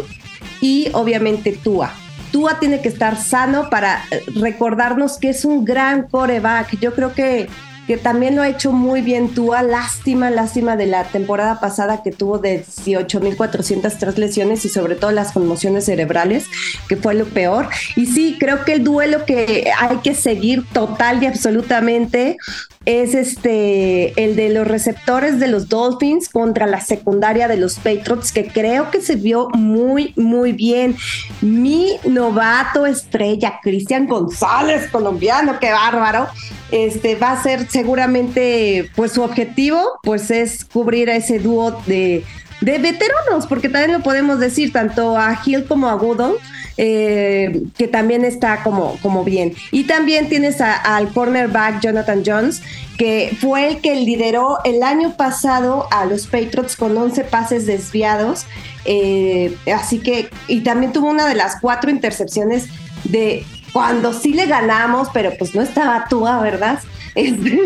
y 0.62 0.89
obviamente 0.93 1.51
Tua. 1.51 1.93
Tua 2.32 2.59
tiene 2.59 2.82
que 2.82 2.88
estar 2.88 3.18
sano 3.18 3.70
para 3.70 4.05
eh, 4.09 4.24
recordarnos 4.36 5.18
que 5.18 5.30
es 5.30 5.43
un 5.43 5.66
gran 5.66 6.07
coreback. 6.07 6.80
Yo 6.80 6.93
creo 6.93 7.14
que, 7.14 7.49
que 7.88 7.97
también 7.97 8.38
lo 8.38 8.41
ha 8.41 8.47
hecho 8.47 8.72
muy 8.72 9.01
bien 9.01 9.34
Tua. 9.34 9.64
Lástima, 9.64 10.30
lástima 10.30 10.78
de 10.78 10.86
la 10.86 11.03
temporada 11.03 11.59
pasada 11.59 12.03
que 12.03 12.12
tuvo 12.12 12.41
18.403 12.41 14.16
lesiones 14.16 14.64
y 14.64 14.70
sobre 14.70 14.95
todo 14.95 15.12
las 15.12 15.34
conmociones 15.34 15.86
cerebrales, 15.86 16.45
que 16.88 16.95
fue 16.95 17.16
lo 17.16 17.26
peor. 17.26 17.68
Y 17.97 18.05
sí, 18.05 18.38
creo 18.39 18.64
que 18.64 18.74
el 18.74 18.84
duelo 18.86 19.26
que 19.26 19.70
hay 19.78 19.97
que 19.97 20.16
seguir 20.16 20.64
total 20.72 21.22
y 21.22 21.26
absolutamente 21.26 22.38
es 22.86 23.14
este 23.14 24.24
el 24.24 24.36
de 24.36 24.50
los 24.50 24.68
receptores 24.68 25.40
de 25.40 25.48
los 25.48 25.70
Dolphins 25.70 26.30
contra 26.30 26.66
la 26.66 26.82
secundaria 26.82 27.48
de 27.48 27.58
los 27.58 27.76
Patriots, 27.76 28.32
que 28.32 28.48
creo 28.48 28.90
que 28.90 29.02
se 29.02 29.16
vio 29.16 29.50
muy, 29.50 30.14
muy 30.16 30.52
bien. 30.52 30.96
Mi 31.42 31.98
novato 32.06 32.86
estrella, 32.86 33.60
Cristian 33.62 34.08
González, 34.08 34.90
colombiano, 34.92 35.60
qué 35.60 35.72
bárbaro. 35.72 36.28
Este 36.72 37.16
va 37.16 37.34
a 37.34 37.44
ser 37.44 37.68
seguramente, 37.70 38.90
pues 38.96 39.12
su 39.12 39.22
objetivo, 39.22 40.00
pues 40.02 40.32
es 40.32 40.66
cubrir 40.66 41.10
a 41.10 41.16
ese 41.18 41.38
dúo 41.38 41.80
de, 41.86 42.24
de 42.62 42.78
veteranos, 42.80 43.46
porque 43.48 43.70
también 43.70 43.92
lo 43.92 44.04
podemos 44.04 44.40
decir 44.40 44.72
tanto 44.72 45.18
a 45.18 45.40
Hill 45.46 45.66
como 45.66 45.88
a 45.88 45.94
Goodall 45.96 46.38
eh, 46.78 47.63
que 47.78 47.88
también 47.88 48.26
está 48.26 48.63
como, 48.63 48.97
como 49.01 49.24
bien. 49.24 49.53
Y 49.72 49.84
también 49.84 50.30
tienes 50.30 50.61
al 50.61 51.11
cornerback 51.13 51.82
Jonathan 51.82 52.24
Jones, 52.26 52.61
que 52.97 53.36
fue 53.39 53.67
el 53.67 53.82
que 53.82 53.95
lideró 53.95 54.59
el 54.63 54.84
año 54.84 55.15
pasado 55.17 55.88
a 55.91 56.05
los 56.05 56.28
Patriots 56.28 56.76
con 56.76 56.97
11 56.97 57.24
pases 57.26 57.65
desviados. 57.65 58.45
Eh, 58.86 59.55
así 59.76 59.99
que, 59.99 60.30
y 60.47 60.61
también 60.61 60.91
tuvo 60.91 61.09
una 61.09 61.28
de 61.28 61.36
las 61.36 61.59
cuatro 61.59 61.91
intercepciones 61.91 62.67
de 63.03 63.45
cuando 63.74 64.13
sí 64.13 64.34
le 64.34 64.47
ganamos, 64.47 65.09
pero 65.13 65.32
pues 65.38 65.55
no 65.55 65.61
estaba 65.61 66.05
Tua, 66.09 66.39
¿verdad? 66.41 66.80
Este, 67.13 67.59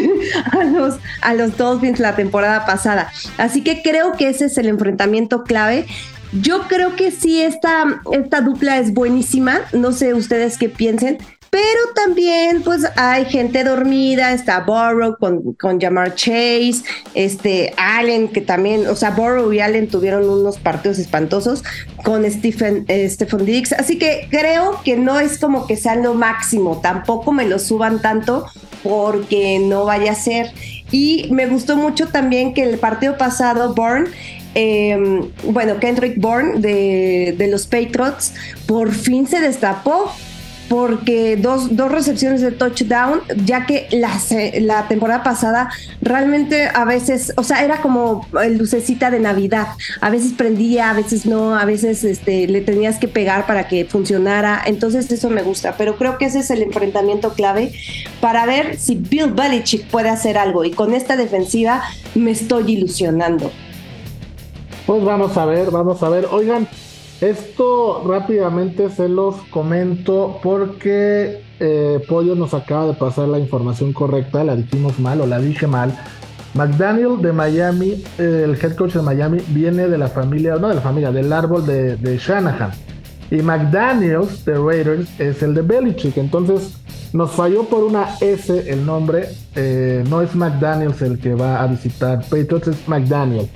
a, 0.52 0.64
los, 0.64 0.96
a 1.22 1.36
los 1.36 1.56
Dolphins 1.56 2.00
la 2.00 2.16
temporada 2.16 2.66
pasada. 2.66 3.12
Así 3.38 3.62
que 3.62 3.84
creo 3.84 4.14
que 4.14 4.30
ese 4.30 4.46
es 4.46 4.58
el 4.58 4.68
enfrentamiento 4.68 5.44
clave. 5.44 5.86
Yo 6.34 6.64
creo 6.68 6.96
que 6.96 7.12
sí, 7.12 7.42
esta, 7.42 8.02
esta 8.12 8.42
dupla 8.42 8.78
es 8.78 8.94
buenísima. 8.94 9.62
No 9.74 9.92
sé 9.92 10.14
ustedes 10.14 10.58
qué 10.58 10.70
piensen. 10.70 11.18
Pero 11.56 11.94
también, 11.96 12.64
pues, 12.64 12.86
hay 12.98 13.24
gente 13.24 13.64
dormida, 13.64 14.34
está 14.34 14.60
Borrow 14.60 15.16
con, 15.18 15.54
con 15.54 15.80
Jamar 15.80 16.14
Chase, 16.14 16.84
este, 17.14 17.74
Allen, 17.78 18.28
que 18.28 18.42
también, 18.42 18.88
o 18.88 18.96
sea, 18.96 19.12
Borrow 19.12 19.54
y 19.54 19.62
Allen 19.62 19.88
tuvieron 19.88 20.30
unos 20.30 20.58
partidos 20.58 21.00
espantosos 21.00 21.64
con 22.04 22.30
Stephen, 22.30 22.84
eh, 22.90 23.08
Stephen 23.10 23.46
Diggs. 23.46 23.72
Así 23.72 23.98
que 23.98 24.28
creo 24.30 24.82
que 24.84 24.98
no 24.98 25.18
es 25.18 25.38
como 25.38 25.66
que 25.66 25.78
sean 25.78 26.04
lo 26.04 26.14
máximo, 26.14 26.82
tampoco 26.82 27.32
me 27.32 27.46
lo 27.46 27.58
suban 27.58 28.02
tanto 28.02 28.46
porque 28.84 29.60
no 29.60 29.86
vaya 29.86 30.12
a 30.12 30.16
ser. 30.16 30.52
Y 30.92 31.30
me 31.32 31.48
gustó 31.48 31.78
mucho 31.78 32.08
también 32.08 32.54
que 32.54 32.64
el 32.64 32.78
partido 32.80 33.18
pasado, 33.18 33.74
Bourne, 33.74 34.10
Em, 34.56 35.30
bueno, 35.44 35.80
Kendrick 35.82 36.18
Bourne 36.18 36.62
de, 36.62 37.36
de, 37.38 37.48
los 37.48 37.68
Patriots 37.68 38.34
por 38.66 38.94
fin 38.94 39.28
se 39.28 39.42
destapó 39.42 40.14
porque 40.70 41.36
dos, 41.38 41.76
dos 41.76 41.92
recepciones 41.92 42.42
de 42.42 42.52
touchdown, 42.52 43.22
ya 43.44 43.66
que 43.66 43.88
la, 43.92 44.12
la 44.60 44.88
temporada 44.88 45.24
pasada 45.24 45.70
realmente 46.02 46.70
a 46.74 46.86
veces, 46.86 47.34
o 47.38 47.44
sea, 47.44 47.64
era 47.64 47.82
como 47.82 48.26
el 48.42 48.58
lucecita 48.58 49.12
de 49.12 49.20
Navidad, 49.20 49.68
a 50.02 50.10
veces 50.10 50.34
prendía, 50.34 50.90
a 50.90 50.94
veces 50.94 51.26
no, 51.26 51.56
a 51.56 51.66
veces 51.66 52.04
este, 52.04 52.48
le 52.48 52.62
tenías 52.62 52.98
que 52.98 53.08
pegar 53.08 53.46
para 53.46 53.68
que 53.68 53.86
funcionara, 53.86 54.62
entonces 54.66 55.12
eso 55.12 55.30
me 55.30 55.44
gusta, 55.44 55.76
pero 55.78 55.98
creo 55.98 56.18
que 56.18 56.26
ese 56.26 56.40
es 56.40 56.50
el 56.50 56.64
enfrentamiento 56.64 57.34
clave 57.34 57.74
para 58.22 58.46
ver 58.46 58.78
si 58.78 58.96
Bill 58.96 59.34
Belichick 59.34 59.86
puede 59.88 60.10
hacer 60.10 60.38
algo. 60.38 60.64
Y 60.64 60.72
con 60.72 60.94
esta 60.94 61.16
defensiva 61.16 61.84
me 62.16 62.32
estoy 62.32 62.72
ilusionando. 62.74 63.52
Pues 64.86 65.04
vamos 65.04 65.36
a 65.36 65.46
ver, 65.46 65.72
vamos 65.72 66.04
a 66.04 66.10
ver. 66.10 66.28
Oigan, 66.32 66.68
esto 67.20 68.04
rápidamente 68.08 68.92
se 68.92 69.10
los 69.10 69.36
comento 69.50 70.40
porque 70.44 71.42
eh, 71.60 72.00
Pollo 72.08 72.36
nos 72.36 72.54
acaba 72.54 72.86
de 72.86 72.94
pasar 72.94 73.28
la 73.28 73.40
información 73.40 73.94
correcta, 73.94 74.44
la 74.44 74.56
dijimos 74.56 75.00
mal 75.00 75.22
o 75.22 75.26
la 75.26 75.40
dije 75.40 75.66
mal. 75.66 75.98
McDaniel 76.54 77.20
de 77.20 77.34
Miami, 77.34 78.04
el 78.20 78.56
head 78.62 78.76
coach 78.76 78.94
de 78.94 79.02
Miami, 79.02 79.40
viene 79.48 79.88
de 79.88 79.98
la 79.98 80.08
familia, 80.08 80.56
no 80.58 80.70
de 80.70 80.76
la 80.76 80.82
familia, 80.82 81.12
del 81.12 81.34
árbol 81.34 81.66
de, 81.66 82.20
Shanahan. 82.20 82.72
Y 83.32 83.38
McDaniels 83.38 84.46
de 84.46 84.54
Raiders 84.54 85.10
es 85.20 85.42
el 85.42 85.56
de 85.56 85.64
Belichick. 85.64 86.16
Entonces 86.18 86.78
nos 87.12 87.32
falló 87.32 87.64
por 87.64 87.84
una 87.84 88.18
S 88.22 88.72
el 88.72 88.86
nombre. 88.86 89.30
Eh, 89.56 90.04
no 90.10 90.22
es 90.22 90.36
McDaniels 90.36 91.02
el 91.02 91.18
que 91.18 91.34
va 91.34 91.64
a 91.64 91.66
visitar 91.68 92.20
Patriots, 92.30 92.68
es 92.68 92.88
McDaniel 92.88 93.50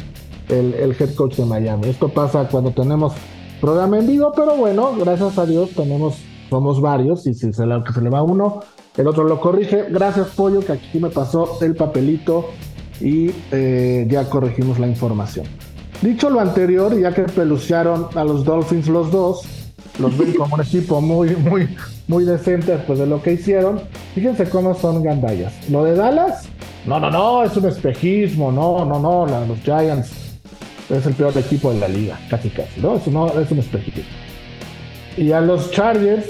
el, 0.49 0.95
head 0.99 1.13
coach 1.15 1.35
de 1.35 1.45
Miami. 1.45 1.89
Esto 1.89 2.09
pasa 2.09 2.47
cuando 2.49 2.71
tenemos 2.71 3.13
programa 3.61 3.99
en 3.99 4.07
vivo, 4.07 4.31
pero 4.35 4.55
bueno, 4.55 4.93
gracias 4.97 5.37
a 5.37 5.45
Dios 5.45 5.71
tenemos, 5.71 6.17
somos 6.49 6.81
varios 6.81 7.25
y 7.27 7.33
si 7.33 7.53
se 7.53 7.65
le, 7.65 7.75
se 7.93 8.01
le 8.01 8.09
va 8.09 8.23
uno, 8.23 8.61
el 8.97 9.07
otro 9.07 9.23
lo 9.23 9.39
corrige. 9.39 9.85
Gracias 9.89 10.27
Pollo, 10.29 10.61
que 10.61 10.73
aquí 10.73 10.99
me 10.99 11.09
pasó 11.09 11.59
el 11.61 11.75
papelito 11.75 12.49
y 12.99 13.31
eh, 13.51 14.05
ya 14.09 14.29
corregimos 14.29 14.79
la 14.79 14.87
información. 14.87 15.45
Dicho 16.01 16.29
lo 16.29 16.39
anterior, 16.39 16.97
ya 16.97 17.13
que 17.13 17.23
pelucearon 17.23 18.07
a 18.15 18.23
los 18.23 18.45
Dolphins 18.45 18.87
los 18.87 19.11
dos, 19.11 19.43
los 19.99 20.17
ven 20.17 20.33
como 20.33 20.55
un 20.55 20.61
equipo 20.65 21.01
muy, 21.01 21.35
muy, 21.35 21.75
muy 22.07 22.23
decente 22.23 22.71
después 22.71 22.99
de 22.99 23.05
lo 23.05 23.21
que 23.21 23.33
hicieron. 23.33 23.81
Fíjense 24.15 24.49
cómo 24.49 24.73
son 24.73 25.03
gandallas. 25.03 25.53
Lo 25.69 25.83
de 25.83 25.95
Dallas, 25.95 26.47
no, 26.85 26.99
no, 26.99 27.11
no, 27.11 27.43
es 27.43 27.55
un 27.57 27.65
espejismo, 27.65 28.51
no, 28.51 28.85
no, 28.85 28.99
no, 28.99 29.45
los 29.45 29.59
Giants 29.59 30.18
es 30.89 31.05
el 31.05 31.13
peor 31.13 31.37
equipo 31.37 31.73
de 31.73 31.79
la 31.79 31.87
liga, 31.87 32.19
casi 32.29 32.49
casi, 32.49 32.79
¿no? 32.79 32.95
Es, 32.95 33.03
es 33.05 33.51
un 33.51 33.59
espejito. 33.59 34.01
Y 35.17 35.31
a 35.31 35.41
los 35.41 35.71
Chargers, 35.71 36.25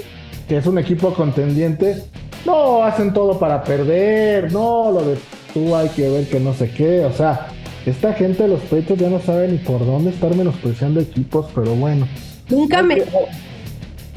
que 0.48 0.56
es 0.56 0.66
un 0.66 0.78
equipo 0.78 1.12
contendiente, 1.14 2.04
no 2.44 2.82
hacen 2.82 3.12
todo 3.12 3.38
para 3.38 3.62
perder, 3.62 4.52
no, 4.52 4.90
lo 4.90 5.04
de 5.04 5.18
tú 5.52 5.74
hay 5.74 5.88
que 5.90 6.08
ver 6.08 6.28
que 6.28 6.40
no 6.40 6.54
sé 6.54 6.70
qué, 6.70 7.04
o 7.04 7.12
sea, 7.12 7.48
esta 7.86 8.12
gente 8.12 8.42
de 8.42 8.48
los 8.50 8.60
pechos 8.62 8.98
ya 8.98 9.08
no 9.08 9.20
sabe 9.20 9.48
ni 9.48 9.58
por 9.58 9.84
dónde 9.84 10.10
estar 10.10 10.34
menospreciando 10.34 11.00
equipos, 11.00 11.46
pero 11.54 11.74
bueno. 11.74 12.06
Nunca 12.48 12.82
me... 12.82 13.02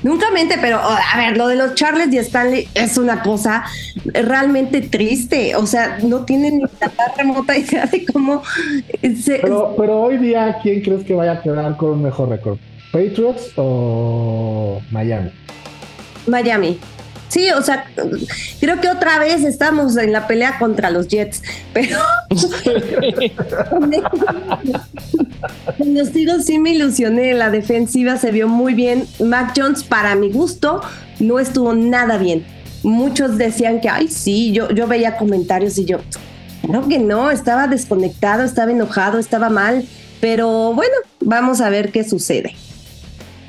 Nunca 0.03 0.29
mente, 0.31 0.55
pero 0.59 0.79
a 0.79 1.17
ver, 1.17 1.37
lo 1.37 1.47
de 1.47 1.55
los 1.55 1.75
Charles 1.75 2.13
y 2.13 2.17
Stanley 2.17 2.67
es 2.75 2.97
una 2.97 3.21
cosa 3.21 3.63
realmente 4.05 4.81
triste. 4.81 5.55
O 5.55 5.65
sea, 5.65 5.97
no 6.03 6.25
tienen 6.25 6.57
ni 6.57 6.63
la 6.81 7.13
remota 7.17 7.57
idea 7.57 7.85
de 7.85 8.05
cómo. 8.05 8.43
pero, 9.01 9.73
pero 9.77 10.01
hoy 10.01 10.17
día, 10.17 10.59
¿quién 10.61 10.81
crees 10.81 11.05
que 11.05 11.13
vaya 11.13 11.33
a 11.33 11.41
quedar 11.41 11.77
con 11.77 11.91
un 11.91 12.03
mejor 12.03 12.29
récord? 12.29 12.57
¿Patriots 12.91 13.51
o 13.55 14.81
Miami? 14.91 15.31
Miami. 16.27 16.79
Sí, 17.33 17.49
o 17.49 17.63
sea, 17.63 17.85
creo 18.59 18.79
que 18.79 18.89
otra 18.89 19.17
vez 19.17 19.43
estamos 19.43 19.97
en 19.97 20.11
la 20.11 20.27
pelea 20.27 20.59
contra 20.59 20.91
los 20.91 21.07
Jets, 21.07 21.41
pero 21.73 21.97
con 25.79 25.95
los 25.95 26.15
Eagles 26.15 26.45
sí 26.45 26.59
me 26.59 26.75
ilusioné, 26.75 27.33
la 27.33 27.49
defensiva 27.49 28.17
se 28.17 28.29
vio 28.29 28.47
muy 28.47 28.75
bien. 28.75 29.07
Mac 29.19 29.53
Jones, 29.57 29.83
para 29.83 30.13
mi 30.13 30.31
gusto, 30.31 30.81
no 31.19 31.39
estuvo 31.39 31.73
nada 31.73 32.19
bien. 32.19 32.45
Muchos 32.83 33.39
decían 33.39 33.81
que, 33.81 33.89
ay, 33.89 34.09
sí, 34.09 34.51
yo, 34.51 34.69
yo 34.69 34.85
veía 34.85 35.17
comentarios 35.17 35.79
y 35.79 35.85
yo, 35.85 36.01
creo 36.61 36.87
que 36.87 36.99
no, 36.99 37.31
estaba 37.31 37.65
desconectado, 37.65 38.43
estaba 38.43 38.71
enojado, 38.71 39.17
estaba 39.17 39.49
mal, 39.49 39.87
pero 40.21 40.75
bueno, 40.75 40.93
vamos 41.19 41.61
a 41.61 41.69
ver 41.69 41.91
qué 41.91 42.03
sucede. 42.03 42.53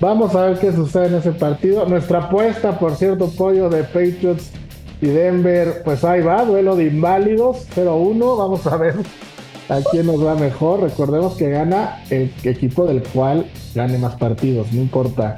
Vamos 0.05 0.35
a 0.35 0.49
ver 0.49 0.59
qué 0.59 0.71
sucede 0.71 1.07
en 1.07 1.15
ese 1.15 1.33
partido. 1.33 1.87
Nuestra 1.87 2.25
apuesta, 2.25 2.79
por 2.79 2.95
cierto, 2.95 3.31
pollo 3.31 3.71
de 3.71 3.85
Patriots 3.85 4.51
y 5.01 5.07
Denver, 5.07 5.81
pues 5.83 6.05
ahí 6.05 6.21
va, 6.21 6.45
duelo 6.45 6.77
de 6.77 6.89
inválidos, 6.89 7.67
0-1. 7.75 8.37
Vamos 8.37 8.67
a 8.67 8.77
ver 8.77 8.97
a 9.71 9.81
quién 9.91 10.05
nos 10.05 10.23
va 10.23 10.35
mejor. 10.35 10.83
Recordemos 10.83 11.37
que 11.37 11.49
gana 11.49 12.03
el 12.11 12.31
equipo 12.43 12.85
del 12.85 13.03
cual 13.03 13.47
gane 13.75 13.97
más 13.97 14.17
partidos, 14.17 14.71
no 14.75 14.83
importa 14.83 15.37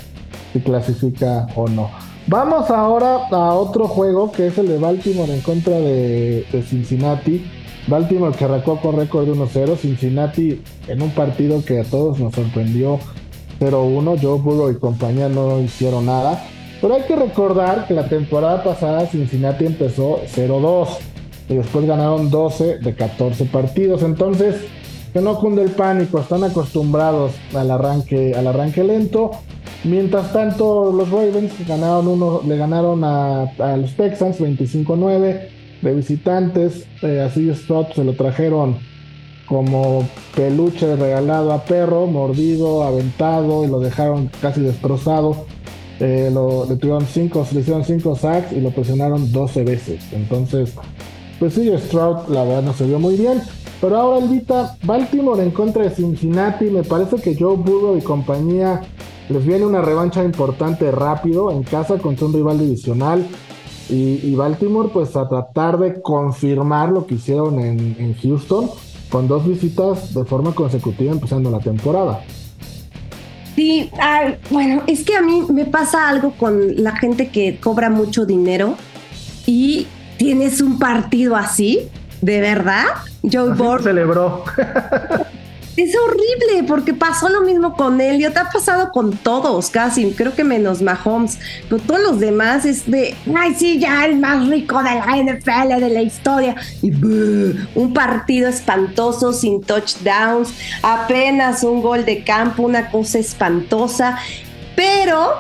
si 0.53 0.59
clasifica 0.59 1.47
o 1.55 1.69
no. 1.69 1.89
Vamos 2.27 2.69
ahora 2.69 3.29
a 3.31 3.55
otro 3.55 3.87
juego 3.87 4.33
que 4.33 4.49
es 4.49 4.59
el 4.59 4.67
de 4.67 4.79
Baltimore 4.79 5.33
en 5.33 5.43
contra 5.43 5.79
de, 5.79 6.45
Cincinnati. 6.69 7.47
Baltimore 7.87 8.37
que 8.37 8.47
arrancó 8.47 8.81
con 8.81 8.97
récord 8.97 9.27
de 9.27 9.33
1-0, 9.33 9.77
Cincinnati 9.77 10.61
en 10.89 11.03
un 11.03 11.11
partido 11.11 11.65
que 11.65 11.79
a 11.79 11.85
todos 11.85 12.19
nos 12.19 12.35
sorprendió 12.35 12.99
0-1. 13.61 14.19
Joe 14.21 14.41
Burrow 14.41 14.71
y 14.71 14.77
compañía 14.77 15.29
no 15.29 15.61
hicieron 15.61 16.07
nada. 16.07 16.43
Pero 16.81 16.95
hay 16.95 17.03
que 17.03 17.17
recordar 17.17 17.87
que 17.87 17.95
la 17.95 18.09
temporada 18.09 18.63
pasada 18.63 19.07
Cincinnati 19.07 19.67
empezó 19.67 20.21
0-2 20.35 20.89
y 21.49 21.55
después 21.55 21.87
ganaron 21.87 22.31
12 22.31 22.79
de 22.79 22.95
14 22.95 23.47
partidos. 23.47 24.03
Entonces, 24.03 24.57
que 25.13 25.21
no 25.21 25.39
cunde 25.39 25.63
el 25.63 25.71
pánico, 25.71 26.19
están 26.19 26.45
acostumbrados 26.45 27.33
al 27.55 27.71
arranque, 27.71 28.35
al 28.35 28.47
arranque 28.47 28.85
lento. 28.85 29.31
Mientras 29.85 30.33
tanto, 30.33 30.93
los 30.93 31.11
Ravens 31.11 31.53
ganaron 31.67 32.09
uno, 32.09 32.43
le 32.47 32.57
ganaron 32.57 33.05
a, 33.05 33.51
los 33.77 33.95
Texans 33.95 34.39
25-9. 34.41 35.49
de 35.83 35.95
visitantes. 35.95 36.87
Eh, 37.03 37.21
así 37.21 37.53
Stroud 37.55 37.87
se 37.95 38.03
lo 38.03 38.15
trajeron 38.15 38.77
como 39.47 40.07
peluche 40.35 40.97
regalado 40.97 41.53
a 41.53 41.65
perro, 41.65 42.07
mordido, 42.07 42.83
aventado 42.83 43.65
y 43.65 43.69
lo 43.69 43.81
dejaron 43.81 44.31
casi 44.43 44.61
destrozado. 44.61 45.47
Eh, 45.99 46.31
le 46.69 46.77
tuvieron 46.77 47.07
cinco, 47.07 47.47
le 47.53 47.61
hicieron 47.61 47.83
5 47.83 48.17
sacks 48.17 48.53
y 48.53 48.61
lo 48.61 48.71
presionaron 48.71 49.33
12 49.33 49.65
veces. 49.65 50.03
Entonces, 50.13 50.75
pues 51.39 51.55
sí, 51.55 51.71
Stroud 51.79 52.29
la 52.29 52.45
verdad 52.45 52.63
no 52.63 52.73
se 52.75 52.87
vio 52.87 52.99
muy 52.99 53.17
bien. 53.17 53.41
Pero 53.81 53.97
ahora, 53.97 54.25
Elvita, 54.25 54.77
Baltimore 54.83 55.43
en 55.43 55.51
contra 55.51 55.85
de 55.85 55.91
Cincinnati. 55.91 56.67
Me 56.67 56.83
parece 56.83 57.17
que 57.17 57.37
Joe 57.37 57.57
Burrow 57.57 57.97
y 57.97 58.03
compañía 58.03 58.83
les 59.29 59.45
viene 59.45 59.67
una 59.67 59.83
revancha 59.83 60.25
importante 60.25 60.91
rápido 60.91 61.51
en 61.51 61.63
casa 61.63 61.99
contra 61.99 62.27
un 62.27 62.33
rival 62.35 62.59
divisional. 62.59 63.27
Y, 63.89 64.35
Baltimore, 64.35 64.89
pues 64.93 65.15
a 65.15 65.29
tratar 65.29 65.79
de 65.79 66.03
confirmar 66.03 66.89
lo 66.89 67.07
que 67.07 67.15
hicieron 67.15 67.61
en 67.61 68.17
Houston 68.21 68.69
con 69.09 69.29
dos 69.29 69.47
visitas 69.47 70.15
de 70.15 70.25
forma 70.25 70.55
consecutiva 70.55 71.13
empezando 71.13 71.51
la 71.51 71.61
temporada. 71.61 72.21
Sí, 73.55 73.91
bueno, 74.51 74.83
es 74.87 75.03
que 75.05 75.17
a 75.17 75.23
mí 75.23 75.43
me 75.49 75.65
pasa 75.65 76.09
algo 76.09 76.33
con 76.33 76.83
la 76.83 76.95
gente 76.97 77.31
que 77.31 77.59
cobra 77.59 77.89
mucho 77.89 78.27
dinero 78.27 78.77
y 79.47 79.87
tienes 80.19 80.61
un 80.61 80.79
partido 80.79 81.37
así, 81.37 81.89
de 82.21 82.41
verdad. 82.41 82.85
Joe 83.23 83.55
Burrow 83.55 83.83
celebró. 83.83 84.45
Es 85.77 85.95
horrible 85.95 86.67
porque 86.67 86.95
pasó 86.95 87.29
lo 87.29 87.43
mismo 87.43 87.75
con 87.75 88.01
él 88.01 88.17
y 88.21 88.31
te 88.31 88.39
ha 88.39 88.49
pasado 88.49 88.91
con 88.91 89.15
todos 89.17 89.69
casi, 89.69 90.11
creo 90.13 90.35
que 90.35 90.43
menos 90.43 90.81
Mahomes, 90.81 91.39
pero 91.69 91.83
todos 91.83 92.01
los 92.01 92.21
demás 92.21 92.65
es 92.65 92.91
de, 92.91 93.15
ay 93.37 93.55
sí, 93.55 93.79
ya 93.79 94.07
el 94.07 94.19
más 94.19 94.49
rico 94.49 94.83
de 94.83 94.95
la 94.95 95.17
NFL, 95.17 95.81
de 95.81 95.91
la 95.91 96.01
historia, 96.01 96.57
y 96.81 96.91
un 97.75 97.93
partido 97.93 98.49
espantoso 98.49 99.35
sin 99.35 99.63
touchdowns, 99.63 100.55
apenas 100.83 101.63
un 101.63 101.83
gol 101.83 102.07
de 102.07 102.25
campo, 102.25 102.63
una 102.63 102.91
cosa 102.91 103.19
espantosa, 103.19 104.19
pero 104.75 105.35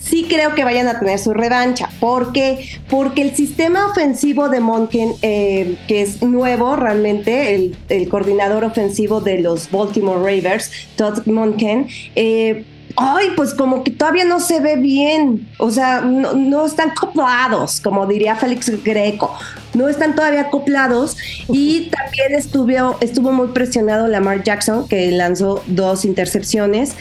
sí 0.00 0.26
creo 0.28 0.54
que 0.54 0.64
vayan 0.64 0.88
a 0.88 0.98
tener 0.98 1.18
su 1.18 1.32
revancha. 1.34 1.88
¿Por 2.00 2.32
qué? 2.32 2.68
Porque 2.88 3.22
el 3.22 3.34
sistema 3.34 3.86
ofensivo 3.86 4.48
de 4.48 4.60
Monken, 4.60 5.12
eh, 5.22 5.76
que 5.88 6.02
es 6.02 6.22
nuevo 6.22 6.76
realmente, 6.76 7.54
el, 7.88 8.08
coordinador 8.08 8.64
ofensivo 8.64 9.20
de 9.20 9.40
los 9.40 9.70
Baltimore 9.70 10.18
Ravens, 10.18 10.70
Todd 10.96 11.26
Monken, 11.26 11.88
eh, 12.14 12.64
ay, 12.96 13.28
pues 13.36 13.54
como 13.54 13.82
que 13.82 13.90
todavía 13.90 14.24
no 14.24 14.40
se 14.40 14.60
ve 14.60 14.76
bien, 14.76 15.48
o 15.58 15.70
sea, 15.70 16.00
no, 16.00 16.66
están 16.66 16.90
acoplados, 16.90 17.80
como 17.80 18.06
diría 18.06 18.36
Félix 18.36 18.70
Greco, 18.84 19.34
no 19.74 19.88
están 19.88 20.14
todavía 20.14 20.42
acoplados. 20.42 21.16
Y 21.48 21.90
también 21.90 22.34
estuvo, 22.34 22.96
estuvo 23.00 23.32
muy 23.32 23.48
presionado 23.48 24.06
Lamar 24.06 24.42
Jackson, 24.44 24.86
que 24.86 25.10
lanzó 25.10 25.62
dos 25.66 26.04
intercepciones 26.04 26.94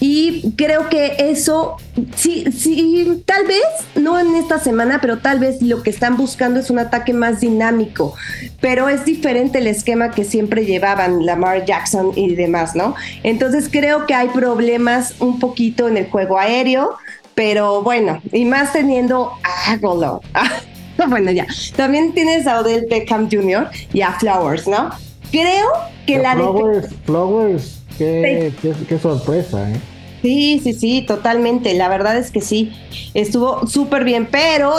y 0.00 0.52
creo 0.56 0.88
que 0.88 1.16
eso, 1.18 1.76
sí, 2.16 2.46
sí, 2.52 3.22
tal 3.26 3.46
vez, 3.46 3.62
no 3.94 4.18
en 4.18 4.34
esta 4.34 4.58
semana, 4.58 4.98
pero 5.00 5.18
tal 5.18 5.38
vez 5.38 5.60
lo 5.60 5.82
que 5.82 5.90
están 5.90 6.16
buscando 6.16 6.58
es 6.58 6.70
un 6.70 6.78
ataque 6.78 7.12
más 7.12 7.40
dinámico. 7.40 8.14
Pero 8.60 8.88
es 8.88 9.04
diferente 9.04 9.58
el 9.58 9.66
esquema 9.66 10.10
que 10.10 10.24
siempre 10.24 10.64
llevaban 10.64 11.26
Lamar 11.26 11.66
Jackson 11.66 12.12
y 12.16 12.34
demás, 12.34 12.74
¿no? 12.74 12.94
Entonces 13.22 13.68
creo 13.70 14.06
que 14.06 14.14
hay 14.14 14.28
problemas 14.28 15.14
un 15.20 15.38
poquito 15.38 15.86
en 15.86 15.98
el 15.98 16.08
juego 16.08 16.38
aéreo, 16.38 16.96
pero 17.34 17.82
bueno, 17.82 18.22
y 18.32 18.46
más 18.46 18.72
teniendo 18.72 19.32
a 19.44 19.76
Golo. 19.76 20.22
bueno, 21.08 21.30
ya. 21.30 21.46
También 21.76 22.14
tienes 22.14 22.46
a 22.46 22.60
Odell 22.60 22.86
Beckham 22.88 23.28
Jr. 23.30 23.68
y 23.92 24.00
a 24.00 24.12
Flowers, 24.12 24.66
¿no? 24.66 24.90
Creo 25.30 25.68
que 26.06 26.18
la... 26.18 26.34
Flowers, 26.34 26.88
Flowers 27.04 27.80
Qué, 28.00 28.98
sorpresa, 29.00 29.70
¿eh? 29.70 29.76
Sí, 30.22 30.60
sí, 30.62 30.72
sí, 30.72 31.02
totalmente. 31.02 31.74
La 31.74 31.88
verdad 31.88 32.16
es 32.16 32.30
que 32.30 32.40
sí, 32.40 32.72
estuvo 33.14 33.66
súper 33.66 34.04
bien, 34.04 34.28
pero 34.30 34.74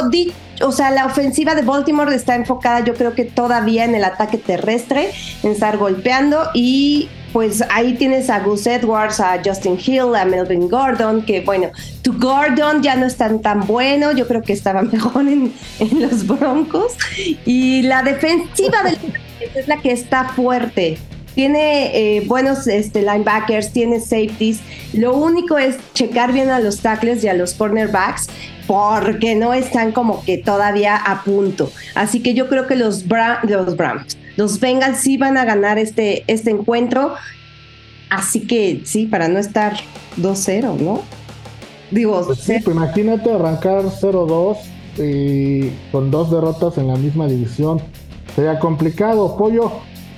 o 0.61 0.71
sea, 0.71 0.91
la 0.91 1.05
ofensiva 1.05 1.55
de 1.55 1.63
Baltimore 1.63 2.13
está 2.15 2.35
enfocada 2.35 2.81
yo 2.81 2.93
creo 2.93 3.15
que 3.15 3.25
todavía 3.25 3.83
en 3.85 3.95
el 3.95 4.03
ataque 4.03 4.37
terrestre, 4.37 5.11
en 5.43 5.51
estar 5.51 5.77
golpeando 5.77 6.49
y 6.53 7.09
pues 7.33 7.63
ahí 7.69 7.93
tienes 7.93 8.29
a 8.29 8.39
Gus 8.39 8.67
Edwards, 8.67 9.19
a 9.19 9.41
Justin 9.43 9.79
Hill, 9.83 10.15
a 10.15 10.25
Melvin 10.25 10.69
Gordon, 10.69 11.23
que 11.23 11.41
bueno, 11.41 11.71
tu 12.01 12.13
Gordon 12.19 12.83
ya 12.83 12.95
no 12.95 13.05
es 13.05 13.15
tan, 13.15 13.39
bueno, 13.65 14.11
yo 14.11 14.27
creo 14.27 14.41
que 14.41 14.53
estaba 14.53 14.81
mejor 14.91 15.27
en, 15.27 15.53
en 15.79 16.01
los 16.01 16.27
Broncos 16.27 16.93
y 17.45 17.81
la 17.83 18.03
defensiva 18.03 18.83
del 18.83 18.97
es 19.55 19.67
la 19.67 19.77
que 19.77 19.91
está 19.91 20.25
fuerte 20.29 20.99
tiene 21.35 22.17
eh, 22.17 22.23
buenos 22.27 22.67
este, 22.67 23.01
linebackers, 23.01 23.71
tiene 23.71 23.99
safeties. 23.99 24.59
Lo 24.93 25.15
único 25.15 25.57
es 25.57 25.77
checar 25.93 26.33
bien 26.33 26.49
a 26.49 26.59
los 26.59 26.79
tackles 26.79 27.23
y 27.23 27.27
a 27.27 27.33
los 27.33 27.53
cornerbacks 27.53 28.27
porque 28.67 29.35
no 29.35 29.53
están 29.53 29.91
como 29.91 30.23
que 30.23 30.37
todavía 30.37 30.95
a 30.95 31.23
punto. 31.23 31.71
Así 31.95 32.21
que 32.21 32.33
yo 32.33 32.47
creo 32.47 32.67
que 32.67 32.75
los, 32.75 33.05
los 33.43 33.77
Browns, 33.77 34.17
los 34.37 34.59
Bengals 34.59 34.99
sí 34.99 35.17
van 35.17 35.37
a 35.37 35.45
ganar 35.45 35.77
este, 35.77 36.23
este 36.27 36.51
encuentro. 36.51 37.15
Así 38.09 38.41
que 38.41 38.81
sí, 38.85 39.05
para 39.05 39.27
no 39.27 39.39
estar 39.39 39.73
2-0, 40.17 40.77
¿no? 40.79 41.01
Digo, 41.91 42.23
pues 42.25 42.43
pues 42.45 42.67
imagínate 42.67 43.31
arrancar 43.31 43.83
0-2 43.83 44.57
y 44.97 45.69
con 45.91 46.09
dos 46.11 46.31
derrotas 46.31 46.77
en 46.77 46.87
la 46.87 46.95
misma 46.95 47.27
división. 47.27 47.81
Sería 48.35 48.59
complicado, 48.59 49.35
pollo. 49.37 49.71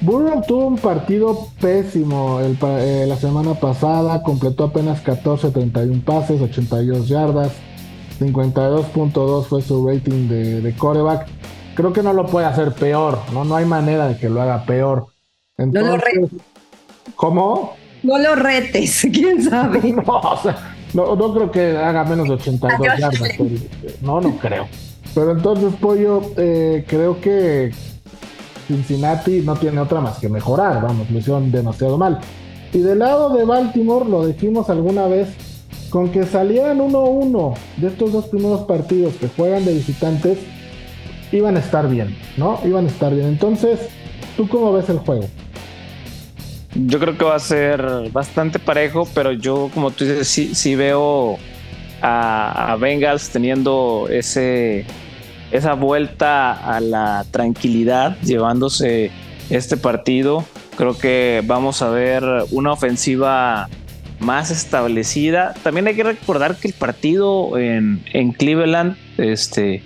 Burrow 0.04 0.42
tuvo 0.46 0.68
un 0.68 0.78
partido 0.78 1.48
pésimo 1.62 2.42
eh, 2.42 3.06
la 3.08 3.16
semana 3.16 3.54
pasada, 3.54 4.22
completó 4.22 4.66
apenas 4.66 5.00
14, 5.00 5.52
31 5.52 6.02
pases, 6.04 6.42
82 6.42 7.08
yardas, 7.08 7.54
52.2 8.20 9.46
fue 9.46 9.62
su 9.62 9.88
rating 9.88 10.28
de, 10.28 10.76
coreback. 10.78 11.28
Creo 11.76 11.94
que 11.94 12.04
no 12.04 12.12
lo 12.12 12.26
puede 12.26 12.46
hacer 12.46 12.74
peor, 12.74 13.18
¿no? 13.32 13.46
No 13.46 13.56
hay 13.56 13.64
manera 13.64 14.10
de 14.10 14.18
que 14.18 14.28
lo 14.28 14.42
haga 14.42 14.66
peor. 14.66 15.08
Entonces, 15.58 15.84
no 15.84 15.98
lo 15.98 16.04
retes. 16.04 16.42
¿Cómo? 17.16 17.76
No 18.04 18.18
lo 18.18 18.36
retes, 18.36 19.08
quién 19.14 19.42
sabe. 19.42 19.80
no, 20.94 21.16
no, 21.16 21.34
creo 21.34 21.50
que 21.50 21.78
haga 21.78 22.04
menos 22.04 22.28
de 22.28 22.34
82 22.34 23.00
yardas. 23.00 23.40
no, 24.02 24.20
no 24.20 24.38
creo. 24.38 24.68
Pero 25.16 25.32
entonces, 25.32 25.74
Pollo, 25.80 26.24
eh, 26.36 26.84
creo 26.90 27.22
que 27.22 27.72
Cincinnati 28.68 29.42
no 29.42 29.56
tiene 29.56 29.80
otra 29.80 30.02
más 30.02 30.20
que 30.20 30.30
mejorar, 30.30 30.82
vamos, 30.82 31.10
lo 31.10 31.20
hicieron 31.20 31.52
demasiado 31.52 31.98
mal. 31.98 32.20
Y 32.74 32.80
del 32.80 33.00
lado 33.00 33.30
de 33.36 33.46
Baltimore, 33.46 34.10
lo 34.10 34.26
dijimos 34.26 34.70
alguna 34.70 35.08
vez, 35.08 35.30
con 35.90 36.10
que 36.10 36.26
salieran 36.26 36.80
1-1 36.80 37.54
de 37.78 37.88
estos 37.88 38.12
dos 38.12 38.26
primeros 38.26 38.62
partidos 38.62 39.14
que 39.16 39.28
juegan 39.28 39.64
de 39.64 39.74
visitantes, 39.76 40.40
iban 41.32 41.56
a 41.56 41.60
estar 41.60 41.88
bien, 41.88 42.16
¿no? 42.38 42.60
Iban 42.66 42.86
a 42.86 42.88
estar 42.88 43.14
bien. 43.14 43.28
Entonces, 43.28 43.80
¿tú 44.36 44.48
cómo 44.48 44.74
ves 44.74 44.90
el 44.90 44.98
juego? 45.00 45.26
Yo 46.74 47.00
creo 47.00 47.16
que 47.16 47.26
va 47.26 47.36
a 47.36 47.40
ser 47.40 48.10
bastante 48.12 48.58
parejo, 48.58 49.08
pero 49.14 49.32
yo, 49.34 49.70
como 49.74 49.92
tú 49.92 50.06
dices, 50.06 50.28
sí, 50.28 50.76
veo 50.76 51.38
a, 52.02 52.74
a 52.74 52.76
Bengals 52.78 53.30
teniendo 53.30 54.08
ese 54.10 54.86
esa 55.54 55.76
vuelta 55.76 56.52
a 56.52 56.80
la 56.80 57.26
tranquilidad 57.30 58.18
llevándose 58.22 59.12
este 59.52 59.78
partido. 59.78 60.44
Creo 60.76 60.98
que 60.98 61.44
vamos 61.46 61.84
a 61.84 61.90
ver 61.90 62.24
una 62.50 62.72
ofensiva 62.72 63.70
más 64.20 64.50
establecida. 64.50 65.54
También 65.62 65.88
hay 65.88 65.96
que 65.96 66.04
recordar 66.04 66.56
que 66.56 66.70
el 66.70 66.74
partido 66.74 67.56
en, 67.60 68.02
Cleveland 68.36 68.98
este, 69.18 69.84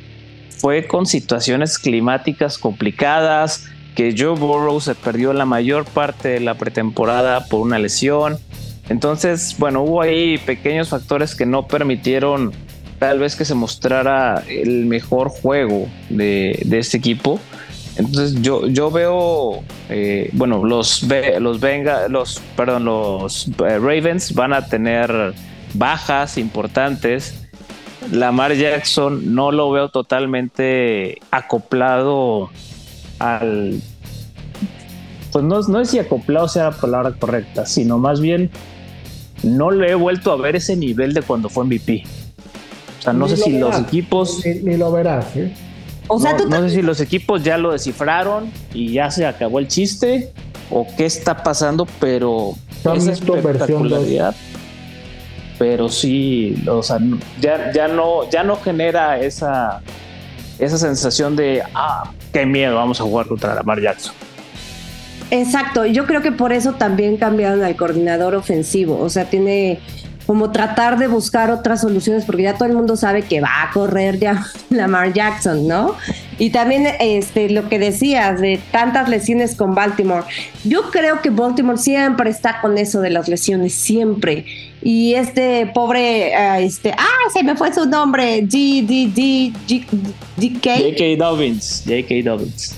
fue 0.57 0.87
con 0.87 1.05
situaciones 1.05 1.77
climáticas 1.77 2.57
complicadas, 2.57 3.67
que 3.93 4.15
Joe 4.17 4.39
Burrow 4.39 4.79
se 4.79 4.95
perdió 4.95 5.33
la 5.33 5.45
mayor 5.45 5.83
parte 5.83 6.29
de 6.29 6.39
la 6.39 6.55
pretemporada 6.55 7.45
por 7.47 7.59
una 7.59 7.77
lesión. 7.77 8.37
Entonces, 8.87 9.55
bueno, 9.59 9.81
hubo 9.81 10.01
ahí 10.01 10.37
pequeños 10.37 10.87
factores 10.87 11.35
que 11.35 11.45
no 11.45 11.67
permitieron 11.67 12.53
tal 12.99 13.19
vez 13.19 13.35
que 13.35 13.45
se 13.45 13.55
mostrara 13.55 14.43
el 14.47 14.85
mejor 14.85 15.29
juego 15.29 15.87
de, 16.09 16.51
este 16.71 16.97
equipo. 16.97 17.39
Entonces 17.95 18.41
yo, 18.41 18.67
yo 18.67 18.91
veo, 18.91 19.63
eh, 19.89 20.29
bueno, 20.33 20.63
los, 20.63 21.05
los, 21.39 21.59
venga, 21.59 22.07
los, 22.07 22.39
perdón, 22.55 22.85
los 22.85 23.47
eh, 23.47 23.79
Ravens 23.79 24.33
van 24.33 24.53
a 24.53 24.67
tener 24.67 25.33
bajas 25.73 26.37
importantes. 26.37 27.43
Lamar 28.11 28.53
Jackson 28.53 29.33
no 29.33 29.51
lo 29.51 29.71
veo 29.71 29.89
totalmente 29.89 31.19
acoplado 31.31 32.49
al... 33.19 33.81
Pues 35.31 35.43
no, 35.43 35.61
no 35.61 35.81
es 35.81 35.89
si 35.89 35.99
acoplado 35.99 36.47
sea 36.47 36.65
la 36.65 36.71
palabra 36.71 37.11
correcta, 37.13 37.65
sino 37.65 37.97
más 37.97 38.21
bien 38.21 38.49
no 39.43 39.71
le 39.71 39.91
he 39.91 39.95
vuelto 39.95 40.31
a 40.31 40.37
ver 40.37 40.55
ese 40.55 40.75
nivel 40.75 41.13
de 41.13 41.21
cuando 41.21 41.49
fue 41.49 41.65
MVP. 41.65 42.03
O 42.99 43.01
sea, 43.01 43.13
no 43.13 43.27
sé 43.27 43.37
si 43.37 43.57
los 43.57 43.79
equipos. 43.79 44.43
Ni, 44.63 44.77
lo 44.77 44.91
verás, 44.91 45.35
¿eh? 45.35 45.53
O 46.07 46.19
sea, 46.19 46.33
no, 46.33 46.37
tú 46.37 46.49
no 46.49 46.61
sé 46.61 46.75
si 46.75 46.81
los 46.81 46.99
equipos 47.01 47.43
ya 47.43 47.57
lo 47.57 47.71
descifraron 47.71 48.51
y 48.73 48.93
ya 48.93 49.11
se 49.11 49.25
acabó 49.25 49.59
el 49.59 49.67
chiste 49.67 50.31
o 50.69 50.87
qué 50.97 51.05
está 51.05 51.43
pasando, 51.43 51.87
pero 51.99 52.53
esa 52.95 53.11
espectacularidad. 53.11 54.35
Pero 55.59 55.89
sí, 55.89 56.63
o 56.67 56.83
sea, 56.83 56.99
ya, 57.41 57.71
ya 57.73 57.87
no, 57.87 58.29
ya 58.29 58.43
no 58.43 58.57
genera 58.57 59.19
esa, 59.19 59.81
esa 60.59 60.77
sensación 60.77 61.35
de 61.35 61.63
ah, 61.73 62.11
qué 62.31 62.45
miedo, 62.45 62.75
vamos 62.75 63.01
a 63.01 63.03
jugar 63.03 63.27
contra 63.27 63.55
Lamar 63.55 63.81
Jackson. 63.81 64.13
Exacto, 65.31 65.85
yo 65.85 66.05
creo 66.05 66.21
que 66.21 66.31
por 66.31 66.53
eso 66.53 66.73
también 66.73 67.17
cambiaron 67.17 67.63
al 67.63 67.75
coordinador 67.75 68.35
ofensivo, 68.35 68.99
o 68.99 69.09
sea, 69.09 69.25
tiene 69.25 69.79
como 70.27 70.51
tratar 70.51 70.99
de 70.99 71.07
buscar 71.07 71.49
otras 71.49 71.79
soluciones 71.81 72.25
porque 72.25 72.43
ya 72.43 72.53
todo 72.53 72.67
el 72.67 72.75
mundo 72.75 72.97
sabe 72.97 73.23
que 73.23 73.39
va 73.39 73.63
a 73.63 73.71
correr 73.71 74.19
ya 74.19 74.45
Lamar 74.69 75.13
Jackson, 75.13 75.65
¿no? 75.67 75.95
Y 76.37 76.49
también 76.49 76.85
este 76.99 77.49
lo 77.49 77.69
que 77.69 77.79
decías 77.79 78.39
de 78.41 78.59
tantas 78.71 79.07
lesiones 79.07 79.55
con 79.55 79.73
Baltimore. 79.73 80.25
Yo 80.65 80.91
creo 80.91 81.21
que 81.21 81.29
Baltimore 81.29 81.77
siempre 81.77 82.29
está 82.29 82.59
con 82.59 82.77
eso 82.77 82.99
de 82.99 83.09
las 83.09 83.29
lesiones, 83.29 83.73
siempre. 83.73 84.45
Y 84.83 85.15
este 85.15 85.71
pobre, 85.73 86.33
uh, 86.37 86.59
este, 86.59 86.91
ah, 86.91 87.29
se 87.33 87.41
me 87.43 87.55
fue 87.55 87.73
su 87.73 87.85
nombre, 87.85 88.43
G, 88.43 88.85
D, 88.85 89.11
D, 89.15 89.53
G, 89.65 89.85
DK. 90.35 90.63
J.K. 90.63 91.15
Dobbins, 91.17 91.83
J.K. 91.85 92.29
Dobbins. 92.29 92.75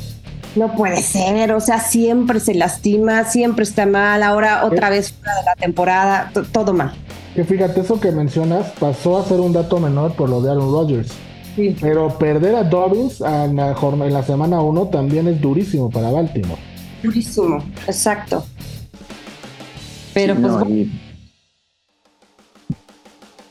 No 0.56 0.74
puede 0.76 1.02
ser, 1.02 1.52
o 1.52 1.60
sea, 1.60 1.80
siempre 1.80 2.40
se 2.40 2.54
lastima, 2.54 3.24
siempre 3.26 3.64
está 3.64 3.86
mal, 3.86 4.24
ahora 4.24 4.66
otra 4.66 4.90
vez 4.90 5.12
fuera 5.12 5.36
de 5.36 5.44
la 5.46 5.56
temporada, 5.56 6.32
todo 6.52 6.74
mal. 6.74 6.94
Que 7.36 7.44
fíjate, 7.44 7.82
eso 7.82 8.00
que 8.00 8.12
mencionas 8.12 8.72
pasó 8.80 9.20
a 9.20 9.26
ser 9.26 9.40
un 9.40 9.54
dato 9.54 9.80
menor 9.80 10.14
por 10.16 10.30
lo 10.30 10.42
de 10.42 10.50
Aaron 10.52 10.72
Rodgers. 10.72 11.12
Sí. 11.56 11.76
Pero 11.80 12.10
perder 12.18 12.56
a 12.56 12.64
Dobbins 12.64 13.22
en 13.22 13.56
la, 13.56 13.76
en 13.80 14.14
la 14.14 14.24
semana 14.24 14.62
1 14.62 14.88
también 14.88 15.28
es 15.28 15.40
durísimo 15.42 15.90
para 15.90 16.10
Baltimore. 16.10 16.60
Durísimo, 17.04 17.64
exacto. 17.88 18.46
Pero 20.14 20.36
Sí, 20.36 20.42
pues 20.42 20.54
no, 20.54 20.70
y- 20.70 20.92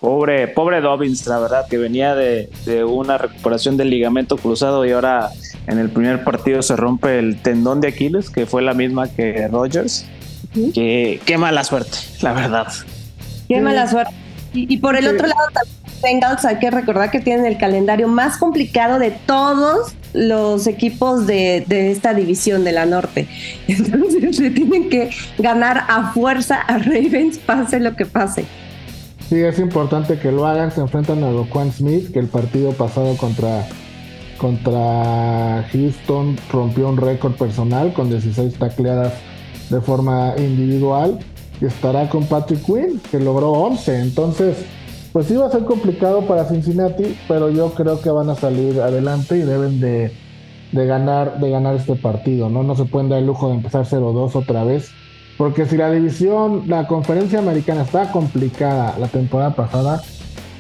Pobre, 0.01 0.47
pobre 0.49 0.81
Dobbins, 0.81 1.27
la 1.27 1.41
verdad, 1.41 1.67
que 1.69 1.77
venía 1.77 2.15
de, 2.15 2.49
de 2.67 2.85
una 2.85 3.19
recuperación 3.19 3.77
del 3.77 3.91
ligamento 3.91 4.37
cruzado 4.37 4.87
y 4.87 4.93
ahora 4.93 5.31
en 5.67 5.79
el 5.79 5.91
primer 5.91 6.23
partido 6.23 6.63
se 6.63 6.77
rompe 6.77 7.19
el 7.19 7.43
tendón 7.43 7.81
de 7.81 7.89
Aquiles, 7.89 8.31
que 8.31 8.47
fue 8.47 8.63
la 8.63 8.75
misma 8.75 9.09
que 9.09 9.49
Rodgers. 9.49 10.07
Ujú. 10.55 10.73
que, 10.73 11.21
qué 11.27 11.37
mala 11.37 11.63
suerte, 11.65 11.99
la 12.23 12.33
verdad. 12.33 12.69
Qué 13.49 13.61
mala 13.61 13.87
suerte. 13.89 14.13
Y, 14.55 14.73
y 14.73 14.77
por 14.79 14.97
el 14.97 15.05
Sí. 15.05 15.09
otro 15.11 15.27
lado 15.27 15.41
también 15.53 15.79
Bengals 16.03 16.45
hay 16.45 16.59
que 16.61 16.71
recordar 16.71 17.11
que 17.11 17.19
tienen 17.21 17.45
el 17.45 17.59
calendario 17.59 18.07
más 18.07 18.37
complicado 18.37 19.01
de 19.01 19.11
todos 19.11 19.93
los 20.15 20.67
equipos 20.69 21.27
de, 21.27 21.65
de 21.67 21.91
esta 21.91 22.15
división 22.15 22.63
de 22.63 22.71
la 22.73 22.87
norte. 22.87 23.27
Entonces 23.69 24.39
le 24.39 24.51
tienen 24.51 24.89
que 24.91 25.11
ganar 25.39 25.85
a 25.89 26.13
fuerza 26.13 26.57
a 26.61 26.79
Ravens, 26.79 27.39
pase 27.39 27.81
lo 27.81 27.97
que 27.97 28.07
pase. 28.07 28.45
Sí, 29.29 29.37
es 29.41 29.59
importante 29.59 30.19
que 30.19 30.31
lo 30.33 30.47
hagan. 30.47 30.71
Se 30.71 30.81
enfrentan 30.81 31.23
a 31.25 31.31
Roquan 31.33 31.73
Smith, 31.73 32.13
que 32.13 32.21
el 32.21 32.29
partido 32.29 32.73
pasado 32.73 33.17
contra, 33.17 33.67
contra 34.39 35.67
Houston 35.73 36.37
rompió 36.51 36.89
un 36.89 36.97
récord 36.97 37.35
personal 37.35 37.93
con 37.93 38.09
16 38.09 38.55
tacleadas 38.55 39.13
de 39.69 39.81
forma 39.81 40.33
individual. 40.39 41.19
Y 41.61 41.67
estará 41.67 42.09
con 42.09 42.25
Patrick 42.27 42.65
Quinn, 42.65 43.01
que 43.11 43.19
logró 43.19 43.53
11. 43.53 44.01
Entonces, 44.01 44.57
pues 45.13 45.27
sí 45.27 45.35
va 45.35 45.47
a 45.47 45.51
ser 45.51 45.65
complicado 45.65 46.23
para 46.23 46.45
Cincinnati, 46.45 47.17
pero 47.27 47.51
yo 47.51 47.71
creo 47.75 48.01
que 48.01 48.11
van 48.11 48.31
a 48.31 48.35
salir 48.35 48.81
adelante 48.81 49.37
y 49.37 49.43
deben 49.43 49.81
de, 49.81 50.13
de 50.73 50.87
ganar, 50.87 51.41
de 51.41 51.51
ganar 51.51 51.75
este 51.75 51.97
partido. 51.97 52.49
¿no? 52.49 52.63
no 52.63 52.77
se 52.77 52.85
pueden 52.85 53.09
dar 53.09 53.19
el 53.19 53.27
lujo 53.27 53.49
de 53.49 53.55
empezar 53.55 53.85
0-2 53.85 54.37
otra 54.37 54.65
vez. 54.65 54.91
Porque 55.37 55.67
si 55.67 55.77
la 55.77 55.91
división, 55.91 56.65
la 56.67 56.87
conferencia 56.89 57.39
americana 57.39 57.83
está 57.83 58.11
complicada 58.11 58.99
la 58.99 59.07
temporada 59.07 59.55
pasada, 59.55 60.03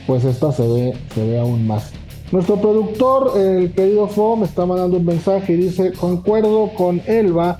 pues 0.06 0.24
esta 0.24 0.52
se 0.52 0.66
ve, 0.66 0.96
se 1.14 1.26
ve 1.26 1.40
aún 1.40 1.66
más. 1.66 1.92
Nuestro 2.30 2.60
productor, 2.60 3.32
el 3.36 3.72
querido 3.72 4.06
Fo, 4.06 4.36
me 4.36 4.44
está 4.44 4.66
mandando 4.66 4.98
un 4.98 5.04
mensaje 5.04 5.54
y 5.54 5.56
dice, 5.56 5.92
concuerdo 5.92 6.70
con 6.76 7.00
Elba, 7.06 7.58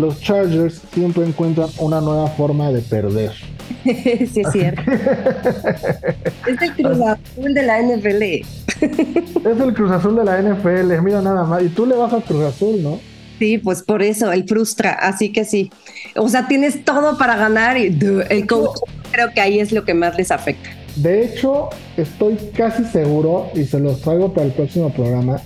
los 0.00 0.20
Chargers 0.20 0.80
siempre 0.92 1.24
encuentran 1.24 1.68
una 1.78 2.00
nueva 2.00 2.28
forma 2.28 2.72
de 2.72 2.80
perder. 2.80 3.32
sí, 3.84 4.40
es 4.40 4.52
cierto. 4.52 4.82
es 6.46 6.62
el 6.62 6.72
Cruz 6.74 7.00
Azul 7.00 7.54
de 7.54 7.62
la 7.62 7.82
NFL. 7.82 8.22
Es 8.22 9.60
el 9.60 9.74
Cruz 9.74 9.90
Azul 9.90 10.16
de 10.16 10.24
la 10.24 10.42
NFL, 10.42 11.00
mira 11.02 11.22
nada 11.22 11.44
más. 11.44 11.62
Y 11.62 11.68
tú 11.68 11.86
le 11.86 11.94
vas 11.94 12.12
a 12.12 12.20
Cruz 12.20 12.44
Azul, 12.44 12.82
¿no? 12.82 12.98
Sí, 13.38 13.56
pues 13.58 13.82
por 13.82 14.02
eso, 14.02 14.30
el 14.32 14.46
frustra, 14.46 14.92
así 14.92 15.32
que 15.32 15.44
sí. 15.44 15.70
O 16.16 16.28
sea, 16.28 16.46
tienes 16.46 16.84
todo 16.84 17.16
para 17.16 17.36
ganar 17.36 17.78
y 17.78 17.96
el 18.28 18.46
coach 18.46 18.80
creo 19.10 19.30
que 19.32 19.40
ahí 19.40 19.60
es 19.60 19.72
lo 19.72 19.84
que 19.84 19.94
más 19.94 20.16
les 20.16 20.30
afecta. 20.30 20.68
De 20.96 21.24
hecho, 21.24 21.70
estoy 21.96 22.36
casi 22.54 22.84
seguro, 22.84 23.48
y 23.54 23.64
se 23.64 23.78
los 23.78 24.02
traigo 24.02 24.34
para 24.34 24.46
el 24.46 24.52
próximo 24.52 24.92
programa, 24.92 25.40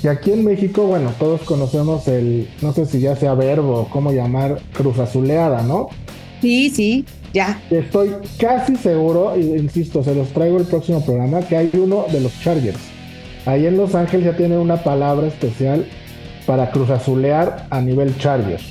que 0.00 0.08
aquí 0.08 0.32
en 0.32 0.44
México, 0.44 0.82
bueno, 0.86 1.12
todos 1.18 1.42
conocemos 1.42 2.08
el, 2.08 2.48
no 2.62 2.72
sé 2.72 2.86
si 2.86 3.00
ya 3.00 3.16
sea 3.16 3.34
verbo 3.34 3.80
o 3.80 3.88
cómo 3.88 4.12
llamar, 4.12 4.60
cruz 4.72 4.98
azuleada, 4.98 5.62
¿no? 5.62 5.88
Sí, 6.40 6.70
sí, 6.70 7.04
ya. 7.34 7.60
Estoy 7.70 8.14
casi 8.38 8.76
seguro, 8.76 9.36
y 9.36 9.42
insisto, 9.42 10.02
se 10.02 10.14
los 10.14 10.28
traigo 10.28 10.58
el 10.58 10.64
próximo 10.64 11.04
programa, 11.04 11.40
que 11.40 11.56
hay 11.56 11.70
uno 11.74 12.06
de 12.10 12.20
los 12.20 12.32
Chargers. 12.40 12.78
Ahí 13.46 13.66
en 13.66 13.76
Los 13.76 13.94
Ángeles 13.94 14.26
ya 14.26 14.36
tiene 14.36 14.58
una 14.58 14.82
palabra 14.82 15.26
especial 15.26 15.86
para 16.46 16.70
cruz 16.70 16.90
azulear 16.90 17.66
a 17.70 17.80
nivel 17.80 18.16
Chargers. 18.18 18.64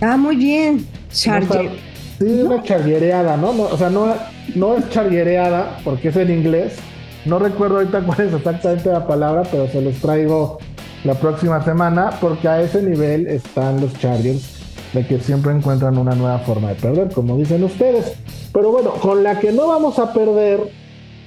Ah, 0.00 0.16
muy 0.16 0.36
bien. 0.36 0.86
Charger. 1.12 1.48
O 1.48 1.52
sea, 1.52 1.72
sí, 2.18 2.42
una 2.42 2.62
charguereada, 2.62 3.36
¿no? 3.36 3.52
No, 3.52 3.64
O 3.64 3.76
sea, 3.76 3.90
no, 3.90 4.14
no 4.54 4.76
es 4.76 4.88
charguereada 4.90 5.78
porque 5.84 6.08
es 6.08 6.16
en 6.16 6.30
inglés. 6.30 6.76
No 7.24 7.38
recuerdo 7.38 7.76
ahorita 7.76 8.00
cuál 8.06 8.20
es 8.20 8.34
exactamente 8.34 8.90
la 8.90 9.06
palabra, 9.06 9.42
pero 9.50 9.68
se 9.68 9.80
los 9.82 9.96
traigo 9.96 10.58
la 11.04 11.14
próxima 11.14 11.62
semana 11.62 12.10
porque 12.20 12.48
a 12.48 12.60
ese 12.60 12.82
nivel 12.82 13.26
están 13.26 13.80
los 13.80 13.92
Chargers 13.98 14.60
de 14.92 15.06
que 15.06 15.20
siempre 15.20 15.52
encuentran 15.52 15.96
una 15.98 16.14
nueva 16.14 16.38
forma 16.40 16.70
de 16.70 16.74
perder, 16.74 17.12
como 17.12 17.36
dicen 17.36 17.62
ustedes. 17.64 18.14
Pero 18.52 18.72
bueno, 18.72 18.90
con 18.94 19.22
la 19.22 19.38
que 19.38 19.52
no 19.52 19.68
vamos 19.68 19.98
a 19.98 20.12
perder, 20.12 20.60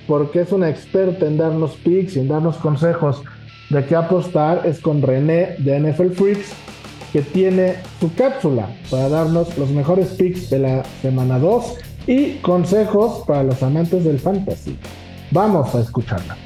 porque 0.08 0.42
es 0.42 0.52
una 0.52 0.70
experta 0.70 1.26
en 1.26 1.38
darnos 1.38 1.72
picks 1.78 2.18
y 2.18 2.20
en 2.20 2.28
darnos 2.28 2.58
consejos 2.58 3.22
de 3.70 3.86
qué 3.86 3.96
apostar, 3.96 4.64
es 4.66 4.80
con 4.80 5.02
René 5.02 5.56
de 5.60 5.80
NFL 5.80 6.10
Freaks, 6.10 6.52
que 7.14 7.22
tiene 7.22 7.76
su 8.00 8.14
cápsula 8.14 8.68
para 8.90 9.08
darnos 9.08 9.58
los 9.58 9.70
mejores 9.70 10.10
picks 10.10 10.50
de 10.50 10.60
la 10.60 10.84
semana 11.02 11.40
2 11.40 11.78
y 12.08 12.34
consejos 12.40 13.24
para 13.26 13.44
los 13.44 13.64
amantes 13.64 14.04
del 14.04 14.20
fantasy. 14.20 14.78
Vamos 15.34 15.74
a 15.74 15.80
escucharla. 15.80 16.38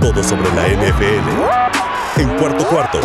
Todo 0.00 0.24
sobre 0.24 0.48
la 0.54 0.66
NFL 0.66 2.18
en 2.18 2.28
cuarto 2.38 2.66
cuarto 2.66 2.98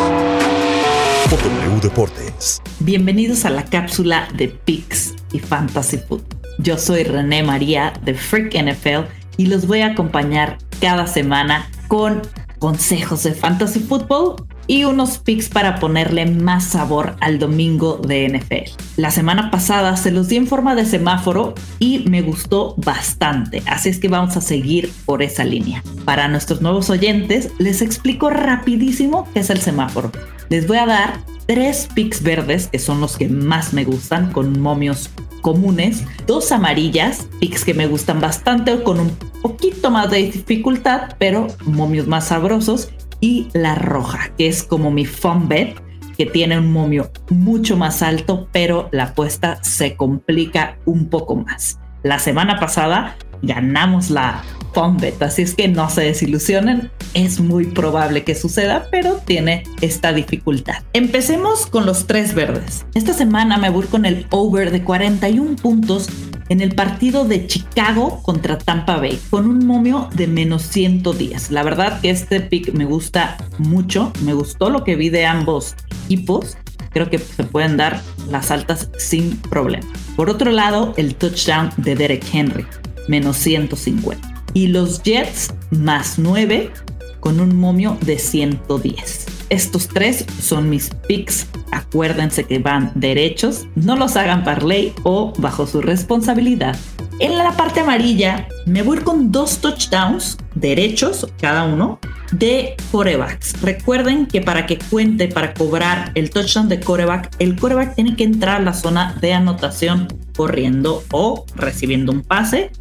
por 1.30 1.38
W 1.44 1.82
Deportes. 1.82 2.62
Bienvenidos 2.80 3.44
a 3.44 3.50
la 3.50 3.66
cápsula 3.66 4.30
de 4.38 4.48
Picks 4.48 5.16
y 5.34 5.40
Fantasy 5.40 5.98
Food. 5.98 6.24
Yo 6.60 6.78
soy 6.78 7.04
René 7.04 7.44
María 7.44 7.92
de 8.04 8.14
Freak 8.14 8.54
NFL 8.54 9.12
y 9.36 9.48
los 9.48 9.68
voy 9.68 9.82
a 9.82 9.88
acompañar 9.88 10.60
cada 10.80 11.08
semana 11.08 11.70
con 11.90 12.22
consejos 12.60 13.24
de 13.24 13.34
Fantasy 13.34 13.82
Football 13.82 14.48
y 14.68 14.84
unos 14.84 15.18
picks 15.18 15.50
para 15.50 15.80
ponerle 15.80 16.26
más 16.26 16.66
sabor 16.66 17.16
al 17.22 17.40
domingo 17.40 17.98
de 17.98 18.28
NFL. 18.28 18.72
La 18.98 19.12
semana 19.12 19.50
pasada 19.50 19.98
se 19.98 20.12
los 20.12 20.28
di 20.28 20.36
en 20.36 20.48
forma 20.48 20.76
de 20.76 20.86
semáforo 20.86 21.56
y 21.80 22.00
me 22.10 22.22
gustó 22.22 22.76
bastante, 22.78 23.64
así 23.66 23.90
es 23.90 24.00
que 24.00 24.10
vamos 24.10 24.38
a 24.38 24.42
seguir 24.42 24.92
por 25.06 25.24
esa 25.24 25.44
línea. 25.44 25.84
Para 26.06 26.28
nuestros 26.28 26.62
nuevos 26.62 26.90
oyentes, 26.90 27.52
les 27.58 27.82
explico 27.82 28.30
rapidísimo 28.30 29.28
qué 29.34 29.40
es 29.40 29.50
el 29.50 29.62
semáforo. 29.62 30.12
Les 30.50 30.68
voy 30.68 30.78
a 30.78 30.86
dar 30.86 31.20
tres 31.48 31.88
picks 31.94 32.22
verdes, 32.22 32.68
que 32.68 32.80
son 32.80 33.02
los 33.02 33.18
que 33.18 33.30
más 33.30 33.74
me 33.74 33.86
gustan, 33.86 34.32
con 34.32 34.60
momios 34.60 35.10
comunes, 35.42 36.04
dos 36.26 36.52
amarillas, 36.52 37.28
picks 37.40 37.64
que 37.64 37.74
me 37.74 37.88
gustan 37.88 38.20
bastante 38.20 38.84
con 38.84 39.00
un 39.00 39.12
poquito 39.42 39.90
más 39.90 40.12
de 40.12 40.18
dificultad, 40.18 41.16
pero 41.20 41.48
momios 41.66 42.06
más 42.06 42.28
sabrosos, 42.28 42.90
y 43.20 43.48
la 43.54 43.76
roja, 43.76 44.32
que 44.38 44.48
es 44.48 44.64
como 44.64 44.92
mi 44.92 45.06
fun 45.06 45.48
bet, 45.48 45.82
que 46.18 46.26
tiene 46.26 46.58
un 46.58 46.72
momio 46.72 47.12
mucho 47.30 47.78
más 47.78 48.02
alto, 48.02 48.48
pero 48.52 48.90
la 48.92 49.06
apuesta 49.06 49.64
se 49.64 49.96
complica 49.96 50.78
un 50.86 51.10
poco 51.10 51.36
más. 51.36 51.80
La 52.04 52.20
semana 52.20 52.60
pasada 52.60 53.18
ganamos 53.42 54.10
la 54.10 54.44
fun 54.74 54.98
bet, 54.98 55.22
así 55.24 55.42
es 55.42 55.56
que 55.56 55.68
no 55.68 55.90
se 55.90 56.02
desilusionen, 56.02 56.92
es 57.14 57.40
muy 57.40 57.66
probable 57.66 58.24
que 58.24 58.36
suceda, 58.36 58.88
pero 58.92 59.16
tiene 59.26 59.64
esta 59.82 60.14
dificultad. 60.14 60.84
Empecemos 60.94 61.66
con 61.66 61.86
los 61.86 62.06
tres 62.06 62.36
verdes. 62.36 62.86
Esta 62.94 63.14
semana 63.14 63.58
me 63.58 63.70
voy 63.70 63.88
con 63.88 64.06
el 64.06 64.28
over 64.30 64.72
de 64.72 64.84
41 64.84 65.56
puntos 65.56 66.10
en 66.50 66.62
el 66.62 66.76
partido 66.76 67.26
de 67.26 67.48
Chicago 67.48 68.22
contra 68.24 68.58
Tampa 68.58 68.98
Bay 68.98 69.20
con 69.30 69.48
un 69.48 69.66
momio 69.66 70.10
de 70.14 70.28
menos 70.28 70.64
110. 70.64 71.52
La 71.52 71.64
verdad 71.64 72.00
que 72.02 72.10
este 72.10 72.40
pick 72.40 72.74
me 72.74 72.86
gusta 72.86 73.38
mucho, 73.58 74.14
me 74.22 74.34
gustó 74.34 74.70
lo 74.70 74.84
que 74.84 74.96
vi 74.96 75.10
de 75.10 75.26
ambos 75.26 75.76
equipos. 76.06 76.58
Creo 76.92 77.10
que 77.10 77.20
se 77.20 77.44
pueden 77.44 77.78
dar 77.78 78.02
las 78.30 78.50
altas 78.50 78.90
sin 78.98 79.38
problema. 79.38 79.88
Por 80.16 80.30
otro 80.30 80.52
lado, 80.52 80.94
el 80.98 81.16
touchdown 81.16 81.72
de 81.78 81.96
Derek 81.96 82.26
Henry, 82.34 82.66
menos 83.08 83.38
150. 83.38 84.44
Y 84.54 84.68
los 84.68 85.04
Jets, 85.04 85.54
más 85.72 86.18
9, 86.18 86.72
con 87.20 87.40
un 87.40 87.56
momio 87.56 87.98
de 88.02 88.18
110. 88.18 89.37
Estos 89.50 89.88
tres 89.88 90.26
son 90.42 90.70
mis 90.70 90.90
picks. 91.08 91.48
Acuérdense 91.72 92.44
que 92.44 92.60
van 92.60 92.92
derechos, 92.96 93.66
no 93.76 93.96
los 93.96 94.18
hagan 94.18 94.44
parlay 94.44 94.94
o 95.04 95.34
bajo 95.38 95.66
su 95.66 95.82
responsabilidad. 95.82 96.76
En 97.20 97.38
la 97.38 97.52
parte 97.54 97.80
amarilla 97.80 98.48
me 98.66 98.84
voy 98.84 99.00
con 99.00 99.32
dos 99.32 99.60
touchdowns 99.60 100.38
derechos 100.54 101.28
cada 101.40 101.64
uno 101.64 102.00
de 102.32 102.76
corebacks. 102.92 103.62
Recuerden 103.62 104.26
que 104.28 104.42
para 104.42 104.66
que 104.66 104.78
cuente 104.78 105.30
para 105.30 105.54
cobrar 105.54 106.12
el 106.16 106.30
touchdown 106.30 106.68
de 106.68 106.80
coreback, 106.82 107.36
el 107.40 107.56
coreback 107.56 107.96
tiene 107.96 108.16
que 108.16 108.26
entrar 108.26 108.58
a 108.58 108.64
la 108.64 108.74
zona 108.74 109.18
de 109.22 109.34
anotación 109.34 110.08
corriendo 110.36 111.04
o 111.12 111.46
recibiendo 111.56 112.12
un 112.12 112.22
pase. 112.22 112.72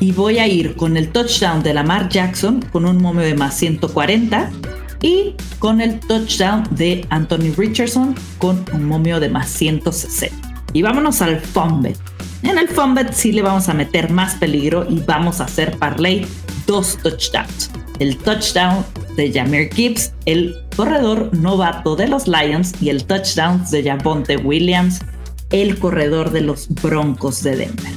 Y 0.00 0.10
voy 0.10 0.38
a 0.38 0.48
ir 0.48 0.74
con 0.74 0.96
el 0.96 1.10
touchdown 1.10 1.62
de 1.62 1.72
Lamar 1.72 2.08
Jackson 2.08 2.60
con 2.60 2.84
un 2.84 3.00
momio 3.00 3.22
de 3.22 3.34
más 3.34 3.54
140 3.56 4.50
y 5.04 5.36
con 5.58 5.80
el 5.82 6.00
touchdown 6.00 6.66
de 6.70 7.06
Anthony 7.10 7.52
Richardson 7.58 8.14
con 8.38 8.64
un 8.72 8.86
momio 8.86 9.20
de 9.20 9.28
más 9.28 9.50
160. 9.50 10.64
Y 10.72 10.80
vámonos 10.80 11.20
al 11.20 11.40
Fombet. 11.40 11.98
En 12.42 12.56
el 12.56 12.68
Fombet 12.68 13.12
sí 13.12 13.32
le 13.32 13.42
vamos 13.42 13.68
a 13.68 13.74
meter 13.74 14.10
más 14.10 14.36
peligro 14.36 14.86
y 14.88 15.00
vamos 15.00 15.42
a 15.42 15.44
hacer 15.44 15.78
parlay 15.78 16.26
dos 16.66 16.96
touchdowns. 17.02 17.70
El 17.98 18.16
touchdown 18.16 18.82
de 19.14 19.30
Jameer 19.30 19.68
Gibbs, 19.74 20.14
el 20.24 20.56
corredor 20.74 21.28
novato 21.36 21.96
de 21.96 22.08
los 22.08 22.26
Lions 22.26 22.72
y 22.80 22.88
el 22.88 23.04
touchdown 23.04 23.62
de 23.70 23.84
Javonte 23.84 24.38
Williams, 24.38 25.00
el 25.50 25.78
corredor 25.78 26.30
de 26.30 26.40
los 26.40 26.66
Broncos 26.82 27.42
de 27.42 27.56
Denver. 27.56 27.92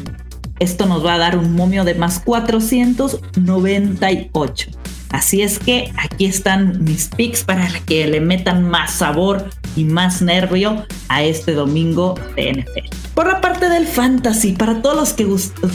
Esto 0.59 0.85
nos 0.85 1.05
va 1.05 1.13
a 1.13 1.19
dar 1.19 1.37
un 1.37 1.53
momio 1.53 1.85
de 1.85 1.95
más 1.95 2.19
498. 2.19 4.71
Así 5.17 5.41
es 5.41 5.57
que 5.57 5.91
aquí 5.97 6.25
están 6.25 6.83
mis 6.83 7.07
picks 7.07 7.43
para 7.43 7.67
que 7.87 8.05
le 8.05 8.21
metan 8.21 8.69
más 8.69 8.91
sabor 8.91 9.49
y 9.75 9.83
más 9.83 10.21
nervio 10.21 10.85
a 11.09 11.23
este 11.23 11.53
domingo 11.53 12.13
de 12.35 12.61
NFL. 12.61 12.95
Por 13.15 13.25
la 13.25 13.41
parte 13.41 13.67
del 13.67 13.87
fantasy, 13.87 14.51
para 14.51 14.79
todos 14.83 14.95
los 14.95 15.13
que 15.13 15.27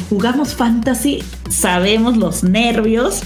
jugamos 0.09 0.55
fantasy, 0.55 1.25
sabemos 1.51 2.17
los 2.17 2.45
nervios 2.45 3.23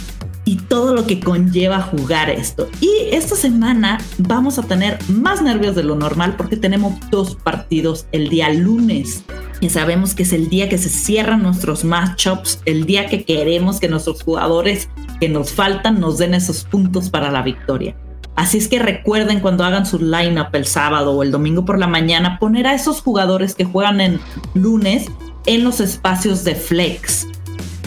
y 0.47 0.57
todo 0.57 0.95
lo 0.95 1.07
que 1.07 1.21
conlleva 1.21 1.83
jugar 1.83 2.31
esto. 2.31 2.67
Y 2.81 2.91
esta 3.13 3.37
semana 3.37 3.99
vamos 4.17 4.59
a 4.59 4.63
tener 4.63 4.99
más 5.09 5.43
nervios 5.43 5.75
de 5.75 5.83
lo 5.83 5.97
normal 5.97 6.37
porque 6.39 6.57
tenemos 6.57 6.95
dos 7.11 7.37
partidos 7.37 8.07
el 8.13 8.31
día 8.31 8.49
lunes. 8.49 9.23
Y 9.61 9.71
sabemos 9.71 10.15
que 10.15 10.23
es 10.25 10.33
el 10.33 10.49
día 10.49 10.69
que 10.69 10.79
se 10.79 10.89
cierran 10.89 11.43
nuestros 11.43 11.85
matchups, 11.85 12.61
el 12.67 12.85
día 12.85 13.07
que 13.07 13.25
queremos 13.25 13.81
que 13.81 13.89
nuestros 13.89 14.23
jugadores 14.23 14.89
que 15.21 15.29
nos 15.29 15.53
faltan 15.53 15.99
nos 16.01 16.19
den 16.19 16.35
esos 16.35 16.65
puntos 16.65 17.09
para 17.09 17.31
la 17.31 17.43
victoria. 17.43 17.97
Así 18.35 18.59
es 18.59 18.69
que 18.69 18.79
recuerden 18.79 19.41
cuando 19.41 19.65
hagan 19.65 19.87
su 19.87 19.99
lineup 19.99 20.55
el 20.55 20.67
sábado 20.67 21.13
o 21.13 21.23
el 21.23 21.31
domingo 21.31 21.65
por 21.65 21.79
la 21.79 21.87
mañana, 21.87 22.39
poner 22.39 22.67
a 22.67 22.75
esos 22.75 23.01
jugadores 23.01 23.55
que 23.55 23.65
juegan 23.65 24.01
en 24.03 24.21
lunes 24.53 25.07
en 25.47 25.65
los 25.65 25.81
espacios 25.81 26.45
de 26.45 26.55
flex 26.55 27.27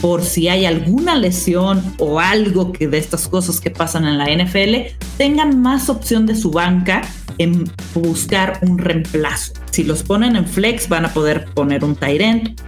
por 0.01 0.23
si 0.23 0.47
hay 0.47 0.65
alguna 0.65 1.15
lesión 1.15 1.83
o 1.97 2.19
algo 2.19 2.71
que 2.71 2.87
de 2.87 2.97
estas 2.97 3.27
cosas 3.27 3.59
que 3.59 3.69
pasan 3.69 4.05
en 4.05 4.17
la 4.17 4.25
NFL, 4.25 4.95
tengan 5.17 5.61
más 5.61 5.89
opción 5.89 6.25
de 6.25 6.35
su 6.35 6.51
banca 6.51 7.01
en 7.37 7.69
buscar 7.93 8.59
un 8.61 8.77
reemplazo. 8.77 9.53
Si 9.71 9.83
los 9.83 10.03
ponen 10.03 10.35
en 10.35 10.45
flex, 10.45 10.89
van 10.89 11.05
a 11.05 11.13
poder 11.13 11.45
poner 11.53 11.83
un 11.83 11.95
tight 11.95 12.19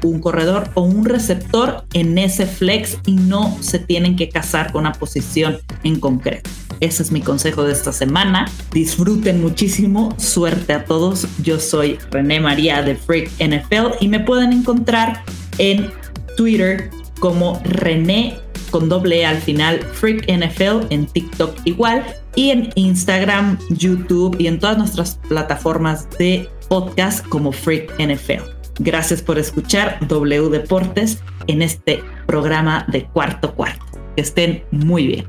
un 0.04 0.20
corredor 0.20 0.70
o 0.76 0.82
un 0.82 1.06
receptor 1.06 1.84
en 1.94 2.18
ese 2.18 2.46
flex 2.46 2.98
y 3.06 3.14
no 3.14 3.58
se 3.60 3.80
tienen 3.80 4.16
que 4.16 4.30
casar 4.30 4.72
con 4.72 4.82
una 4.82 4.94
posición 4.94 5.60
en 5.84 6.00
concreto. 6.00 6.50
Ese 6.80 7.04
es 7.04 7.12
mi 7.12 7.22
consejo 7.22 7.64
de 7.64 7.74
esta 7.74 7.92
semana. 7.92 8.50
Disfruten 8.72 9.42
muchísimo. 9.42 10.16
Suerte 10.18 10.74
a 10.74 10.86
todos. 10.86 11.28
Yo 11.44 11.60
soy 11.60 12.00
René 12.10 12.40
María 12.40 12.82
de 12.82 12.96
Freak 12.96 13.30
NFL 13.40 13.98
y 14.00 14.08
me 14.08 14.20
pueden 14.20 14.52
encontrar 14.52 15.24
en 15.58 15.92
Twitter 16.38 16.90
como 17.22 17.62
René 17.64 18.38
con 18.72 18.90
doble 18.90 19.22
e 19.22 19.26
al 19.26 19.38
final, 19.38 19.80
Freak 19.94 20.26
NFL 20.28 20.88
en 20.90 21.06
TikTok 21.06 21.56
igual 21.66 22.04
y 22.36 22.50
en 22.50 22.72
Instagram, 22.76 23.60
YouTube 23.70 24.36
y 24.40 24.48
en 24.48 24.60
todas 24.60 24.78
nuestras 24.78 25.20
plataformas 25.30 26.10
de 26.18 26.50
podcast 26.68 27.26
como 27.28 27.52
Freak 27.52 27.94
NFL. 28.00 28.44
Gracias 28.80 29.22
por 29.22 29.38
escuchar 29.38 30.00
W 30.08 30.50
Deportes 30.50 31.22
en 31.48 31.62
este 31.62 32.02
programa 32.26 32.86
de 32.92 33.06
cuarto 33.06 33.54
cuarto. 33.54 33.86
Que 34.16 34.24
estén 34.24 34.64
muy 34.72 35.08
bien. 35.08 35.26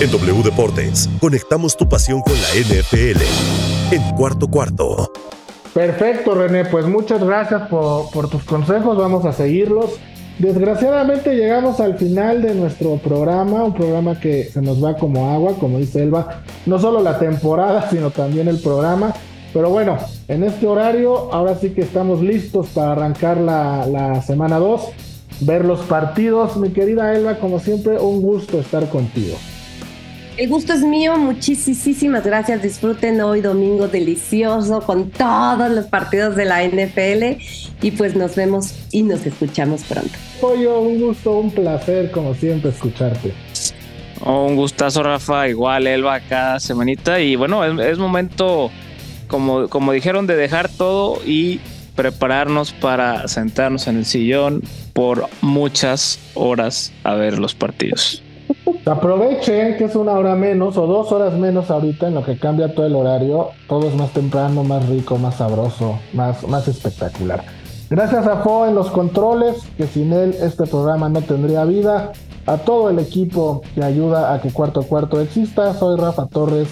En 0.00 0.10
W 0.10 0.42
Deportes, 0.42 1.10
conectamos 1.20 1.76
tu 1.76 1.88
pasión 1.88 2.22
con 2.22 2.34
la 2.34 2.48
NFL 2.54 3.94
en 3.94 4.16
cuarto 4.16 4.48
cuarto. 4.48 5.12
Perfecto, 5.74 6.34
René. 6.34 6.64
Pues 6.64 6.86
muchas 6.86 7.22
gracias 7.22 7.68
por, 7.68 8.10
por 8.10 8.30
tus 8.30 8.44
consejos. 8.44 8.96
Vamos 8.96 9.24
a 9.26 9.32
seguirlos. 9.32 9.98
Desgraciadamente 10.38 11.34
llegamos 11.34 11.80
al 11.80 11.98
final 11.98 12.42
de 12.42 12.54
nuestro 12.54 12.96
programa, 12.98 13.64
un 13.64 13.74
programa 13.74 14.20
que 14.20 14.44
se 14.44 14.62
nos 14.62 14.82
va 14.82 14.96
como 14.96 15.32
agua, 15.32 15.54
como 15.58 15.78
dice 15.78 16.04
Elba, 16.04 16.42
no 16.64 16.78
solo 16.78 17.02
la 17.02 17.18
temporada, 17.18 17.88
sino 17.90 18.10
también 18.10 18.46
el 18.46 18.58
programa. 18.58 19.12
Pero 19.52 19.70
bueno, 19.70 19.98
en 20.28 20.44
este 20.44 20.68
horario 20.68 21.32
ahora 21.32 21.56
sí 21.56 21.70
que 21.70 21.80
estamos 21.80 22.20
listos 22.20 22.68
para 22.68 22.92
arrancar 22.92 23.38
la, 23.38 24.22
semana 24.22 24.58
2, 24.58 24.82
ver 25.40 25.64
los 25.64 25.80
partidos. 25.80 26.56
Mi 26.56 26.68
querida 26.68 27.16
Elba, 27.16 27.38
como 27.38 27.58
siempre, 27.58 27.98
un 27.98 28.22
gusto 28.22 28.60
estar 28.60 28.88
contigo. 28.88 29.34
El 30.38 30.48
gusto 30.50 30.72
es 30.72 30.82
mío, 30.82 31.18
muchísimas 31.18 32.24
gracias. 32.24 32.62
Disfruten 32.62 33.20
hoy 33.20 33.40
domingo 33.40 33.88
delicioso 33.88 34.80
con 34.82 35.10
todos 35.10 35.68
los 35.68 35.86
partidos 35.86 36.36
de 36.36 36.44
la 36.44 36.62
NFL 36.62 37.42
y 37.82 37.90
pues 37.90 38.14
nos 38.14 38.36
vemos 38.36 38.72
y 38.92 39.02
nos 39.02 39.26
escuchamos 39.26 39.82
pronto. 39.82 40.12
Pollo, 40.40 40.78
un 40.78 41.00
gusto, 41.00 41.32
un 41.32 41.50
placer 41.50 42.12
como 42.12 42.34
siempre 42.34 42.70
escucharte. 42.70 43.34
Oh, 44.20 44.44
un 44.44 44.54
gustazo, 44.54 45.02
Rafa. 45.02 45.48
Igual, 45.48 45.88
Elba, 45.88 46.20
cada 46.20 46.60
semanita. 46.60 47.18
Y 47.18 47.34
bueno, 47.34 47.64
es, 47.64 47.98
momento, 47.98 48.70
como, 49.26 49.68
como 49.68 49.90
dijeron, 49.90 50.28
de 50.28 50.36
dejar 50.36 50.68
todo 50.68 51.18
y 51.26 51.58
prepararnos 51.96 52.70
para 52.70 53.26
sentarnos 53.26 53.88
en 53.88 53.96
el 53.96 54.04
sillón 54.04 54.62
por 54.92 55.28
muchas 55.40 56.20
horas 56.34 56.92
a 57.02 57.14
ver 57.14 57.40
los 57.40 57.56
partidos. 57.56 58.22
Aprovechen 58.86 59.76
que 59.76 59.84
es 59.84 59.94
una 59.96 60.12
hora 60.12 60.34
menos 60.34 60.78
o 60.78 60.86
dos 60.86 61.12
horas 61.12 61.34
menos 61.34 61.70
ahorita 61.70 62.08
en 62.08 62.14
lo 62.14 62.24
que 62.24 62.38
cambia 62.38 62.74
todo 62.74 62.86
el 62.86 62.94
horario. 62.94 63.50
Todo 63.68 63.88
es 63.88 63.94
más 63.94 64.10
temprano, 64.12 64.64
más 64.64 64.88
rico, 64.88 65.18
más 65.18 65.36
sabroso, 65.36 65.98
más, 66.14 66.46
más 66.48 66.68
espectacular. 66.68 67.44
Gracias 67.90 68.26
a 68.26 68.38
Fo 68.38 68.66
en 68.66 68.74
los 68.74 68.90
controles, 68.90 69.56
que 69.76 69.86
sin 69.86 70.12
él 70.12 70.34
este 70.40 70.66
programa 70.66 71.08
no 71.08 71.20
tendría 71.22 71.64
vida. 71.64 72.12
A 72.46 72.56
todo 72.56 72.88
el 72.88 72.98
equipo 72.98 73.62
que 73.74 73.84
ayuda 73.84 74.32
a 74.32 74.40
que 74.40 74.50
Cuarto 74.50 74.82
Cuarto 74.82 75.20
exista. 75.20 75.74
Soy 75.74 75.98
Rafa 75.98 76.26
Torres. 76.26 76.68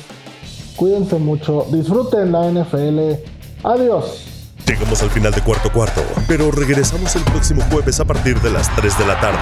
Cuídense 0.77 1.19
mucho. 1.19 1.67
Disfruten 1.71 2.33
la 2.33 2.51
NFL. 2.51 3.21
Adiós. 3.63 4.27
Llegamos 4.67 5.03
al 5.03 5.11
final 5.11 5.33
de 5.33 5.43
cuarto 5.43 5.71
cuarto, 5.71 6.03
pero 6.27 6.51
regresamos 6.51 7.15
el 7.15 7.23
próximo 7.23 7.63
jueves 7.71 8.01
a 8.01 8.05
partir 8.05 8.41
de 8.41 8.51
las 8.51 8.75
3 8.75 8.99
de 8.99 9.07
la 9.07 9.21
tarde. 9.21 9.39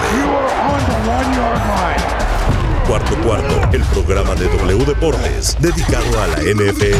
Cuarto 2.87 3.15
Cuarto, 3.23 3.61
el 3.73 3.83
programa 3.85 4.35
de 4.35 4.45
W 4.45 4.85
Deportes 4.85 5.57
dedicado 5.59 6.21
a 6.21 6.27
la 6.27 6.37
NFL. 6.37 6.95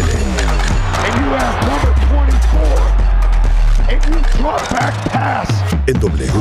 En 5.86 6.00
W, 6.00 6.32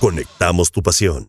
conectamos 0.00 0.72
tu 0.72 0.82
pasión. 0.82 1.28